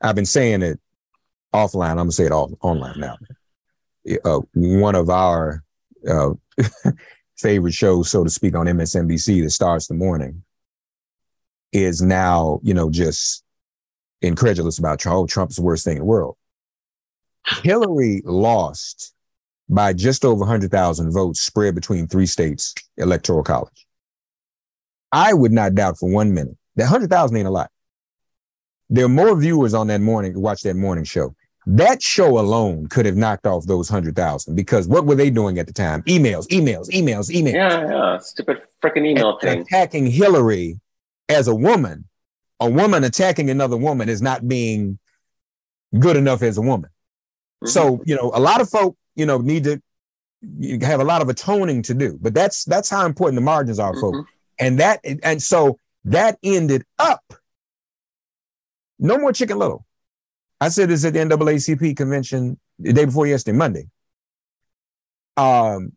I've 0.00 0.16
been 0.16 0.26
saying 0.26 0.62
it 0.62 0.80
offline. 1.54 1.90
I'm 1.90 1.96
gonna 1.98 2.12
say 2.12 2.24
it 2.24 2.32
all 2.32 2.58
online 2.60 2.98
now. 2.98 3.18
Uh, 4.24 4.40
one 4.54 4.96
of 4.96 5.10
our 5.10 5.62
uh, 6.10 6.30
favorite 7.38 7.74
shows, 7.74 8.10
so 8.10 8.24
to 8.24 8.30
speak, 8.30 8.54
on 8.54 8.66
MSNBC 8.66 9.42
that 9.42 9.50
starts 9.50 9.86
the 9.86 9.94
morning 9.94 10.42
is 11.72 12.02
now, 12.02 12.60
you 12.62 12.74
know, 12.74 12.90
just 12.90 13.44
incredulous 14.22 14.78
about 14.78 14.94
oh, 14.94 14.96
Trump. 14.96 15.16
Oh, 15.16 15.26
Trump's 15.26 15.56
the 15.56 15.62
worst 15.62 15.84
thing 15.84 15.96
in 15.96 16.00
the 16.00 16.04
world. 16.04 16.36
Hillary 17.62 18.22
lost 18.24 19.14
by 19.68 19.92
just 19.92 20.24
over 20.24 20.40
100,000 20.40 21.12
votes 21.12 21.40
spread 21.40 21.74
between 21.74 22.06
three 22.06 22.26
states 22.26 22.74
electoral 22.96 23.42
college. 23.42 23.86
I 25.12 25.32
would 25.32 25.52
not 25.52 25.74
doubt 25.74 25.98
for 25.98 26.10
one 26.10 26.34
minute 26.34 26.56
that 26.76 26.84
100,000 26.84 27.36
ain't 27.36 27.46
a 27.46 27.50
lot. 27.50 27.70
There 28.90 29.04
are 29.04 29.10
more 29.10 29.38
viewers 29.38 29.74
on 29.74 29.86
that 29.88 30.00
morning 30.00 30.32
to 30.34 30.40
watch 30.40 30.62
that 30.62 30.76
morning 30.76 31.04
show. 31.04 31.34
That 31.70 32.02
show 32.02 32.38
alone 32.38 32.86
could 32.86 33.04
have 33.04 33.16
knocked 33.16 33.46
off 33.46 33.66
those 33.66 33.90
100,000 33.90 34.54
because 34.54 34.88
what 34.88 35.04
were 35.04 35.14
they 35.14 35.28
doing 35.28 35.58
at 35.58 35.66
the 35.66 35.72
time? 35.72 36.02
Emails, 36.04 36.48
emails, 36.48 36.88
emails, 36.88 37.30
emails. 37.30 37.52
Yeah, 37.52 37.90
yeah. 37.90 38.18
Stupid 38.20 38.62
freaking 38.82 39.06
email 39.06 39.32
and, 39.32 39.40
thing. 39.42 39.60
Attacking 39.60 40.06
Hillary 40.06 40.80
as 41.28 41.46
a 41.46 41.54
woman, 41.54 42.08
a 42.58 42.70
woman 42.70 43.04
attacking 43.04 43.50
another 43.50 43.76
woman 43.76 44.08
is 44.08 44.22
not 44.22 44.48
being 44.48 44.98
good 45.98 46.16
enough 46.16 46.42
as 46.42 46.56
a 46.56 46.62
woman. 46.62 46.88
Mm-hmm. 47.62 47.68
So, 47.68 48.02
you 48.06 48.16
know, 48.16 48.30
a 48.32 48.40
lot 48.40 48.62
of 48.62 48.70
folk, 48.70 48.96
you 49.14 49.26
know, 49.26 49.36
need 49.36 49.64
to 49.64 49.82
have 50.86 51.00
a 51.00 51.04
lot 51.04 51.20
of 51.20 51.28
atoning 51.28 51.82
to 51.82 51.92
do. 51.92 52.18
But 52.18 52.32
that's 52.32 52.64
that's 52.64 52.88
how 52.88 53.04
important 53.04 53.34
the 53.34 53.42
margins 53.42 53.78
are, 53.78 53.92
mm-hmm. 53.92 54.00
folk. 54.00 54.26
And 54.58 54.80
that 54.80 55.00
and 55.04 55.42
so 55.42 55.78
that 56.04 56.38
ended 56.42 56.86
up 56.98 57.34
no 58.98 59.18
more 59.18 59.34
chicken 59.34 59.58
little. 59.58 59.84
I 60.60 60.68
said 60.68 60.88
this 60.88 61.04
at 61.04 61.12
the 61.12 61.20
NAACP 61.20 61.96
convention 61.96 62.58
the 62.78 62.92
day 62.92 63.04
before 63.04 63.26
yesterday, 63.26 63.56
Monday. 63.56 63.88
Um, 65.36 65.92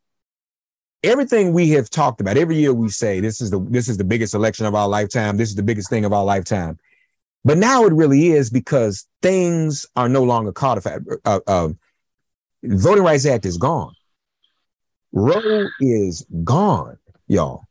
everything 1.03 1.53
we 1.53 1.69
have 1.71 1.89
talked 1.89 2.21
about 2.21 2.37
every 2.37 2.57
year 2.57 2.73
we 2.73 2.89
say 2.89 3.19
this 3.19 3.41
is 3.41 3.49
the 3.49 3.59
this 3.69 3.89
is 3.89 3.97
the 3.97 4.03
biggest 4.03 4.35
election 4.35 4.67
of 4.67 4.75
our 4.75 4.87
lifetime 4.87 5.35
this 5.35 5.49
is 5.49 5.55
the 5.55 5.63
biggest 5.63 5.89
thing 5.89 6.05
of 6.05 6.13
our 6.13 6.23
lifetime. 6.23 6.77
But 7.43 7.57
now 7.57 7.85
it 7.85 7.93
really 7.93 8.27
is 8.27 8.51
because 8.51 9.07
things 9.23 9.87
are 9.95 10.07
no 10.07 10.23
longer 10.23 10.51
codified 10.51 11.03
uh, 11.25 11.39
uh, 11.47 11.69
voting 12.63 13.03
rights 13.03 13.25
act 13.25 13.45
is 13.45 13.57
gone. 13.57 13.93
Roe 15.11 15.67
is 15.79 16.25
gone 16.43 16.97
y'all 17.27 17.65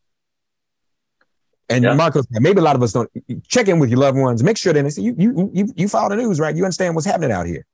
and 1.70 1.84
yeah. 1.84 1.90
Markos, 1.94 2.26
maybe 2.30 2.58
a 2.58 2.62
lot 2.62 2.76
of 2.76 2.82
us 2.82 2.92
don't 2.92 3.10
check 3.46 3.68
in 3.68 3.78
with 3.78 3.88
your 3.88 4.00
loved 4.00 4.18
ones. 4.18 4.42
Make 4.42 4.58
sure 4.58 4.72
that 4.72 4.96
you 4.98 5.14
you 5.16 5.50
you 5.54 5.72
you 5.76 5.88
follow 5.88 6.10
the 6.10 6.16
news, 6.16 6.40
right? 6.40 6.54
You 6.54 6.64
understand 6.64 6.94
what's 6.94 7.06
happening 7.06 7.32
out 7.32 7.46
here, 7.46 7.64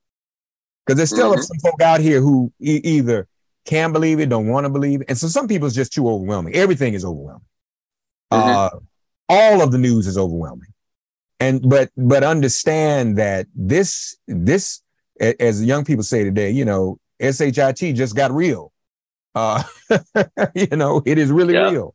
because 0.84 0.98
there's 0.98 1.10
still 1.10 1.32
mm-hmm. 1.32 1.40
some 1.40 1.58
folk 1.58 1.80
out 1.80 2.00
here 2.00 2.20
who 2.20 2.52
e- 2.60 2.80
either 2.84 3.26
can't 3.64 3.92
believe 3.92 4.20
it, 4.20 4.28
don't 4.28 4.46
want 4.46 4.64
to 4.66 4.70
believe 4.70 5.00
it. 5.00 5.06
And 5.08 5.18
so 5.18 5.26
some 5.26 5.48
people 5.48 5.66
it's 5.66 5.74
just 5.74 5.92
too 5.92 6.08
overwhelming. 6.08 6.54
Everything 6.54 6.94
is 6.94 7.04
overwhelming. 7.04 7.46
Mm-hmm. 8.32 8.76
Uh, 8.76 8.80
all 9.28 9.62
of 9.62 9.72
the 9.72 9.78
news 9.78 10.06
is 10.06 10.16
overwhelming. 10.16 10.68
And 11.40 11.68
but 11.68 11.90
but 11.96 12.22
understand 12.22 13.18
that 13.18 13.46
this 13.54 14.16
this 14.28 14.82
as 15.18 15.64
young 15.64 15.84
people 15.84 16.04
say 16.04 16.22
today, 16.22 16.50
you 16.50 16.64
know, 16.64 16.98
SHIT 17.20 17.94
just 17.94 18.14
got 18.14 18.30
real. 18.30 18.72
Uh, 19.34 19.62
you 20.54 20.76
know, 20.76 21.02
it 21.04 21.18
is 21.18 21.30
really 21.30 21.54
yeah. 21.54 21.70
real. 21.70 21.94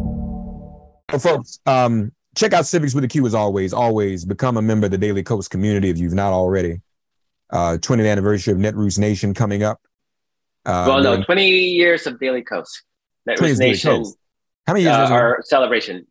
Well, 1.11 1.19
folks, 1.19 1.59
um, 1.65 2.11
check 2.35 2.53
out 2.53 2.65
Civics 2.65 2.93
with 2.93 3.03
a 3.03 3.07
Q 3.07 3.25
as 3.25 3.35
always. 3.35 3.73
Always 3.73 4.25
become 4.25 4.57
a 4.57 4.61
member 4.61 4.85
of 4.85 4.91
the 4.91 4.97
Daily 4.97 5.23
Kos 5.23 5.47
community 5.47 5.89
if 5.89 5.97
you've 5.97 6.13
not 6.13 6.31
already. 6.33 6.81
Uh, 7.49 7.77
20th 7.81 8.09
anniversary 8.09 8.53
of 8.53 8.59
Netroots 8.59 8.97
Nation 8.97 9.33
coming 9.33 9.63
up. 9.63 9.81
Uh, 10.65 10.85
well, 10.87 11.03
no, 11.03 11.11
we're- 11.11 11.25
20 11.25 11.49
years 11.49 12.07
of 12.07 12.19
Daily 12.19 12.43
Kos. 12.43 12.83
That 13.25 13.37
20 13.37 13.51
was 13.51 13.59
years 13.59 13.85
Nation, 13.85 14.03
Kos. 14.03 14.15
How 14.67 14.73
many 14.73 14.83
years 14.83 14.95
uh, 14.95 15.13
our 15.13 15.41
celebration. 15.43 16.07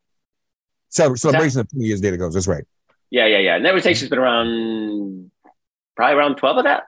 Cele- 0.90 1.16
celebration 1.16 1.60
of 1.60 1.70
20 1.70 1.84
years 1.86 2.00
Daily 2.00 2.18
Kos. 2.18 2.34
That's 2.34 2.46
right. 2.46 2.64
Yeah, 3.10 3.26
yeah, 3.26 3.38
yeah. 3.38 3.58
Netroots 3.58 3.86
Nation's 3.86 4.10
been 4.10 4.18
around, 4.18 5.30
probably 5.96 6.16
around 6.16 6.36
12 6.36 6.58
of 6.58 6.64
that. 6.64 6.84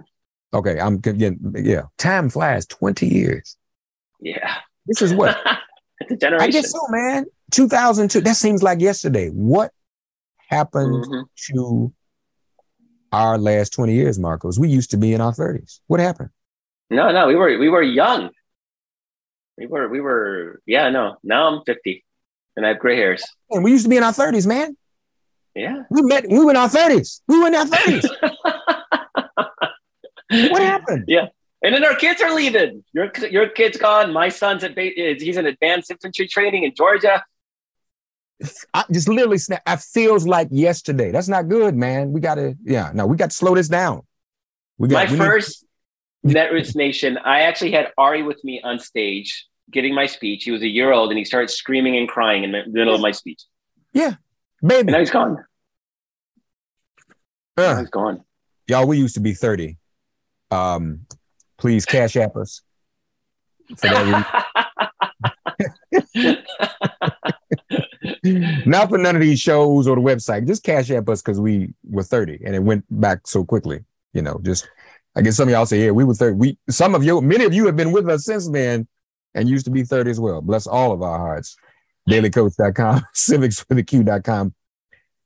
Okay, 0.54 0.78
I'm 0.78 0.98
getting 0.98 1.54
yeah. 1.56 1.84
Time 1.96 2.28
flies. 2.28 2.66
20 2.66 3.06
years. 3.06 3.56
Yeah. 4.20 4.56
This 4.86 5.00
is 5.00 5.14
what 5.14 5.40
it's 6.00 6.12
a 6.12 6.16
generation. 6.16 6.48
I 6.48 6.50
guess 6.50 6.70
so, 6.70 6.86
man. 6.90 7.24
2002. 7.52 8.20
That 8.22 8.36
seems 8.36 8.62
like 8.62 8.80
yesterday. 8.80 9.28
What 9.28 9.70
happened 10.48 11.04
Mhm. 11.04 11.24
to 11.54 11.92
our 13.12 13.38
last 13.38 13.72
20 13.72 13.94
years, 13.94 14.18
Markos? 14.18 14.58
We 14.58 14.68
used 14.68 14.90
to 14.90 14.96
be 14.96 15.14
in 15.14 15.20
our 15.20 15.32
30s. 15.32 15.80
What 15.86 16.00
happened? 16.00 16.30
No, 16.90 17.10
no, 17.12 17.28
we 17.28 17.36
were 17.36 17.56
we 17.58 17.68
were 17.68 17.82
young. 17.82 18.30
We 19.56 19.66
were 19.66 19.88
we 19.88 20.00
were 20.00 20.60
yeah, 20.66 20.90
no. 20.90 21.16
Now 21.22 21.48
I'm 21.48 21.62
50 21.64 22.04
and 22.56 22.66
I 22.66 22.70
have 22.70 22.78
gray 22.80 22.96
hairs. 22.96 23.24
And 23.50 23.62
we 23.64 23.70
used 23.70 23.84
to 23.84 23.88
be 23.90 23.96
in 23.96 24.02
our 24.02 24.12
30s, 24.12 24.46
man. 24.46 24.76
Yeah. 25.54 25.82
We 25.90 26.02
met. 26.02 26.26
We 26.28 26.38
were 26.44 26.50
in 26.50 26.56
our 26.56 26.68
30s. 26.68 27.20
We 27.28 27.38
were 27.40 27.46
in 27.48 27.54
our 27.54 27.66
30s. 27.66 28.08
what 30.50 30.62
happened? 30.62 31.04
Yeah. 31.08 31.28
And 31.64 31.74
then 31.74 31.84
our 31.84 31.94
kids 31.94 32.20
are 32.20 32.34
leaving. 32.34 32.84
Your 32.92 33.10
your 33.30 33.48
kid's 33.48 33.78
gone. 33.78 34.12
My 34.12 34.28
son's 34.28 34.64
at 34.64 34.76
he's 34.76 35.36
in 35.36 35.46
advanced 35.46 35.90
infantry 35.90 36.26
training 36.26 36.64
in 36.64 36.74
Georgia. 36.74 37.22
I 38.74 38.84
just 38.92 39.08
literally 39.08 39.38
snap. 39.38 39.62
I 39.66 39.76
feels 39.76 40.26
like 40.26 40.48
yesterday. 40.50 41.10
That's 41.12 41.28
not 41.28 41.48
good, 41.48 41.74
man. 41.76 42.12
We 42.12 42.20
gotta, 42.20 42.56
yeah, 42.64 42.90
no, 42.94 43.06
we 43.06 43.16
got 43.16 43.30
to 43.30 43.36
slow 43.36 43.54
this 43.54 43.68
down. 43.68 44.02
We 44.78 44.88
My 44.88 45.04
got 45.06 45.12
we 45.12 45.18
need- 45.18 46.34
Netroots 46.34 46.76
Nation, 46.76 47.18
I 47.18 47.40
actually 47.42 47.72
had 47.72 47.88
Ari 47.98 48.22
with 48.22 48.42
me 48.44 48.60
on 48.62 48.78
stage 48.78 49.46
getting 49.70 49.92
my 49.94 50.06
speech. 50.06 50.44
He 50.44 50.50
was 50.52 50.62
a 50.62 50.68
year 50.68 50.92
old 50.92 51.10
and 51.10 51.18
he 51.18 51.24
started 51.24 51.50
screaming 51.50 51.96
and 51.96 52.08
crying 52.08 52.44
in 52.44 52.52
the 52.52 52.62
middle 52.68 52.94
of 52.94 53.00
my 53.00 53.10
speech. 53.10 53.42
Yeah, 53.92 54.14
baby. 54.64 54.80
And 54.80 54.86
now 54.92 54.98
he's 55.00 55.10
gone. 55.10 55.44
Now 57.56 57.64
Uh, 57.64 57.78
he's 57.80 57.90
gone. 57.90 58.22
y'all, 58.68 58.86
we 58.86 58.98
used 58.98 59.14
to 59.14 59.20
be 59.20 59.34
30. 59.34 59.76
Um, 60.52 61.06
please 61.58 61.84
cash 61.84 62.16
app 62.16 62.36
us. 62.36 62.62
For 63.76 63.88
that. 63.88 64.46
Not 68.24 68.88
for 68.88 68.98
none 68.98 69.16
of 69.16 69.22
these 69.22 69.40
shows 69.40 69.88
or 69.88 69.96
the 69.96 70.02
website. 70.02 70.46
Just 70.46 70.62
cash 70.62 70.90
app 70.90 71.08
us 71.08 71.22
because 71.22 71.40
we 71.40 71.74
were 71.88 72.04
30 72.04 72.40
and 72.44 72.54
it 72.54 72.62
went 72.62 72.84
back 72.88 73.26
so 73.26 73.44
quickly. 73.44 73.80
You 74.12 74.22
know, 74.22 74.40
just 74.42 74.68
I 75.16 75.22
guess 75.22 75.36
some 75.36 75.48
of 75.48 75.52
y'all 75.52 75.66
say, 75.66 75.84
yeah, 75.84 75.90
we 75.90 76.04
were 76.04 76.14
30. 76.14 76.36
We 76.36 76.58
some 76.70 76.94
of 76.94 77.02
you, 77.02 77.20
many 77.20 77.44
of 77.44 77.52
you 77.52 77.66
have 77.66 77.76
been 77.76 77.92
with 77.92 78.08
us 78.08 78.24
since 78.24 78.48
then 78.48 78.86
and 79.34 79.48
used 79.48 79.64
to 79.64 79.70
be 79.70 79.82
30 79.82 80.10
as 80.10 80.20
well. 80.20 80.40
Bless 80.40 80.66
all 80.66 80.92
of 80.92 81.02
our 81.02 81.18
hearts. 81.18 81.56
dailykos.com, 82.08 83.02
civicsfortheq.com. 83.14 84.54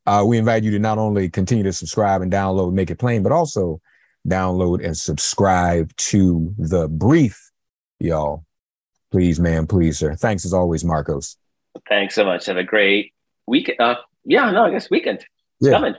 Uh, 0.07 0.25
we 0.27 0.39
invite 0.39 0.63
you 0.63 0.71
to 0.71 0.79
not 0.79 0.99
only 0.99 1.29
continue 1.29 1.65
to 1.65 1.73
subscribe 1.73 2.23
and 2.23 2.33
download 2.33 2.73
Make 2.73 2.91
It 2.91 2.99
Plain, 2.99 3.23
but 3.23 3.33
also 3.33 3.81
download 4.27 4.85
and 4.85 4.97
subscribe 4.97 5.95
to 5.97 6.55
the 6.59 6.89
brief, 6.89 7.51
y'all. 7.99 8.45
Please, 9.11 9.41
man, 9.41 9.67
please, 9.67 9.99
sir. 9.99 10.15
Thanks 10.15 10.45
as 10.45 10.53
always, 10.53 10.85
Markos. 10.85 11.37
Thanks 11.89 12.15
so 12.15 12.25
much. 12.25 12.47
Have 12.47 12.57
a 12.57 12.65
great 12.65 13.13
week. 13.47 13.75
Uh, 13.79 13.97
yeah, 14.25 14.51
no, 14.51 14.65
I 14.65 14.71
guess 14.71 14.91
weekend. 14.91 15.25
Yeah. 15.61 15.73
coming. 15.73 15.95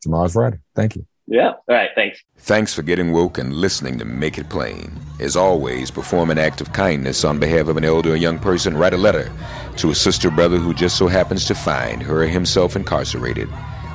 Tomorrow's 0.00 0.34
Friday. 0.34 0.58
Thank 0.74 0.96
you. 0.96 1.06
Yeah. 1.26 1.50
All 1.50 1.62
right. 1.68 1.90
Thanks. 1.94 2.22
Thanks 2.38 2.72
for 2.72 2.82
getting 2.82 3.12
woke 3.12 3.36
and 3.36 3.52
listening 3.52 3.98
to 3.98 4.04
Make 4.06 4.38
It 4.38 4.48
Plain. 4.48 4.90
As 5.20 5.36
always, 5.36 5.90
perform 5.90 6.30
an 6.30 6.38
act 6.38 6.62
of 6.62 6.72
kindness 6.72 7.22
on 7.22 7.38
behalf 7.38 7.68
of 7.68 7.76
an 7.76 7.84
elder 7.84 8.12
or 8.12 8.16
young 8.16 8.38
person. 8.38 8.76
Write 8.76 8.94
a 8.94 8.98
letter 8.98 9.30
to 9.76 9.90
a 9.90 9.94
sister 9.94 10.30
brother 10.30 10.56
who 10.56 10.72
just 10.72 10.96
so 10.96 11.06
happens 11.06 11.44
to 11.46 11.54
find 11.54 12.02
her 12.02 12.22
or 12.22 12.26
himself 12.26 12.76
incarcerated. 12.76 13.48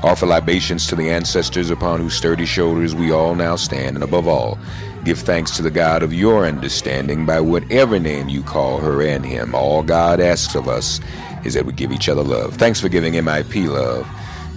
Offer 0.04 0.28
libations 0.28 0.86
to 0.88 0.96
the 0.96 1.10
ancestors 1.10 1.70
upon 1.70 2.02
whose 2.02 2.14
sturdy 2.14 2.46
shoulders 2.46 2.94
we 2.94 3.12
all 3.12 3.34
now 3.34 3.56
stand. 3.56 3.96
And 3.96 4.04
above 4.04 4.28
all, 4.28 4.60
give 5.04 5.18
thanks 5.18 5.52
to 5.56 5.64
the 5.64 5.72
God 5.72 6.04
of 6.04 6.14
your 6.14 6.46
understanding 6.46 7.26
by 7.26 7.40
whatever 7.40 7.98
name 8.00 8.30
you 8.30 8.44
call 8.44 8.80
her 8.80 9.02
and 9.02 9.26
him. 9.26 9.56
All 9.56 9.82
God 9.82 10.20
asks 10.20 10.54
of 10.56 10.68
us 10.68 11.00
is 11.46 11.54
that 11.54 11.66
we 11.66 11.74
give 11.74 11.92
each 11.92 12.10
other 12.10 12.24
love. 12.24 12.56
Thanks 12.56 12.80
for 12.80 12.90
giving 12.90 13.14
MIP 13.14 13.68
love. 13.68 14.08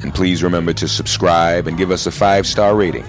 And 0.02 0.14
please 0.14 0.42
remember 0.42 0.72
to 0.74 0.88
subscribe 0.88 1.66
and 1.66 1.78
give 1.78 1.90
us 1.90 2.06
a 2.06 2.10
five 2.10 2.46
star 2.46 2.74
rating. 2.74 3.06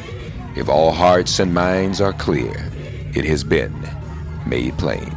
If 0.55 0.69
all 0.69 0.91
hearts 0.91 1.39
and 1.39 1.53
minds 1.53 1.99
are 2.01 2.13
clear, 2.13 2.71
it 3.15 3.25
has 3.25 3.43
been 3.43 3.73
made 4.45 4.77
plain. 4.77 5.16